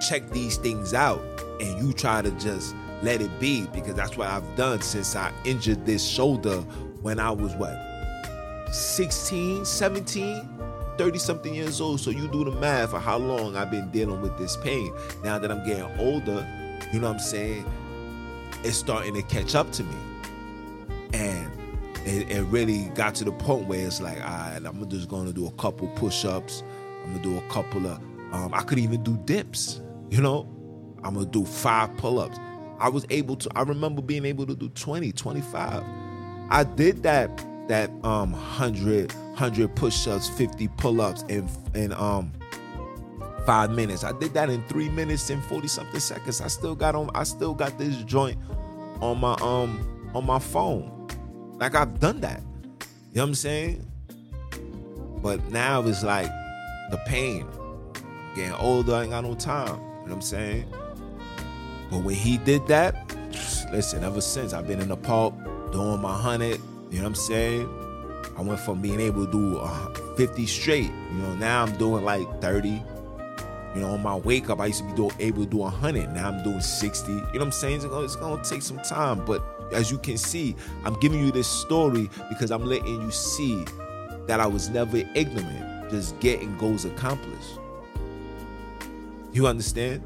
check 0.00 0.28
these 0.30 0.56
things 0.56 0.92
out 0.92 1.20
and 1.60 1.80
you 1.80 1.92
try 1.92 2.22
to 2.22 2.30
just 2.32 2.74
let 3.02 3.20
it 3.20 3.40
be 3.40 3.66
because 3.68 3.94
that's 3.94 4.16
what 4.16 4.28
I've 4.28 4.56
done 4.56 4.80
since 4.80 5.16
I 5.16 5.32
injured 5.44 5.84
this 5.86 6.06
shoulder 6.06 6.58
when 7.02 7.18
I 7.18 7.30
was 7.30 7.54
what 7.54 7.76
16, 8.72 9.64
17, 9.64 10.48
30 10.98 11.18
something 11.18 11.54
years 11.54 11.80
old. 11.80 12.00
So 12.00 12.10
you 12.10 12.28
do 12.28 12.44
the 12.44 12.52
math 12.52 12.90
for 12.90 12.98
how 12.98 13.18
long 13.18 13.56
I've 13.56 13.70
been 13.70 13.90
dealing 13.90 14.20
with 14.20 14.36
this 14.38 14.56
pain. 14.56 14.92
Now 15.22 15.38
that 15.38 15.50
I'm 15.50 15.64
getting 15.66 15.88
older, 15.98 16.46
you 16.92 17.00
know 17.00 17.08
what 17.08 17.14
I'm 17.14 17.20
saying? 17.20 17.64
It's 18.64 18.76
starting 18.76 19.14
to 19.14 19.22
catch 19.22 19.54
up 19.54 19.70
to 19.72 19.84
me. 19.84 19.96
And 21.14 21.50
it, 22.04 22.30
it 22.30 22.42
really 22.44 22.90
got 22.94 23.14
to 23.16 23.24
the 23.24 23.32
point 23.32 23.66
where 23.66 23.86
it's 23.86 24.00
like, 24.00 24.18
all 24.18 24.28
right, 24.28 24.60
I'm 24.64 24.88
just 24.88 25.08
gonna 25.08 25.32
do 25.32 25.46
a 25.46 25.52
couple 25.52 25.88
push-ups. 25.88 26.62
I'm 27.04 27.12
gonna 27.12 27.22
do 27.22 27.38
a 27.38 27.48
couple 27.50 27.86
of 27.86 28.00
um, 28.32 28.52
I 28.52 28.62
could 28.62 28.78
even 28.78 29.02
do 29.02 29.16
dips, 29.24 29.80
you 30.10 30.20
know? 30.20 30.48
I'm 31.04 31.14
gonna 31.14 31.26
do 31.26 31.44
five 31.44 31.96
pull-ups. 31.96 32.38
I 32.78 32.88
was 32.88 33.06
able 33.10 33.36
to, 33.36 33.50
I 33.54 33.62
remember 33.62 34.02
being 34.02 34.24
able 34.24 34.46
to 34.46 34.54
do 34.54 34.68
20, 34.70 35.12
25. 35.12 35.82
I 36.50 36.64
did 36.64 37.02
that 37.02 37.44
that 37.68 37.90
um 38.04 38.32
100 38.32 39.12
100 39.12 39.74
push-ups 39.74 40.28
50 40.30 40.68
pull-ups 40.76 41.24
in 41.28 41.48
in 41.74 41.92
um 41.94 42.32
five 43.44 43.70
minutes. 43.70 44.04
I 44.04 44.12
did 44.12 44.34
that 44.34 44.50
in 44.50 44.62
three 44.64 44.88
minutes 44.88 45.30
and 45.30 45.42
40 45.44 45.68
something 45.68 46.00
seconds. 46.00 46.40
I 46.40 46.48
still 46.48 46.74
got 46.74 46.94
on 46.94 47.10
i 47.14 47.24
still 47.24 47.54
got 47.54 47.78
this 47.78 47.96
joint 48.04 48.38
on 49.00 49.18
my 49.18 49.34
um 49.40 50.10
on 50.14 50.24
my 50.24 50.38
phone. 50.38 51.08
Like 51.58 51.74
i've 51.74 51.98
done 51.98 52.20
that. 52.20 52.40
You 52.40 53.16
know 53.16 53.22
what 53.22 53.28
i'm 53.28 53.34
saying? 53.34 53.86
But 55.22 55.44
now 55.50 55.82
it's 55.82 56.04
like 56.04 56.30
the 56.90 56.98
pain. 57.06 57.46
Getting 58.36 58.52
older 58.52 58.94
i 58.94 59.02
ain't 59.02 59.10
got 59.10 59.24
no 59.24 59.34
time. 59.34 59.66
You 59.66 59.74
know 59.74 60.02
what 60.02 60.12
i'm 60.12 60.22
saying 60.22 60.72
but 61.90 62.02
when 62.02 62.14
he 62.14 62.38
did 62.38 62.66
that, 62.68 62.94
listen, 63.72 64.04
ever 64.04 64.20
since 64.20 64.52
I've 64.52 64.66
been 64.66 64.80
in 64.80 64.88
the 64.88 64.96
park 64.96 65.34
doing 65.72 66.00
my 66.00 66.18
hundred, 66.18 66.60
you 66.90 66.98
know 66.98 67.02
what 67.02 67.08
I'm 67.08 67.14
saying? 67.14 67.68
I 68.36 68.42
went 68.42 68.60
from 68.60 68.82
being 68.82 69.00
able 69.00 69.26
to 69.26 69.32
do 69.32 69.58
uh, 69.58 69.94
50 70.16 70.46
straight, 70.46 70.90
you 71.12 71.18
know, 71.18 71.34
now 71.36 71.62
I'm 71.62 71.76
doing 71.76 72.04
like 72.04 72.40
30. 72.40 72.82
You 73.74 73.82
know, 73.82 73.90
on 73.90 74.02
my 74.02 74.16
wake 74.16 74.48
up, 74.48 74.58
I 74.58 74.66
used 74.66 74.80
to 74.80 74.86
be 74.88 74.94
do, 74.94 75.10
able 75.20 75.44
to 75.44 75.50
do 75.50 75.56
100. 75.58 76.10
Now 76.14 76.28
I'm 76.30 76.42
doing 76.42 76.62
60. 76.62 77.12
You 77.12 77.18
know 77.18 77.24
what 77.24 77.42
I'm 77.42 77.52
saying? 77.52 77.76
It's 77.76 77.84
gonna, 77.84 78.04
it's 78.04 78.16
gonna 78.16 78.42
take 78.42 78.62
some 78.62 78.78
time, 78.78 79.22
but 79.26 79.42
as 79.72 79.90
you 79.90 79.98
can 79.98 80.16
see, 80.16 80.56
I'm 80.84 80.94
giving 81.00 81.20
you 81.20 81.30
this 81.30 81.46
story 81.46 82.08
because 82.30 82.50
I'm 82.50 82.64
letting 82.64 83.02
you 83.02 83.10
see 83.10 83.64
that 84.26 84.40
I 84.40 84.46
was 84.46 84.70
never 84.70 84.98
ignorant, 85.14 85.90
just 85.90 86.18
getting 86.20 86.56
goals 86.56 86.84
accomplished. 86.84 87.58
You 89.32 89.46
understand? 89.46 90.02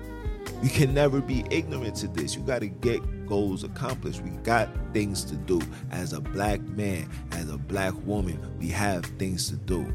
You 0.63 0.69
can 0.69 0.93
never 0.93 1.23
be 1.23 1.45
ignorant 1.51 1.97
to 1.97 2.09
this. 2.09 2.37
You 2.37 2.43
got 2.43 2.59
to 2.59 2.69
get 2.69 3.27
goals 3.27 3.65
accomplished. 3.65 4.21
We 4.21 4.31
got 4.43 4.69
things 4.93 5.25
to 5.25 5.37
do. 5.37 5.61
As 5.91 6.13
a 6.13 6.21
black 6.21 6.61
man, 6.61 7.09
as 7.33 7.49
a 7.49 7.57
black 7.57 7.95
woman, 8.05 8.39
we 8.59 8.69
have 8.69 9.05
things 9.19 9.49
to 9.49 9.57
do. 9.57 9.91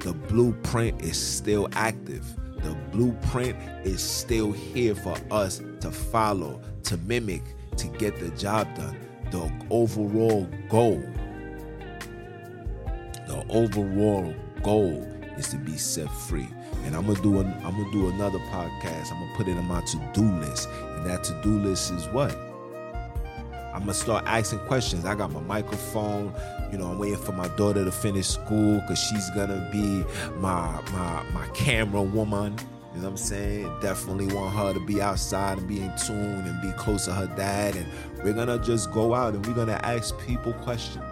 The 0.00 0.12
blueprint 0.12 1.02
is 1.02 1.16
still 1.16 1.68
active. 1.72 2.24
The 2.64 2.74
blueprint 2.90 3.56
is 3.86 4.02
still 4.02 4.50
here 4.50 4.96
for 4.96 5.16
us 5.30 5.62
to 5.80 5.92
follow, 5.92 6.60
to 6.84 6.96
mimic, 6.98 7.42
to 7.76 7.86
get 7.86 8.18
the 8.18 8.30
job 8.30 8.66
done. 8.74 8.98
The 9.30 9.52
overall 9.70 10.48
goal, 10.68 11.02
the 13.28 13.44
overall 13.50 14.34
goal 14.62 15.02
is 15.36 15.48
to 15.48 15.58
be 15.58 15.76
set 15.76 16.10
free 16.10 16.48
and 16.86 16.96
I'm 16.96 17.06
gonna 17.06 17.20
do 17.20 17.40
an, 17.40 17.52
I'm 17.64 17.76
gonna 17.76 17.92
do 17.92 18.08
another 18.08 18.38
podcast. 18.50 19.12
I'm 19.12 19.18
gonna 19.18 19.34
put 19.36 19.48
it 19.48 19.56
in 19.56 19.64
my 19.64 19.80
to-do 19.82 20.22
list, 20.22 20.68
and 20.70 21.04
that 21.04 21.24
to-do 21.24 21.58
list 21.58 21.92
is 21.92 22.06
what 22.08 22.34
I'm 23.76 23.80
gonna 23.80 23.92
start 23.92 24.24
asking 24.26 24.60
questions. 24.60 25.04
I 25.04 25.14
got 25.14 25.30
my 25.30 25.40
microphone. 25.40 26.32
You 26.72 26.78
know, 26.78 26.86
I'm 26.86 26.98
waiting 26.98 27.18
for 27.18 27.32
my 27.32 27.48
daughter 27.56 27.84
to 27.84 27.92
finish 27.92 28.26
school 28.26 28.80
because 28.80 28.98
she's 28.98 29.28
gonna 29.30 29.68
be 29.70 30.02
my 30.38 30.80
my 30.92 31.22
my 31.34 31.46
camera 31.48 32.00
woman. 32.00 32.56
You 32.94 33.02
know 33.02 33.08
what 33.08 33.10
I'm 33.10 33.16
saying? 33.18 33.80
Definitely 33.82 34.34
want 34.34 34.54
her 34.54 34.72
to 34.72 34.80
be 34.86 35.02
outside 35.02 35.58
and 35.58 35.68
be 35.68 35.82
in 35.82 35.92
tune 35.98 36.46
and 36.46 36.62
be 36.62 36.72
close 36.78 37.04
to 37.04 37.12
her 37.12 37.26
dad. 37.36 37.76
And 37.76 37.86
we're 38.24 38.32
gonna 38.32 38.58
just 38.58 38.90
go 38.92 39.12
out 39.12 39.34
and 39.34 39.46
we're 39.46 39.52
gonna 39.52 39.78
ask 39.82 40.18
people 40.20 40.54
questions. 40.54 41.04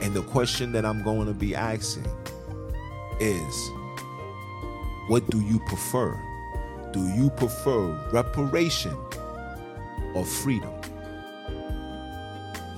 And 0.00 0.14
the 0.14 0.22
question 0.22 0.72
that 0.72 0.86
I'm 0.86 1.02
going 1.02 1.26
to 1.26 1.34
be 1.34 1.54
asking 1.54 2.06
is 3.20 3.70
what 5.08 5.28
do 5.28 5.40
you 5.40 5.58
prefer? 5.60 6.18
Do 6.92 7.06
you 7.08 7.28
prefer 7.30 7.92
reparation 8.10 8.96
or 10.14 10.24
freedom? 10.24 10.72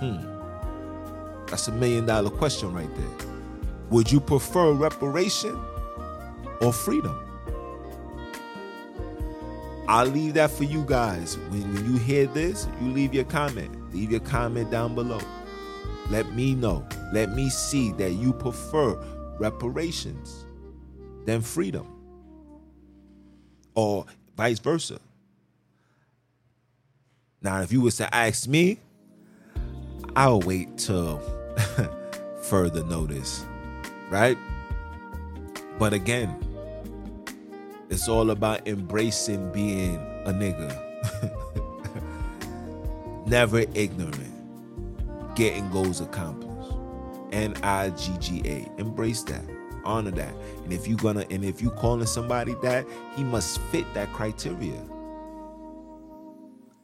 Hmm. 0.00 1.46
That's 1.46 1.68
a 1.68 1.72
million 1.72 2.06
dollar 2.06 2.30
question 2.30 2.72
right 2.72 2.90
there. 2.96 3.28
Would 3.90 4.10
you 4.10 4.18
prefer 4.18 4.72
reparation 4.72 5.56
or 6.60 6.72
freedom? 6.72 7.16
I'll 9.88 10.06
leave 10.06 10.34
that 10.34 10.50
for 10.50 10.64
you 10.64 10.84
guys. 10.84 11.38
When, 11.50 11.72
when 11.72 11.92
you 11.92 11.98
hear 11.98 12.26
this, 12.26 12.66
you 12.80 12.88
leave 12.90 13.14
your 13.14 13.24
comment. 13.24 13.94
Leave 13.94 14.10
your 14.10 14.20
comment 14.20 14.72
down 14.72 14.96
below. 14.96 15.20
Let 16.10 16.32
me 16.32 16.56
know. 16.56 16.84
Let 17.12 17.30
me 17.32 17.50
see 17.50 17.92
that 17.92 18.12
you 18.12 18.32
prefer 18.32 18.94
reparations 19.38 20.44
than 21.24 21.40
freedom 21.40 21.95
or 23.76 24.06
vice 24.36 24.58
versa. 24.58 24.98
Now, 27.40 27.60
if 27.60 27.70
you 27.70 27.80
was 27.80 27.96
to 27.98 28.12
ask 28.12 28.48
me, 28.48 28.78
I'll 30.16 30.40
wait 30.40 30.76
till 30.78 31.20
further 32.42 32.82
notice, 32.84 33.44
right? 34.10 34.36
But 35.78 35.92
again, 35.92 36.42
it's 37.90 38.08
all 38.08 38.30
about 38.30 38.66
embracing 38.66 39.52
being 39.52 39.96
a 40.24 40.32
nigga. 40.32 40.82
Never 43.26 43.64
ignorant. 43.74 44.32
Getting 45.36 45.70
goals 45.70 46.00
accomplished. 46.00 46.72
N 47.32 47.54
I 47.62 47.90
G 47.90 48.12
G 48.18 48.42
A. 48.46 48.80
Embrace 48.80 49.22
that. 49.24 49.44
Honor 49.86 50.10
that. 50.10 50.34
And 50.64 50.72
if 50.72 50.86
you're 50.86 50.98
gonna 50.98 51.24
and 51.30 51.44
if 51.44 51.62
you're 51.62 51.70
calling 51.70 52.06
somebody 52.06 52.54
that, 52.62 52.86
he 53.14 53.24
must 53.24 53.60
fit 53.70 53.86
that 53.94 54.12
criteria. 54.12 54.80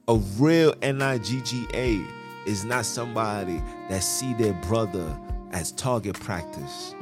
A 0.09 0.17
real 0.38 0.75
N 0.83 1.03
I 1.03 1.19
G 1.19 1.41
G 1.43 1.67
A 1.75 2.05
is 2.47 2.65
not 2.65 2.85
somebody 2.87 3.62
that 3.88 4.03
see 4.03 4.35
their 4.35 4.55
brother 4.65 5.19
as 5.53 5.73
target 5.73 6.19
practice. 6.19 6.95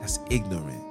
That's 0.00 0.18
ignorant. 0.30 0.82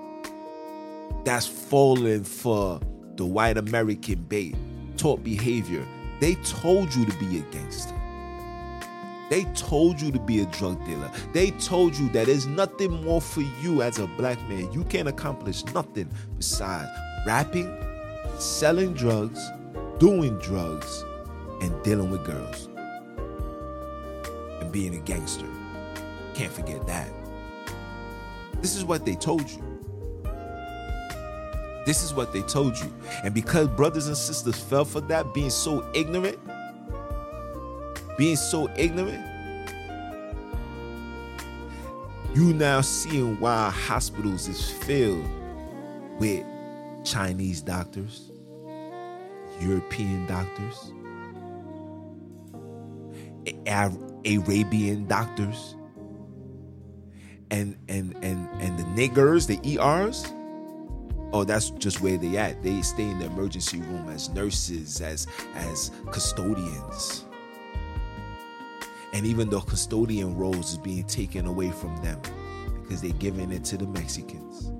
That's 1.26 1.48
falling 1.48 2.24
for 2.24 2.80
the 3.16 3.26
white 3.26 3.58
American 3.58 4.24
bait, 4.24 4.56
taught 4.98 5.24
behavior. 5.24 5.86
They 6.20 6.36
told 6.36 6.94
you 6.96 7.06
to 7.06 7.18
be 7.18 7.40
a 7.40 7.42
gangster. 7.52 7.99
They 9.30 9.44
told 9.54 10.02
you 10.02 10.12
to 10.12 10.20
be 10.20 10.40
a 10.42 10.46
drug 10.48 10.84
dealer. 10.86 11.10
They 11.34 11.52
told 11.52 11.96
you 11.96 12.10
that 12.10 12.26
there's 12.26 12.48
nothing 12.48 13.04
more 13.04 13.22
for 13.22 13.42
you 13.62 13.82
as 13.84 14.00
a 14.00 14.08
black 14.08 14.42
man. 14.50 14.72
You 14.74 14.84
can't 14.86 15.08
accomplish 15.08 15.64
nothing 15.66 16.10
besides 16.38 16.90
rapping, 17.26 17.72
selling 18.40 18.94
drugs, 18.94 19.40
doing 20.00 20.38
drugs, 20.40 21.06
and 21.62 21.84
dealing 21.84 22.10
with 22.10 22.26
girls. 22.26 22.70
And 24.62 24.72
being 24.72 24.96
a 24.96 25.00
gangster. 25.00 25.46
Can't 26.34 26.52
forget 26.52 26.88
that. 26.88 27.12
This 28.62 28.76
is 28.76 28.84
what 28.84 29.06
they 29.06 29.16
told 29.16 29.50
you. 29.50 29.64
This 31.86 32.04
is 32.04 32.14
what 32.14 32.34
they 32.34 32.42
told 32.42 32.78
you. 32.78 32.94
And 33.24 33.34
because 33.34 33.68
brothers 33.68 34.08
and 34.08 34.18
sisters 34.18 34.60
fell 34.60 34.86
for 34.86 35.02
that, 35.02 35.34
being 35.34 35.50
so 35.50 35.86
ignorant, 35.94 36.38
being 38.20 38.36
so 38.36 38.70
ignorant, 38.76 39.24
you 42.36 42.54
now 42.54 42.82
seeing 42.82 43.40
why 43.40 43.70
hospitals 43.70 44.50
is 44.50 44.70
filled 44.70 45.26
with 46.20 46.46
Chinese 47.06 47.62
doctors, 47.62 48.30
European 49.62 50.28
doctors, 50.28 50.92
Arabian 54.26 55.08
doctors, 55.08 55.76
and 57.52 57.78
and 57.88 58.14
and 58.22 58.50
and 58.62 58.78
the 58.78 58.84
niggers, 59.02 59.48
the 59.48 59.80
ERs. 59.80 60.26
Oh, 61.32 61.46
that's 61.46 61.70
just 61.70 62.02
where 62.02 62.18
they 62.18 62.36
at. 62.36 62.62
They 62.64 62.82
stay 62.82 63.04
in 63.04 63.20
the 63.20 63.28
emergency 63.28 63.80
room 63.80 64.10
as 64.10 64.28
nurses, 64.28 65.00
as 65.00 65.26
as 65.56 65.92
custodians. 66.12 67.24
And 69.14 69.26
even 69.26 69.50
the 69.50 69.60
custodian 69.62 70.36
roles 70.38 70.72
is 70.72 70.78
being 70.78 71.06
taken 71.06 71.48
away 71.48 71.72
from 71.72 71.96
them 72.04 72.22
because 72.82 73.02
they're 73.02 73.12
giving 73.14 73.52
it 73.52 73.64
to 73.66 73.78
the 73.78 73.88
Mexicans. 73.88 74.72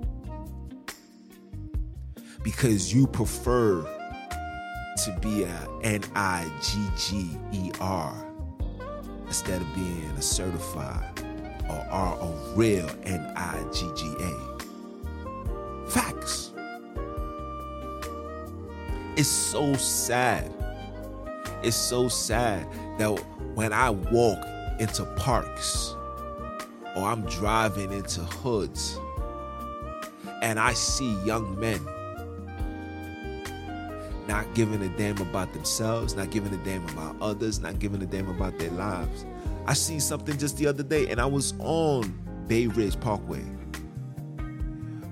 Because 2.42 2.94
you 2.94 3.06
prefer 3.06 3.82
to 5.04 5.18
be 5.20 5.44
a 5.44 5.68
N 5.82 6.02
I 6.14 6.50
G 6.62 6.78
G 6.96 7.30
E 7.52 7.70
R 7.80 8.14
instead 9.26 9.60
of 9.60 9.74
being 9.74 10.10
a 10.16 10.22
certified 10.22 11.24
or 11.68 11.86
are 11.90 12.18
a 12.20 12.54
real 12.54 12.88
N 13.04 13.32
I 13.36 13.62
G 13.72 13.88
G 13.96 14.14
A. 14.20 15.90
Facts. 15.90 16.52
It's 19.16 19.28
so 19.28 19.74
sad. 19.74 20.52
It's 21.62 21.76
so 21.76 22.08
sad 22.08 22.66
that 22.98 23.10
when 23.54 23.72
I 23.72 23.90
walk 23.90 24.38
into 24.78 25.04
parks 25.16 25.94
or 26.96 27.04
I'm 27.04 27.22
driving 27.26 27.92
into 27.92 28.20
hoods 28.20 28.98
and 30.42 30.58
I 30.58 30.72
see 30.72 31.12
young 31.24 31.58
men 31.60 31.80
not 34.26 34.52
giving 34.54 34.80
a 34.82 34.88
damn 34.96 35.18
about 35.18 35.52
themselves, 35.52 36.14
not 36.14 36.30
giving 36.30 36.54
a 36.54 36.64
damn 36.64 36.88
about 36.90 37.16
others, 37.20 37.60
not 37.60 37.78
giving 37.78 38.00
a 38.02 38.06
damn 38.06 38.28
about 38.28 38.58
their 38.58 38.70
lives. 38.70 39.26
I 39.66 39.74
seen 39.74 40.00
something 40.00 40.38
just 40.38 40.56
the 40.56 40.66
other 40.66 40.82
day 40.82 41.08
and 41.08 41.20
I 41.20 41.26
was 41.26 41.52
on 41.58 42.18
Bay 42.46 42.66
Ridge 42.68 42.98
Parkway 43.00 43.44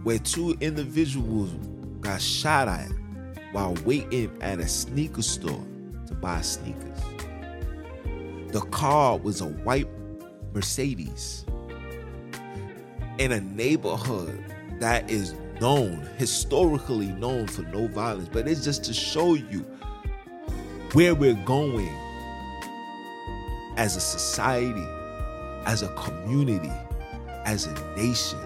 where 0.03 0.19
two 0.19 0.57
individuals 0.61 1.51
got 2.01 2.23
shot 2.23 2.69
at 2.69 2.89
while 3.53 3.75
waiting 3.85 4.31
at 4.41 4.61
a 4.61 4.69
sneaker 4.69 5.23
store 5.23 5.65
to 6.09 6.15
buy 6.15 6.41
sneakers. 6.41 7.01
The 8.53 8.61
car 8.71 9.19
was 9.19 9.41
a 9.41 9.47
white 9.47 9.89
Mercedes 10.55 11.45
in 13.19 13.33
a 13.33 13.41
neighborhood 13.41 14.43
that 14.81 15.11
is 15.11 15.35
known, 15.61 16.09
historically 16.17 17.09
known 17.09 17.47
for 17.47 17.63
no 17.63 17.89
violence, 17.89 18.29
but 18.33 18.49
it's 18.49 18.65
just 18.65 18.85
to 18.85 18.95
show 18.95 19.35
you 19.35 19.61
where 20.93 21.15
we're 21.15 21.35
going 21.45 21.93
as 23.77 23.97
a 23.97 24.01
society, 24.01 24.87
as 25.67 25.83
a 25.83 25.89
community, 25.89 26.73
as 27.45 27.67
a 27.67 27.97
nation. 27.97 28.39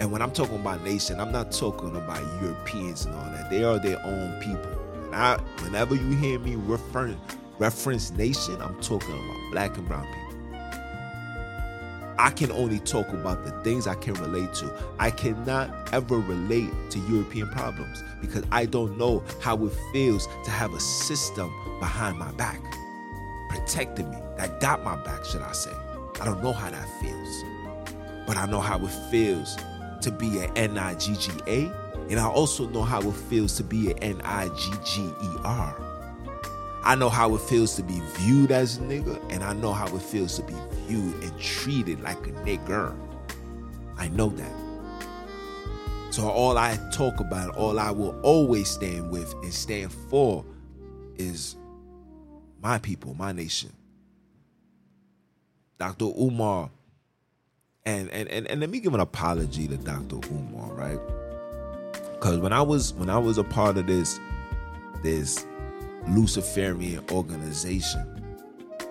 And 0.00 0.10
when 0.10 0.22
I'm 0.22 0.32
talking 0.32 0.56
about 0.56 0.82
nation, 0.82 1.20
I'm 1.20 1.32
not 1.32 1.52
talking 1.52 1.94
about 1.96 2.22
Europeans 2.42 3.04
and 3.04 3.14
all 3.14 3.30
that. 3.30 3.50
They 3.50 3.62
are 3.62 3.78
their 3.78 4.00
own 4.04 4.40
people. 4.40 4.83
I, 5.14 5.38
whenever 5.62 5.94
you 5.94 6.10
hear 6.16 6.38
me 6.38 6.56
refer, 6.56 7.14
reference 7.58 8.10
nation, 8.12 8.60
I'm 8.60 8.80
talking 8.80 9.14
about 9.14 9.50
black 9.52 9.76
and 9.76 9.86
brown 9.86 10.06
people. 10.06 10.20
I 12.16 12.30
can 12.30 12.52
only 12.52 12.78
talk 12.80 13.08
about 13.08 13.44
the 13.44 13.50
things 13.62 13.86
I 13.86 13.96
can 13.96 14.14
relate 14.14 14.54
to. 14.54 14.72
I 14.98 15.10
cannot 15.10 15.92
ever 15.92 16.18
relate 16.18 16.70
to 16.90 16.98
European 17.00 17.48
problems 17.50 18.02
because 18.20 18.44
I 18.52 18.66
don't 18.66 18.96
know 18.96 19.22
how 19.40 19.64
it 19.64 19.72
feels 19.92 20.28
to 20.44 20.50
have 20.50 20.74
a 20.74 20.80
system 20.80 21.52
behind 21.80 22.18
my 22.18 22.30
back, 22.32 22.60
protecting 23.48 24.10
me, 24.10 24.16
that 24.36 24.60
got 24.60 24.84
my 24.84 24.96
back, 25.04 25.24
should 25.24 25.42
I 25.42 25.52
say. 25.52 25.72
I 26.20 26.24
don't 26.24 26.42
know 26.42 26.52
how 26.52 26.70
that 26.70 26.88
feels, 27.00 27.44
but 28.26 28.36
I 28.36 28.46
know 28.46 28.60
how 28.60 28.78
it 28.78 28.92
feels 29.10 29.56
to 30.02 30.12
be 30.12 30.38
an 30.38 30.56
N 30.56 30.78
I 30.78 30.94
G 30.94 31.16
G 31.16 31.32
A, 31.48 31.72
and 32.10 32.20
I 32.20 32.26
also 32.26 32.68
know 32.68 32.82
how 32.82 33.00
it 33.00 33.14
feels 33.14 33.56
to 33.56 33.64
be 33.64 33.90
an 33.92 33.98
N 33.98 34.20
I 34.24 34.48
G 34.48 34.72
G 34.84 35.02
E 35.02 35.28
R. 35.44 35.76
I 36.82 36.94
know 36.94 37.08
how 37.08 37.34
it 37.34 37.40
feels 37.40 37.76
to 37.76 37.82
be 37.82 38.00
viewed 38.16 38.50
as 38.50 38.76
a 38.76 38.80
nigga, 38.82 39.18
and 39.30 39.42
I 39.42 39.54
know 39.54 39.72
how 39.72 39.86
it 39.86 40.02
feels 40.02 40.36
to 40.36 40.42
be 40.42 40.54
viewed 40.86 41.14
and 41.22 41.40
treated 41.40 42.02
like 42.02 42.26
a 42.26 42.30
nigger. 42.30 42.94
I 43.96 44.08
know 44.08 44.28
that. 44.28 44.52
So 46.10 46.28
all 46.28 46.58
I 46.58 46.78
talk 46.92 47.20
about, 47.20 47.56
all 47.56 47.78
I 47.78 47.90
will 47.90 48.20
always 48.20 48.68
stand 48.68 49.10
with 49.10 49.32
and 49.42 49.52
stand 49.52 49.92
for 50.10 50.44
is 51.16 51.56
my 52.62 52.78
people, 52.78 53.14
my 53.14 53.32
nation. 53.32 53.72
Dr. 55.78 56.04
Umar, 56.04 56.70
and 57.84 58.10
and 58.10 58.28
and, 58.28 58.46
and 58.46 58.60
let 58.60 58.70
me 58.70 58.80
give 58.80 58.94
an 58.94 59.00
apology 59.00 59.66
to 59.68 59.76
Dr. 59.76 60.16
Umar, 60.30 60.72
right? 60.74 61.00
Because 62.24 62.38
when 62.38 62.54
I 62.54 62.62
was 62.62 62.94
when 62.94 63.10
I 63.10 63.18
was 63.18 63.36
a 63.36 63.44
part 63.44 63.76
of 63.76 63.86
this 63.86 64.18
this 65.02 65.46
Luciferian 66.08 67.04
organization, 67.10 68.24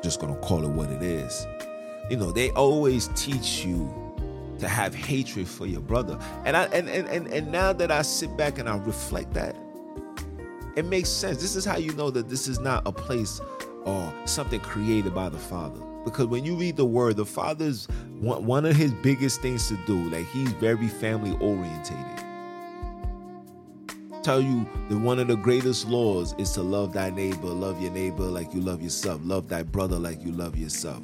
just 0.03 0.21
gonna 0.21 0.35
call 0.35 0.63
it 0.63 0.69
what 0.69 0.91
it 0.91 1.01
is. 1.01 1.47
You 2.11 2.17
know, 2.17 2.31
they 2.31 2.51
always 2.51 3.09
teach 3.15 3.65
you 3.65 3.91
to 4.59 4.67
have 4.67 4.93
hatred 4.93 5.47
for 5.47 5.65
your 5.65 5.81
brother. 5.81 6.19
And 6.45 6.55
I 6.55 6.65
and 6.65 6.87
and 6.87 7.07
and, 7.07 7.25
and 7.25 7.51
now 7.51 7.73
that 7.73 7.89
I 7.89 8.03
sit 8.03 8.37
back 8.37 8.59
and 8.59 8.69
I 8.69 8.77
reflect 8.77 9.33
that, 9.33 9.55
it 10.75 10.85
makes 10.85 11.09
sense. 11.09 11.41
This 11.41 11.55
is 11.55 11.65
how 11.65 11.77
you 11.77 11.91
know 11.93 12.11
that 12.11 12.29
this 12.29 12.47
is 12.47 12.59
not 12.59 12.87
a 12.87 12.91
place 12.91 13.41
or 13.83 14.13
something 14.25 14.59
created 14.59 15.15
by 15.15 15.29
the 15.29 15.39
Father. 15.39 15.79
Because 16.05 16.27
when 16.27 16.45
you 16.45 16.55
read 16.55 16.77
the 16.77 16.85
word, 16.85 17.15
the 17.15 17.25
Father's 17.25 17.87
one, 18.19 18.45
one 18.45 18.63
of 18.67 18.75
his 18.75 18.93
biggest 19.01 19.41
things 19.41 19.69
to 19.69 19.77
do, 19.87 20.07
like 20.11 20.27
he's 20.27 20.51
very 20.51 20.87
family 20.87 21.35
orientated. 21.39 22.32
Tell 24.23 24.39
you 24.39 24.65
that 24.87 24.97
one 24.97 25.19
of 25.19 25.27
the 25.27 25.35
greatest 25.35 25.85
laws 25.89 26.33
is 26.37 26.51
to 26.53 26.61
love 26.61 26.93
thy 26.93 27.09
neighbor, 27.09 27.47
love 27.47 27.81
your 27.81 27.91
neighbor 27.91 28.23
like 28.23 28.53
you 28.53 28.61
love 28.61 28.81
yourself, 28.81 29.19
love 29.25 29.49
thy 29.49 29.63
brother 29.63 29.99
like 29.99 30.23
you 30.23 30.31
love 30.31 30.55
yourself. 30.55 31.03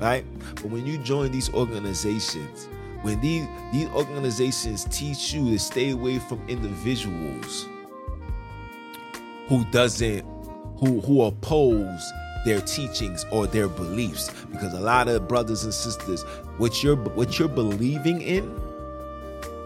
Right? 0.00 0.24
But 0.56 0.64
when 0.64 0.84
you 0.84 0.98
join 0.98 1.30
these 1.30 1.48
organizations, 1.54 2.68
when 3.02 3.20
these, 3.20 3.46
these 3.72 3.88
organizations 3.90 4.84
teach 4.90 5.32
you 5.32 5.48
to 5.50 5.58
stay 5.60 5.90
away 5.90 6.18
from 6.18 6.42
individuals 6.48 7.68
who 9.46 9.64
doesn't 9.66 10.22
who 10.78 11.00
who 11.02 11.22
oppose 11.22 12.12
their 12.44 12.60
teachings 12.62 13.24
or 13.30 13.46
their 13.46 13.68
beliefs 13.68 14.30
because 14.50 14.72
a 14.72 14.80
lot 14.80 15.06
of 15.06 15.28
brothers 15.28 15.64
and 15.64 15.72
sisters 15.72 16.22
what 16.58 16.82
you're 16.82 16.96
what 16.96 17.38
you're 17.38 17.46
believing 17.46 18.20
in 18.22 18.52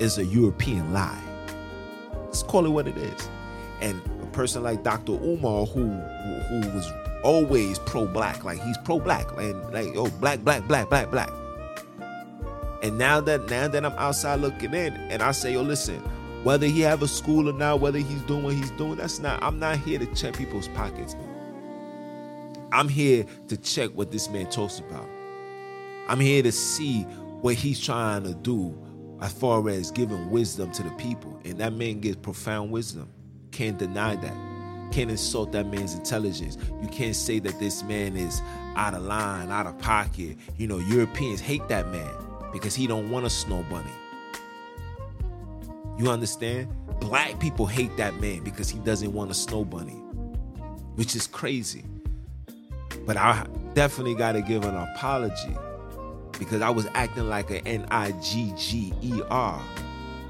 is 0.00 0.18
a 0.18 0.24
European 0.24 0.92
lie. 0.92 1.27
Let's 2.38 2.48
call 2.48 2.66
it 2.66 2.68
what 2.68 2.86
it 2.86 2.96
is. 2.96 3.28
And 3.80 4.00
a 4.22 4.26
person 4.26 4.62
like 4.62 4.84
Dr. 4.84 5.14
Umar 5.14 5.66
who 5.66 5.88
who, 5.88 6.60
was 6.70 6.88
always 7.24 7.80
pro-black, 7.80 8.44
like 8.44 8.62
he's 8.62 8.78
pro-black 8.84 9.26
and 9.38 9.60
like 9.72 9.88
oh 9.96 10.08
black 10.20 10.44
black 10.44 10.68
black 10.68 10.88
black 10.88 11.10
black. 11.10 11.30
And 12.80 12.96
now 12.96 13.20
that 13.22 13.50
now 13.50 13.66
that 13.66 13.84
I'm 13.84 13.92
outside 13.94 14.38
looking 14.38 14.72
in 14.72 14.92
and 14.94 15.20
I 15.20 15.32
say, 15.32 15.54
yo, 15.54 15.62
listen, 15.62 15.98
whether 16.44 16.68
he 16.68 16.80
have 16.82 17.02
a 17.02 17.08
school 17.08 17.48
or 17.48 17.52
not, 17.52 17.80
whether 17.80 17.98
he's 17.98 18.22
doing 18.22 18.44
what 18.44 18.54
he's 18.54 18.70
doing, 18.72 18.94
that's 18.94 19.18
not 19.18 19.42
I'm 19.42 19.58
not 19.58 19.78
here 19.78 19.98
to 19.98 20.06
check 20.14 20.36
people's 20.36 20.68
pockets. 20.68 21.16
I'm 22.70 22.88
here 22.88 23.24
to 23.48 23.56
check 23.56 23.90
what 23.94 24.12
this 24.12 24.30
man 24.30 24.48
talks 24.48 24.78
about. 24.78 25.08
I'm 26.06 26.20
here 26.20 26.44
to 26.44 26.52
see 26.52 27.02
what 27.40 27.56
he's 27.56 27.80
trying 27.80 28.22
to 28.22 28.34
do 28.34 28.78
as 29.20 29.32
far 29.32 29.68
as 29.68 29.90
giving 29.90 30.30
wisdom 30.30 30.70
to 30.72 30.82
the 30.82 30.90
people. 30.92 31.40
And 31.44 31.58
that 31.58 31.72
man 31.72 32.00
gives 32.00 32.16
profound 32.16 32.70
wisdom. 32.70 33.08
Can't 33.50 33.78
deny 33.78 34.16
that. 34.16 34.92
Can't 34.92 35.10
insult 35.10 35.52
that 35.52 35.66
man's 35.66 35.94
intelligence. 35.94 36.56
You 36.80 36.88
can't 36.88 37.16
say 37.16 37.38
that 37.40 37.58
this 37.58 37.82
man 37.82 38.16
is 38.16 38.40
out 38.76 38.94
of 38.94 39.02
line, 39.02 39.50
out 39.50 39.66
of 39.66 39.78
pocket. 39.78 40.36
You 40.56 40.66
know, 40.66 40.78
Europeans 40.78 41.40
hate 41.40 41.66
that 41.68 41.88
man 41.88 42.10
because 42.52 42.74
he 42.74 42.86
don't 42.86 43.10
want 43.10 43.26
a 43.26 43.30
snow 43.30 43.64
bunny. 43.68 43.90
You 45.98 46.10
understand? 46.10 46.68
Black 47.00 47.38
people 47.40 47.66
hate 47.66 47.96
that 47.96 48.20
man 48.20 48.44
because 48.44 48.70
he 48.70 48.78
doesn't 48.78 49.12
want 49.12 49.30
a 49.30 49.34
snow 49.34 49.64
bunny, 49.64 50.00
which 50.94 51.16
is 51.16 51.26
crazy. 51.26 51.84
But 53.04 53.16
I 53.16 53.46
definitely 53.74 54.14
got 54.14 54.32
to 54.32 54.42
give 54.42 54.64
an 54.64 54.76
apology 54.76 55.56
because 56.38 56.62
I 56.62 56.70
was 56.70 56.86
acting 56.94 57.28
like 57.28 57.50
an 57.50 57.66
N 57.66 57.86
I 57.90 58.12
G 58.12 58.52
G 58.56 58.92
E 59.02 59.20
R 59.30 59.62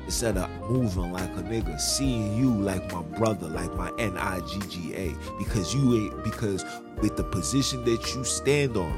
instead 0.06 0.38
of 0.38 0.48
moving 0.70 1.12
like 1.12 1.30
a 1.36 1.42
nigga, 1.42 1.78
seeing 1.78 2.34
you 2.36 2.50
like 2.50 2.90
my 2.92 3.02
brother, 3.02 3.46
like 3.46 3.72
my 3.74 3.92
N 3.98 4.16
I 4.16 4.40
G 4.40 4.58
G 4.68 4.94
A. 4.94 5.14
Because 5.38 5.74
you 5.74 5.94
ain't 5.94 6.24
because 6.24 6.64
with 7.00 7.16
the 7.16 7.24
position 7.24 7.84
that 7.84 8.14
you 8.14 8.24
stand 8.24 8.76
on, 8.76 8.92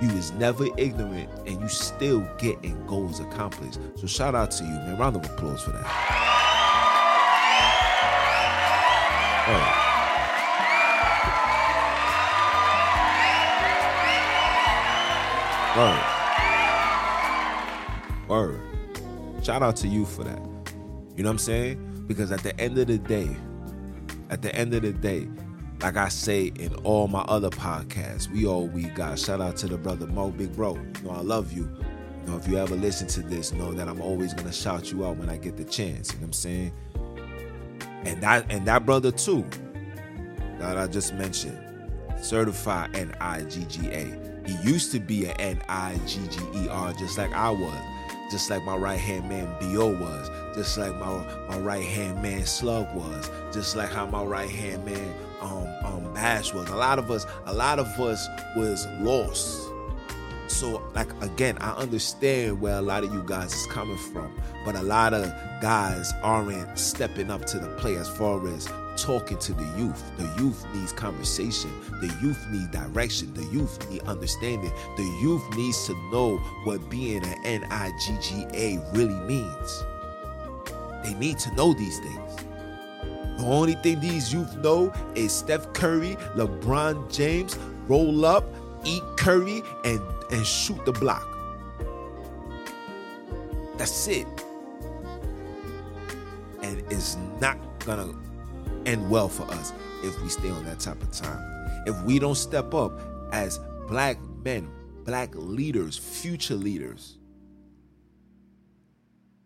you 0.00 0.10
is 0.10 0.32
never 0.32 0.66
ignorant 0.76 1.30
and 1.46 1.60
you 1.60 1.68
still 1.68 2.26
getting 2.38 2.84
goals 2.86 3.20
accomplished. 3.20 3.78
So 3.94 4.06
shout 4.06 4.34
out 4.34 4.50
to 4.52 4.64
you, 4.64 4.70
man. 4.70 4.98
Round 4.98 5.16
of 5.16 5.24
applause 5.24 5.62
for 5.62 5.70
that. 5.70 5.86
Oh. 9.44 9.78
Word. 15.74 16.11
Word. 18.28 18.60
Shout 19.42 19.62
out 19.62 19.76
to 19.76 19.88
you 19.88 20.04
for 20.04 20.24
that. 20.24 20.40
You 21.16 21.22
know 21.22 21.28
what 21.28 21.32
I'm 21.32 21.38
saying? 21.38 22.04
Because 22.06 22.32
at 22.32 22.42
the 22.42 22.58
end 22.60 22.78
of 22.78 22.86
the 22.86 22.98
day, 22.98 23.28
at 24.30 24.42
the 24.42 24.54
end 24.54 24.74
of 24.74 24.82
the 24.82 24.92
day, 24.92 25.28
like 25.82 25.96
I 25.96 26.08
say 26.08 26.52
in 26.58 26.74
all 26.84 27.08
my 27.08 27.22
other 27.22 27.50
podcasts, 27.50 28.30
we 28.30 28.46
all 28.46 28.68
we 28.68 28.84
got. 28.84 29.18
Shout 29.18 29.40
out 29.40 29.56
to 29.58 29.66
the 29.66 29.76
brother 29.76 30.06
Mo, 30.06 30.30
big 30.30 30.54
bro. 30.54 30.76
You 30.76 31.08
know 31.08 31.10
I 31.10 31.20
love 31.20 31.52
you. 31.52 31.62
You 31.62 32.30
know 32.30 32.36
if 32.36 32.46
you 32.46 32.56
ever 32.56 32.76
listen 32.76 33.08
to 33.08 33.22
this, 33.22 33.52
know 33.52 33.72
that 33.72 33.88
I'm 33.88 34.00
always 34.00 34.32
gonna 34.32 34.52
shout 34.52 34.92
you 34.92 35.04
out 35.04 35.16
when 35.16 35.28
I 35.28 35.36
get 35.36 35.56
the 35.56 35.64
chance. 35.64 36.12
You 36.12 36.20
know 36.20 36.20
what 36.20 36.26
I'm 36.28 36.32
saying? 36.34 36.72
And 38.04 38.22
that 38.22 38.46
and 38.50 38.64
that 38.66 38.86
brother 38.86 39.10
too, 39.10 39.44
that 40.58 40.78
I 40.78 40.86
just 40.86 41.14
mentioned, 41.14 41.58
certified 42.22 42.96
N-I-G-G-A. 42.96 44.48
He 44.48 44.68
used 44.68 44.92
to 44.92 45.00
be 45.00 45.26
an 45.26 45.32
N-I-G-G-E-R, 45.40 46.92
just 46.94 47.18
like 47.18 47.32
I 47.32 47.50
was, 47.50 47.74
just 48.32 48.50
like 48.50 48.64
my 48.64 48.74
right 48.74 48.98
hand 48.98 49.28
man 49.28 49.54
B.O. 49.60 49.88
was, 49.88 50.30
just 50.56 50.78
like 50.78 50.94
my 50.96 51.22
my 51.48 51.58
right 51.58 51.84
hand 51.84 52.22
man 52.22 52.44
Slug 52.46 52.92
was, 52.94 53.30
just 53.52 53.76
like 53.76 53.90
how 53.90 54.06
my 54.06 54.24
right 54.24 54.50
hand 54.50 54.84
man 54.84 55.14
um 55.40 55.68
um 55.84 56.14
Bash 56.14 56.52
was. 56.52 56.68
A 56.70 56.76
lot 56.76 56.98
of 56.98 57.10
us, 57.10 57.26
a 57.46 57.52
lot 57.52 57.78
of 57.78 57.86
us 58.00 58.26
was 58.56 58.86
lost. 59.00 59.68
So 60.48 60.82
like 60.94 61.12
again, 61.22 61.58
I 61.60 61.72
understand 61.72 62.60
where 62.60 62.76
a 62.76 62.82
lot 62.82 63.04
of 63.04 63.12
you 63.12 63.22
guys 63.26 63.52
is 63.52 63.66
coming 63.66 63.98
from, 63.98 64.34
but 64.64 64.76
a 64.76 64.82
lot 64.82 65.12
of 65.12 65.30
guys 65.60 66.12
aren't 66.22 66.78
stepping 66.78 67.30
up 67.30 67.44
to 67.46 67.58
the 67.58 67.68
plate 67.76 67.98
as 67.98 68.08
far 68.08 68.46
as 68.48 68.66
talking 68.96 69.38
to 69.38 69.52
the 69.52 69.64
youth. 69.76 70.02
The 70.16 70.42
youth 70.42 70.64
needs 70.74 70.92
conversation. 70.92 71.70
The 72.00 72.14
youth 72.20 72.46
need 72.50 72.70
direction. 72.70 73.32
The 73.34 73.44
youth 73.44 73.90
need 73.90 74.02
understanding. 74.02 74.72
The 74.96 75.18
youth 75.22 75.42
needs 75.56 75.86
to 75.86 75.94
know 76.10 76.38
what 76.64 76.88
being 76.88 77.24
an 77.24 77.36
N-I-G-G-A 77.44 78.78
really 78.92 79.20
means. 79.26 79.84
They 81.04 81.14
need 81.14 81.38
to 81.40 81.54
know 81.54 81.74
these 81.74 81.98
things. 81.98 82.36
The 83.38 83.44
only 83.46 83.74
thing 83.74 84.00
these 84.00 84.32
youth 84.32 84.56
know 84.58 84.92
is 85.14 85.32
Steph 85.32 85.72
Curry, 85.72 86.16
LeBron 86.36 87.12
James, 87.12 87.58
roll 87.88 88.24
up, 88.24 88.44
eat 88.84 89.02
curry, 89.16 89.62
and, 89.84 90.00
and 90.30 90.46
shoot 90.46 90.84
the 90.84 90.92
block. 90.92 91.28
That's 93.78 94.06
it. 94.06 94.26
And 96.62 96.82
it's 96.90 97.16
not 97.40 97.58
gonna 97.80 98.14
end 98.86 99.08
well 99.08 99.28
for 99.28 99.44
us 99.52 99.72
if 100.02 100.20
we 100.22 100.28
stay 100.28 100.50
on 100.50 100.64
that 100.64 100.80
type 100.80 101.02
of 101.02 101.10
time. 101.12 101.40
If 101.86 102.00
we 102.02 102.18
don't 102.18 102.36
step 102.36 102.74
up 102.74 103.00
as 103.32 103.58
black 103.88 104.18
men, 104.44 104.70
black 105.04 105.30
leaders, 105.34 105.96
future 105.96 106.54
leaders, 106.54 107.18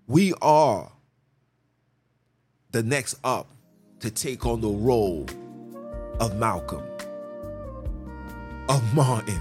we 0.06 0.32
are 0.40 0.92
the 2.70 2.82
next 2.82 3.18
up 3.24 3.48
to 4.00 4.10
take 4.10 4.46
on 4.46 4.60
the 4.60 4.68
role 4.68 5.26
of 6.20 6.36
Malcolm, 6.36 6.84
of 8.68 8.94
Martin, 8.94 9.40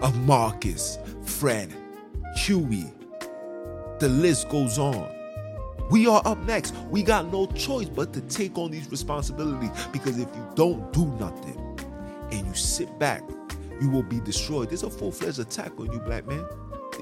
of 0.00 0.16
Marcus, 0.26 0.98
Fred, 1.24 1.72
Huey. 2.36 2.92
The 3.98 4.08
list 4.08 4.48
goes 4.48 4.78
on. 4.78 5.10
We 5.92 6.06
are 6.06 6.22
up 6.24 6.38
next. 6.46 6.74
We 6.90 7.02
got 7.02 7.30
no 7.30 7.44
choice 7.48 7.86
but 7.86 8.14
to 8.14 8.22
take 8.22 8.56
on 8.56 8.70
these 8.70 8.90
responsibilities 8.90 9.68
because 9.92 10.18
if 10.18 10.26
you 10.34 10.48
don't 10.54 10.90
do 10.90 11.04
nothing 11.20 11.58
and 12.30 12.46
you 12.46 12.54
sit 12.54 12.98
back, 12.98 13.22
you 13.78 13.90
will 13.90 14.02
be 14.02 14.18
destroyed. 14.20 14.70
There's 14.70 14.84
a 14.84 14.90
full-fledged 14.90 15.38
attack 15.38 15.78
on 15.78 15.92
you, 15.92 16.00
black 16.00 16.26
man. 16.26 16.46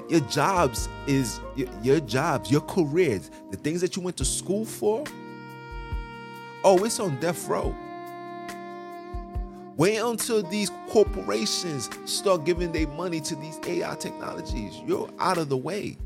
Your 0.09 0.19
jobs 0.19 0.89
is 1.07 1.39
your, 1.55 1.69
your 1.81 1.99
jobs, 2.01 2.51
your 2.51 2.59
careers, 2.59 3.31
the 3.49 3.55
things 3.55 3.79
that 3.79 3.95
you 3.95 4.01
went 4.01 4.17
to 4.17 4.25
school 4.25 4.65
for. 4.65 5.05
Oh, 6.65 6.83
it's 6.83 6.99
on 6.99 7.17
death 7.21 7.47
row. 7.47 7.73
Wait 9.77 9.99
until 9.99 10.43
these 10.43 10.69
corporations 10.89 11.89
start 12.03 12.43
giving 12.43 12.73
their 12.73 12.87
money 12.87 13.21
to 13.21 13.37
these 13.37 13.57
AI 13.65 13.95
technologies. 13.95 14.81
You're 14.85 15.09
out 15.17 15.37
of 15.37 15.47
the 15.47 15.55
way. 15.55 15.97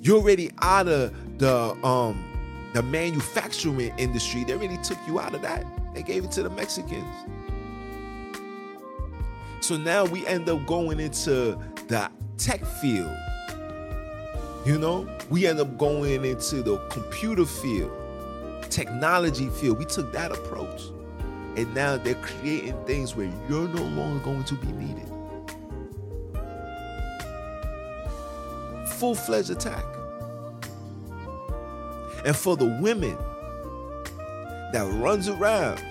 You're 0.00 0.18
already 0.18 0.50
out 0.60 0.88
of 0.88 1.14
the 1.42 1.74
um 1.84 2.24
the 2.72 2.82
manufacturing 2.84 3.92
industry. 3.98 4.44
They 4.44 4.54
really 4.54 4.78
took 4.78 4.96
you 5.08 5.18
out 5.18 5.34
of 5.34 5.42
that. 5.42 5.66
They 5.92 6.02
gave 6.04 6.24
it 6.24 6.30
to 6.32 6.44
the 6.44 6.50
Mexicans. 6.50 7.04
So 9.60 9.76
now 9.76 10.04
we 10.04 10.24
end 10.26 10.48
up 10.48 10.64
going 10.66 11.00
into 11.00 11.58
the 11.88 12.10
tech 12.38 12.64
field. 12.64 13.14
You 14.64 14.78
know, 14.78 15.08
we 15.30 15.48
end 15.48 15.58
up 15.58 15.76
going 15.76 16.24
into 16.24 16.62
the 16.62 16.78
computer 16.88 17.44
field, 17.44 17.90
technology 18.70 19.48
field. 19.48 19.80
We 19.80 19.84
took 19.84 20.12
that 20.12 20.30
approach. 20.30 20.82
And 21.56 21.74
now 21.74 21.96
they're 21.96 22.14
creating 22.14 22.82
things 22.86 23.16
where 23.16 23.30
you're 23.48 23.68
no 23.68 23.82
longer 23.82 24.24
going 24.24 24.44
to 24.44 24.54
be 24.54 24.68
needed. 24.68 25.08
Full 28.86 29.16
fledged 29.16 29.50
attack. 29.50 29.84
And 32.24 32.36
for 32.36 32.56
the 32.56 32.66
women 32.80 33.16
that 34.72 34.88
runs 35.00 35.28
around 35.28 35.82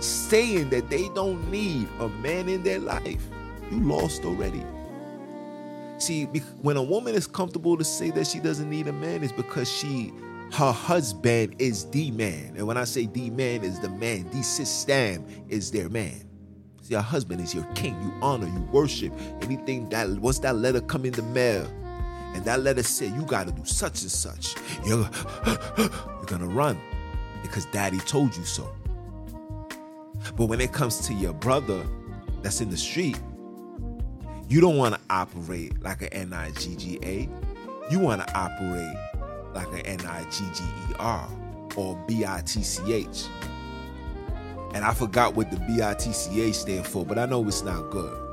saying 0.00 0.70
that 0.70 0.88
they 0.90 1.08
don't 1.10 1.50
need 1.50 1.88
a 1.98 2.08
man 2.08 2.48
in 2.48 2.62
their 2.62 2.78
life, 2.78 3.22
you 3.70 3.80
lost 3.80 4.24
already. 4.24 4.64
See, 5.98 6.24
when 6.62 6.76
a 6.76 6.82
woman 6.82 7.14
is 7.14 7.26
comfortable 7.26 7.76
to 7.76 7.84
say 7.84 8.10
that 8.12 8.26
she 8.26 8.40
doesn't 8.40 8.68
need 8.68 8.88
a 8.88 8.92
man, 8.92 9.22
is 9.22 9.32
because 9.32 9.70
she 9.70 10.12
her 10.52 10.72
husband 10.72 11.54
is 11.58 11.88
the 11.90 12.10
man. 12.10 12.54
And 12.56 12.66
when 12.66 12.76
I 12.76 12.84
say 12.84 13.06
the 13.06 13.30
man 13.30 13.62
is 13.62 13.78
the 13.78 13.88
man, 13.88 14.28
the 14.30 14.42
system 14.42 15.24
is 15.48 15.70
their 15.70 15.88
man. 15.88 16.28
See, 16.82 16.94
your 16.94 17.02
husband 17.02 17.40
is 17.40 17.54
your 17.54 17.64
king. 17.74 18.00
You 18.02 18.12
honor, 18.20 18.46
you 18.46 18.60
worship. 18.72 19.12
Anything 19.42 19.88
that 19.90 20.08
once 20.08 20.40
that 20.40 20.56
letter 20.56 20.80
come 20.80 21.04
in 21.04 21.12
the 21.12 21.22
mail, 21.22 21.70
and 22.34 22.44
that 22.44 22.60
letter 22.60 22.82
said 22.82 23.14
you 23.14 23.22
gotta 23.22 23.52
do 23.52 23.64
such 23.64 24.02
and 24.02 24.10
such, 24.10 24.54
you're, 24.84 25.08
you're 25.78 26.26
gonna 26.26 26.46
run 26.46 26.78
because 27.42 27.66
daddy 27.66 27.98
told 27.98 28.36
you 28.36 28.44
so. 28.44 28.68
But 30.36 30.46
when 30.46 30.60
it 30.60 30.72
comes 30.72 31.06
to 31.06 31.14
your 31.14 31.32
brother 31.32 31.84
that's 32.42 32.60
in 32.60 32.70
the 32.70 32.76
street, 32.76 33.18
you 34.48 34.60
don't 34.60 34.76
want 34.76 34.94
to 34.94 35.00
operate 35.10 35.80
like 35.82 36.02
an 36.02 36.08
N-I-G-G-A. 36.08 37.28
You 37.90 37.98
want 37.98 38.26
to 38.26 38.38
operate 38.38 38.96
like 39.54 39.68
an 39.68 39.86
N-I-G-G-E-R 39.86 41.28
or 41.76 42.04
B-I-T-C-H. 42.08 43.24
And 44.74 44.84
I 44.84 44.94
forgot 44.94 45.34
what 45.34 45.50
the 45.50 45.56
B-I-T-C-H 45.58 46.54
stand 46.54 46.86
for, 46.86 47.04
but 47.04 47.18
I 47.18 47.26
know 47.26 47.46
it's 47.46 47.62
not 47.62 47.90
good. 47.90 48.29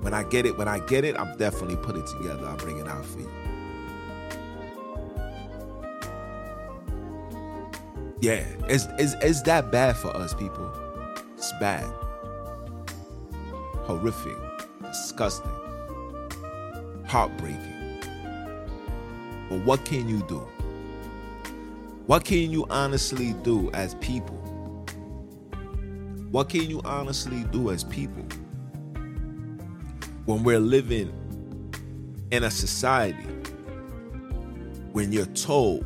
When 0.00 0.14
I 0.14 0.22
get 0.22 0.46
it, 0.46 0.56
when 0.56 0.68
I 0.68 0.78
get 0.78 1.04
it, 1.04 1.14
I'm 1.18 1.36
definitely 1.36 1.76
put 1.76 1.96
it 1.96 2.06
together. 2.06 2.46
I'll 2.46 2.56
bring 2.56 2.78
it 2.78 2.88
out 2.88 3.04
for 3.04 3.20
you. 3.20 3.30
Yeah, 8.20 8.44
it's, 8.68 8.86
it's, 8.98 9.14
it's 9.22 9.42
that 9.42 9.70
bad 9.70 9.96
for 9.96 10.14
us 10.16 10.34
people. 10.34 10.72
It's 11.36 11.52
bad. 11.60 11.84
Horrific. 13.84 14.36
Disgusting. 14.82 15.50
Heartbreaking. 17.06 18.00
But 19.50 19.60
what 19.64 19.84
can 19.84 20.08
you 20.08 20.22
do? 20.28 20.46
What 22.06 22.24
can 22.24 22.50
you 22.50 22.66
honestly 22.70 23.34
do 23.42 23.70
as 23.72 23.94
people? 23.96 24.36
What 26.30 26.48
can 26.48 26.70
you 26.70 26.80
honestly 26.84 27.44
do 27.44 27.70
as 27.70 27.84
people 27.84 28.24
when 30.30 30.44
we're 30.44 30.60
living 30.60 31.12
in 32.30 32.44
a 32.44 32.50
society 32.52 33.26
when 34.92 35.12
you're 35.12 35.26
told 35.26 35.84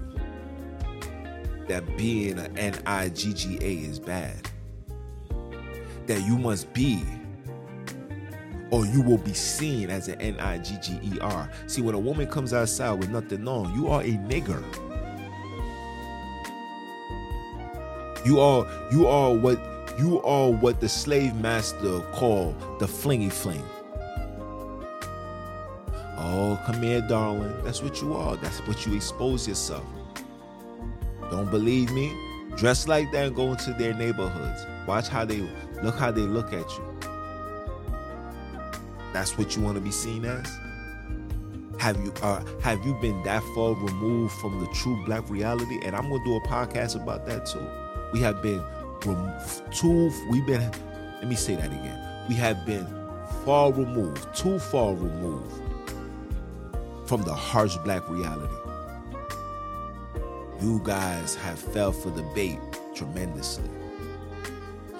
that 1.66 1.82
being 1.96 2.38
an 2.38 2.58
N-I-G-G-A 2.58 3.74
is 3.74 3.98
bad? 3.98 4.36
That 6.06 6.20
you 6.26 6.36
must 6.36 6.70
be 6.74 7.02
or 8.70 8.84
you 8.84 9.00
will 9.00 9.16
be 9.16 9.32
seen 9.32 9.88
as 9.88 10.08
an 10.08 10.20
N-I-G-G-E-R. 10.20 11.50
See, 11.66 11.80
when 11.80 11.94
a 11.94 11.98
woman 11.98 12.26
comes 12.26 12.52
outside 12.52 12.92
with 12.98 13.08
nothing 13.08 13.48
on, 13.48 13.74
you 13.74 13.88
are 13.88 14.02
a 14.02 14.10
nigger. 14.10 14.62
You 18.26 18.40
are 18.40 18.66
you 18.92 19.06
are 19.06 19.32
what 19.34 19.58
you 19.98 20.20
are 20.20 20.50
what 20.50 20.80
the 20.80 20.88
slave 20.88 21.34
master 21.36 22.00
called 22.12 22.54
the 22.78 22.86
flingy 22.86 23.30
fling. 23.30 23.64
Come 26.64 26.80
here, 26.80 27.02
darling. 27.02 27.62
That's 27.62 27.82
what 27.82 28.00
you 28.00 28.14
are. 28.14 28.36
That's 28.36 28.60
what 28.66 28.86
you 28.86 28.96
expose 28.96 29.46
yourself. 29.46 29.84
Don't 31.30 31.50
believe 31.50 31.92
me? 31.92 32.10
Dress 32.56 32.88
like 32.88 33.12
that 33.12 33.26
and 33.26 33.36
go 33.36 33.50
into 33.50 33.74
their 33.74 33.92
neighborhoods. 33.92 34.64
Watch 34.86 35.08
how 35.08 35.26
they 35.26 35.46
look 35.82 35.96
how 35.96 36.10
they 36.10 36.22
look 36.22 36.54
at 36.54 36.66
you. 36.78 36.84
That's 39.12 39.36
what 39.36 39.54
you 39.54 39.62
want 39.62 39.76
to 39.76 39.82
be 39.82 39.90
seen 39.90 40.24
as? 40.24 40.50
Have 41.80 42.02
you 42.02 42.14
uh, 42.22 42.42
have 42.62 42.82
you 42.86 42.94
been 42.94 43.22
that 43.24 43.42
far 43.54 43.74
removed 43.74 44.32
from 44.36 44.60
the 44.60 44.66
true 44.68 45.04
black 45.04 45.28
reality? 45.28 45.80
And 45.84 45.94
I'm 45.94 46.08
gonna 46.08 46.24
do 46.24 46.36
a 46.36 46.40
podcast 46.48 46.96
about 46.96 47.26
that 47.26 47.44
too. 47.44 47.66
We 48.14 48.20
have 48.20 48.40
been 48.40 48.64
too 49.70 50.10
we've 50.30 50.46
been 50.46 50.62
let 51.18 51.28
me 51.28 51.36
say 51.36 51.56
that 51.56 51.66
again. 51.66 52.26
We 52.26 52.36
have 52.36 52.64
been 52.64 52.86
far 53.44 53.70
removed, 53.70 54.34
too 54.34 54.58
far 54.58 54.94
removed 54.94 55.63
from 57.06 57.22
the 57.22 57.34
harsh 57.34 57.76
black 57.78 58.08
reality. 58.08 58.54
You 60.60 60.80
guys 60.84 61.34
have 61.36 61.58
fell 61.58 61.92
for 61.92 62.10
the 62.10 62.22
bait 62.34 62.58
tremendously. 62.94 63.68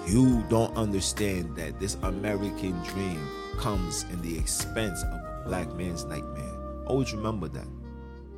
You 0.07 0.43
don't 0.49 0.75
understand 0.77 1.55
that 1.55 1.79
this 1.79 1.95
American 2.03 2.79
dream 2.83 3.27
comes 3.57 4.03
in 4.11 4.21
the 4.21 4.37
expense 4.37 5.01
of 5.01 5.09
a 5.09 5.43
black 5.47 5.73
man's 5.73 6.03
nightmare. 6.03 6.53
Always 6.85 7.13
remember 7.13 7.47
that. 7.47 7.67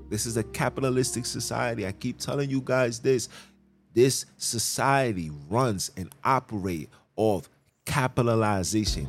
This 0.09 0.25
is 0.25 0.37
a 0.37 0.43
capitalistic 0.43 1.25
society. 1.25 1.85
I 1.85 1.91
keep 1.91 2.19
telling 2.19 2.49
you 2.49 2.61
guys 2.61 2.99
this. 2.99 3.27
This 3.93 4.25
society 4.37 5.31
runs 5.49 5.91
and 5.97 6.13
operate 6.23 6.89
off 7.15 7.49
capitalization. 7.85 9.07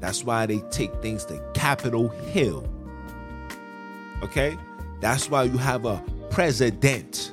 That's 0.00 0.24
why 0.24 0.46
they 0.46 0.58
take 0.70 0.92
things 1.02 1.24
to 1.26 1.40
Capitol 1.54 2.08
Hill. 2.08 2.71
Okay? 4.22 4.56
That's 5.00 5.28
why 5.28 5.44
you 5.44 5.58
have 5.58 5.84
a 5.84 6.02
president, 6.30 7.32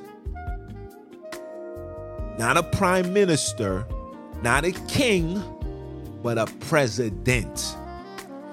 not 2.38 2.56
a 2.56 2.62
prime 2.62 3.12
minister, 3.12 3.86
not 4.42 4.64
a 4.64 4.72
king, 4.88 5.42
but 6.22 6.36
a 6.38 6.46
president 6.60 7.76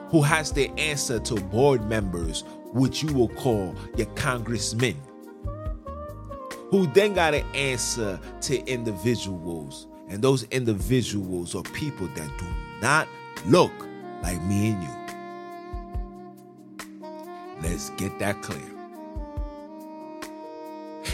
who 0.09 0.21
has 0.21 0.51
to 0.51 0.69
answer 0.79 1.19
to 1.19 1.35
board 1.35 1.87
members, 1.89 2.43
which 2.73 3.03
you 3.03 3.13
will 3.13 3.29
call 3.29 3.75
your 3.97 4.07
congressmen, 4.07 4.95
who 6.69 6.87
then 6.87 7.13
got 7.13 7.31
to 7.31 7.43
answer 7.55 8.19
to 8.41 8.63
individuals. 8.65 9.87
And 10.09 10.21
those 10.21 10.43
individuals 10.43 11.55
are 11.55 11.63
people 11.63 12.07
that 12.15 12.37
do 12.37 12.45
not 12.81 13.07
look 13.47 13.73
like 14.21 14.41
me 14.43 14.71
and 14.71 14.83
you. 14.83 14.96
Let's 17.61 17.89
get 17.91 18.17
that 18.19 18.41
clear. 18.41 18.61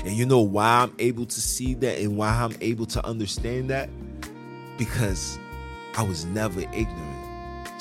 And 0.05 0.13
you 0.13 0.25
know 0.25 0.41
why 0.41 0.83
I'm 0.83 0.95
able 0.99 1.25
to 1.25 1.41
see 1.41 1.73
that 1.75 1.99
and 1.99 2.17
why 2.17 2.29
I'm 2.29 2.55
able 2.61 2.85
to 2.87 3.05
understand 3.05 3.69
that? 3.69 3.89
Because 4.77 5.37
I 5.95 6.03
was 6.03 6.25
never 6.25 6.61
ignorant 6.61 7.23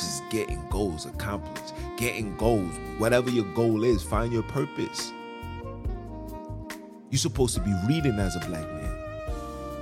just 0.02 0.28
getting 0.30 0.60
goals 0.68 1.06
accomplished, 1.06 1.74
getting 1.96 2.36
goals, 2.36 2.72
whatever 2.98 3.30
your 3.30 3.44
goal 3.54 3.84
is, 3.84 4.02
find 4.02 4.32
your 4.32 4.42
purpose. 4.44 5.12
You're 7.10 7.18
supposed 7.18 7.54
to 7.54 7.60
be 7.60 7.74
reading 7.88 8.18
as 8.18 8.36
a 8.36 8.40
black 8.40 8.66
man. 8.72 8.81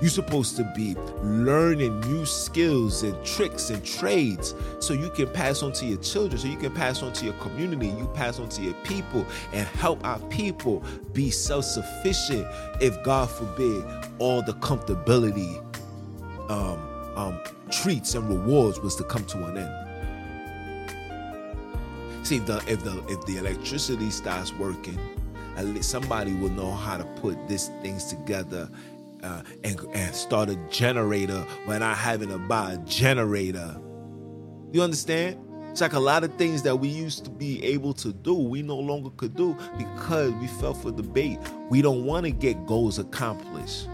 You're 0.00 0.10
supposed 0.10 0.56
to 0.56 0.64
be 0.74 0.96
learning 1.22 2.00
new 2.00 2.24
skills 2.24 3.02
and 3.02 3.22
tricks 3.24 3.70
and 3.70 3.84
trades 3.84 4.54
so 4.78 4.94
you 4.94 5.10
can 5.10 5.28
pass 5.28 5.62
on 5.62 5.72
to 5.74 5.86
your 5.86 5.98
children, 5.98 6.40
so 6.40 6.48
you 6.48 6.56
can 6.56 6.72
pass 6.72 7.02
on 7.02 7.12
to 7.14 7.24
your 7.26 7.34
community, 7.34 7.88
you 7.88 8.06
pass 8.14 8.38
on 8.38 8.48
to 8.50 8.62
your 8.62 8.74
people 8.84 9.26
and 9.52 9.66
help 9.68 10.02
our 10.04 10.18
people 10.28 10.82
be 11.12 11.30
self 11.30 11.64
sufficient 11.64 12.46
if, 12.80 13.02
God 13.02 13.28
forbid, 13.28 13.84
all 14.18 14.42
the 14.42 14.54
comfortability 14.54 15.62
um, 16.50 16.78
um, 17.16 17.40
treats 17.70 18.14
and 18.14 18.28
rewards 18.28 18.80
was 18.80 18.96
to 18.96 19.04
come 19.04 19.24
to 19.26 19.44
an 19.44 19.58
end. 19.58 19.86
See 22.26 22.36
if 22.36 22.46
the 22.46 22.62
if 22.66 22.82
the 22.84 23.02
if 23.08 23.24
the 23.26 23.38
electricity 23.38 24.10
starts 24.10 24.52
working, 24.54 24.98
somebody 25.80 26.32
will 26.34 26.50
know 26.50 26.72
how 26.72 26.96
to 26.96 27.04
put 27.04 27.48
these 27.48 27.68
things 27.82 28.04
together 28.04 28.70
uh, 29.22 29.42
and 29.64 29.80
and 29.92 30.14
start 30.14 30.48
a 30.48 30.56
generator 30.70 31.40
when 31.64 31.80
not 31.80 31.96
having 31.96 32.28
to 32.28 32.38
buy 32.38 32.72
a 32.72 32.78
generator. 32.78 33.80
You 34.72 34.82
understand? 34.82 35.38
It's 35.70 35.80
like 35.80 35.92
a 35.92 36.00
lot 36.00 36.24
of 36.24 36.34
things 36.34 36.62
that 36.62 36.76
we 36.76 36.88
used 36.88 37.24
to 37.24 37.30
be 37.30 37.64
able 37.64 37.92
to 37.94 38.12
do, 38.12 38.34
we 38.34 38.60
no 38.60 38.76
longer 38.76 39.10
could 39.10 39.36
do 39.36 39.56
because 39.78 40.32
we 40.34 40.48
fell 40.48 40.74
for 40.74 40.90
the 40.90 41.02
bait. 41.02 41.38
We 41.68 41.80
don't 41.80 42.04
want 42.04 42.24
to 42.24 42.32
get 42.32 42.66
goals 42.66 42.98
accomplished. 42.98 43.88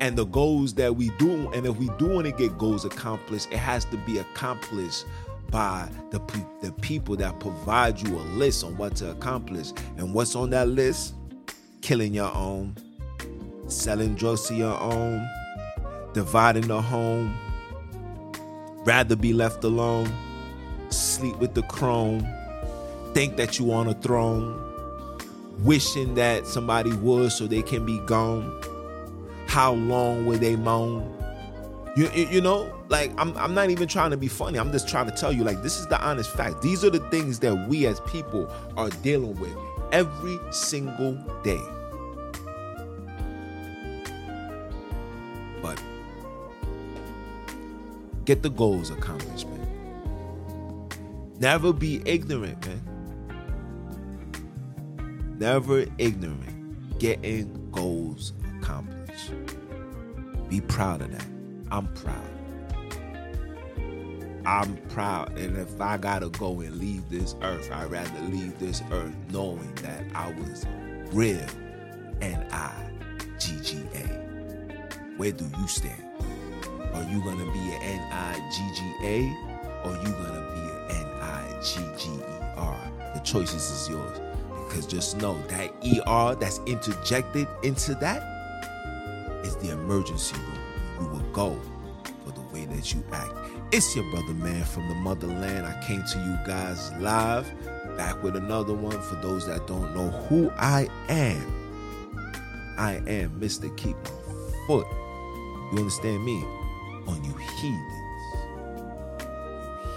And 0.00 0.16
the 0.16 0.24
goals 0.24 0.74
that 0.74 0.96
we 0.96 1.10
do, 1.18 1.50
and 1.50 1.66
if 1.66 1.76
we 1.76 1.90
do 1.98 2.06
want 2.06 2.26
to 2.26 2.32
get 2.32 2.56
goals 2.56 2.84
accomplished, 2.84 3.48
it 3.50 3.58
has 3.58 3.84
to 3.86 3.96
be 3.98 4.18
accomplished 4.18 5.04
by 5.50 5.88
the, 6.10 6.20
the 6.62 6.72
people 6.74 7.16
that 7.16 7.38
provide 7.40 8.00
you 8.00 8.16
a 8.16 8.22
list 8.36 8.62
on 8.62 8.76
what 8.76 8.94
to 8.96 9.10
accomplish. 9.10 9.72
And 9.98 10.14
what's 10.14 10.36
on 10.36 10.50
that 10.50 10.68
list? 10.68 11.14
Killing 11.82 12.14
your 12.14 12.32
own, 12.34 12.76
selling 13.72 14.14
drugs 14.14 14.48
to 14.48 14.54
your 14.54 14.78
own, 14.80 15.28
dividing 16.12 16.68
the 16.68 16.80
home, 16.80 17.36
rather 18.84 19.16
be 19.16 19.32
left 19.32 19.64
alone, 19.64 20.12
sleep 20.88 21.36
with 21.36 21.54
the 21.54 21.62
crone, 21.62 22.26
think 23.14 23.36
that 23.36 23.58
you 23.58 23.72
on 23.72 23.88
a 23.88 23.94
throne, 23.94 24.58
wishing 25.60 26.14
that 26.14 26.46
somebody 26.46 26.92
would 26.94 27.32
so 27.32 27.46
they 27.46 27.62
can 27.62 27.84
be 27.84 27.98
gone. 28.06 28.60
How 29.46 29.72
long 29.72 30.26
will 30.26 30.38
they 30.38 30.56
moan? 30.56 31.16
You, 31.96 32.08
you 32.10 32.40
know, 32.40 32.72
like 32.88 33.12
I'm, 33.18 33.36
I'm 33.36 33.52
not 33.52 33.70
even 33.70 33.88
trying 33.88 34.12
to 34.12 34.16
be 34.16 34.28
funny. 34.28 34.58
I'm 34.58 34.70
just 34.70 34.88
trying 34.88 35.10
to 35.10 35.12
tell 35.12 35.32
you, 35.32 35.42
like, 35.42 35.62
this 35.62 35.78
is 35.78 35.86
the 35.88 36.00
honest 36.00 36.30
fact. 36.30 36.62
These 36.62 36.84
are 36.84 36.90
the 36.90 37.00
things 37.10 37.40
that 37.40 37.68
we 37.68 37.86
as 37.86 38.00
people 38.00 38.48
are 38.76 38.90
dealing 39.02 39.38
with 39.40 39.56
every 39.92 40.38
single 40.52 41.14
day. 41.42 41.60
Get 48.24 48.42
the 48.42 48.50
goals 48.50 48.90
accomplished, 48.90 49.46
man. 49.48 49.60
Never 51.38 51.72
be 51.72 52.02
ignorant, 52.04 52.66
man. 52.66 52.82
Never 55.38 55.86
ignorant. 55.98 56.98
Getting 56.98 57.70
goals 57.70 58.34
accomplished. 58.58 59.32
Be 60.48 60.60
proud 60.60 61.00
of 61.00 61.12
that. 61.12 61.26
I'm 61.70 61.86
proud. 61.94 62.30
I'm 64.44 64.76
proud. 64.88 65.38
And 65.38 65.56
if 65.56 65.80
I 65.80 65.96
gotta 65.96 66.28
go 66.28 66.60
and 66.60 66.76
leave 66.76 67.08
this 67.08 67.36
earth, 67.42 67.70
I'd 67.72 67.90
rather 67.90 68.20
leave 68.28 68.58
this 68.58 68.82
earth 68.90 69.14
knowing 69.30 69.74
that 69.76 70.04
I 70.14 70.32
was 70.32 70.66
real 71.12 71.46
and 72.20 72.44
I 72.52 72.90
GGA. 73.38 75.16
Where 75.16 75.32
do 75.32 75.48
you 75.58 75.68
stand? 75.68 76.09
Are 76.94 77.02
you 77.04 77.20
gonna 77.20 77.50
be 77.52 77.58
an 77.58 77.82
N 77.82 78.08
I 78.12 78.38
G 78.50 78.70
G 78.74 78.94
A 79.02 79.16
or 79.84 79.94
are 79.94 80.02
you 80.02 80.12
gonna 80.12 80.46
be 80.54 80.60
an 80.60 81.02
N 81.02 81.06
I 81.20 81.60
G 81.62 81.80
G 81.96 82.10
E 82.10 82.22
R? 82.56 82.92
The 83.14 83.20
choices 83.20 83.70
is 83.70 83.88
yours. 83.88 84.18
Because 84.66 84.86
just 84.86 85.16
know 85.18 85.40
that 85.48 85.70
ER 85.84 86.36
that's 86.36 86.60
interjected 86.66 87.48
into 87.62 87.94
that 87.96 88.22
is 89.44 89.56
the 89.56 89.70
emergency 89.70 90.36
room. 90.36 90.60
You 91.00 91.08
will 91.08 91.32
go 91.32 91.60
for 92.24 92.32
the 92.32 92.40
way 92.52 92.66
that 92.66 92.94
you 92.94 93.02
act. 93.12 93.32
It's 93.72 93.94
your 93.94 94.08
brother 94.10 94.34
man 94.34 94.64
from 94.64 94.88
the 94.88 94.94
motherland. 94.94 95.66
I 95.66 95.80
came 95.86 96.02
to 96.12 96.18
you 96.18 96.38
guys 96.46 96.92
live, 97.00 97.50
back 97.96 98.22
with 98.22 98.36
another 98.36 98.74
one 98.74 99.00
for 99.02 99.16
those 99.16 99.46
that 99.46 99.66
don't 99.66 99.94
know 99.94 100.08
who 100.28 100.50
I 100.56 100.88
am. 101.08 101.60
I 102.78 102.94
am 103.06 103.30
Mr. 103.40 103.74
Keep 103.76 103.96
My 104.04 104.66
Foot. 104.66 104.86
You 105.72 105.78
understand 105.78 106.24
me? 106.24 106.44
On 107.10 107.24
you 107.24 107.34
heathens, 107.34 107.82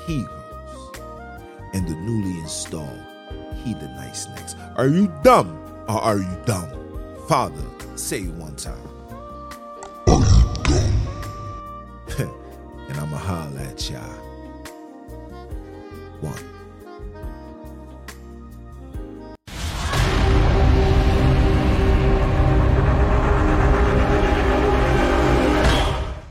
you 0.07 0.16
heroes, 0.16 0.99
and 1.74 1.88
the 1.88 1.93
newly 1.93 2.39
installed 2.39 3.05
Heathenites 3.64 4.16
snacks. 4.16 4.55
Are 4.78 4.88
you 4.88 5.14
dumb 5.22 5.55
or 5.88 6.01
are 6.01 6.18
you 6.18 6.41
dumb? 6.47 6.72
Father, 7.28 7.64
say 7.95 8.22
it 8.22 8.34
one 8.34 8.55
time. 8.55 8.89
Are 10.07 10.20
you 10.22 10.53
dumb? 10.64 12.34
and 12.89 12.99
I'ma 12.99 13.18
holler 13.18 13.59
at 13.59 13.89
y'all. 13.91 14.22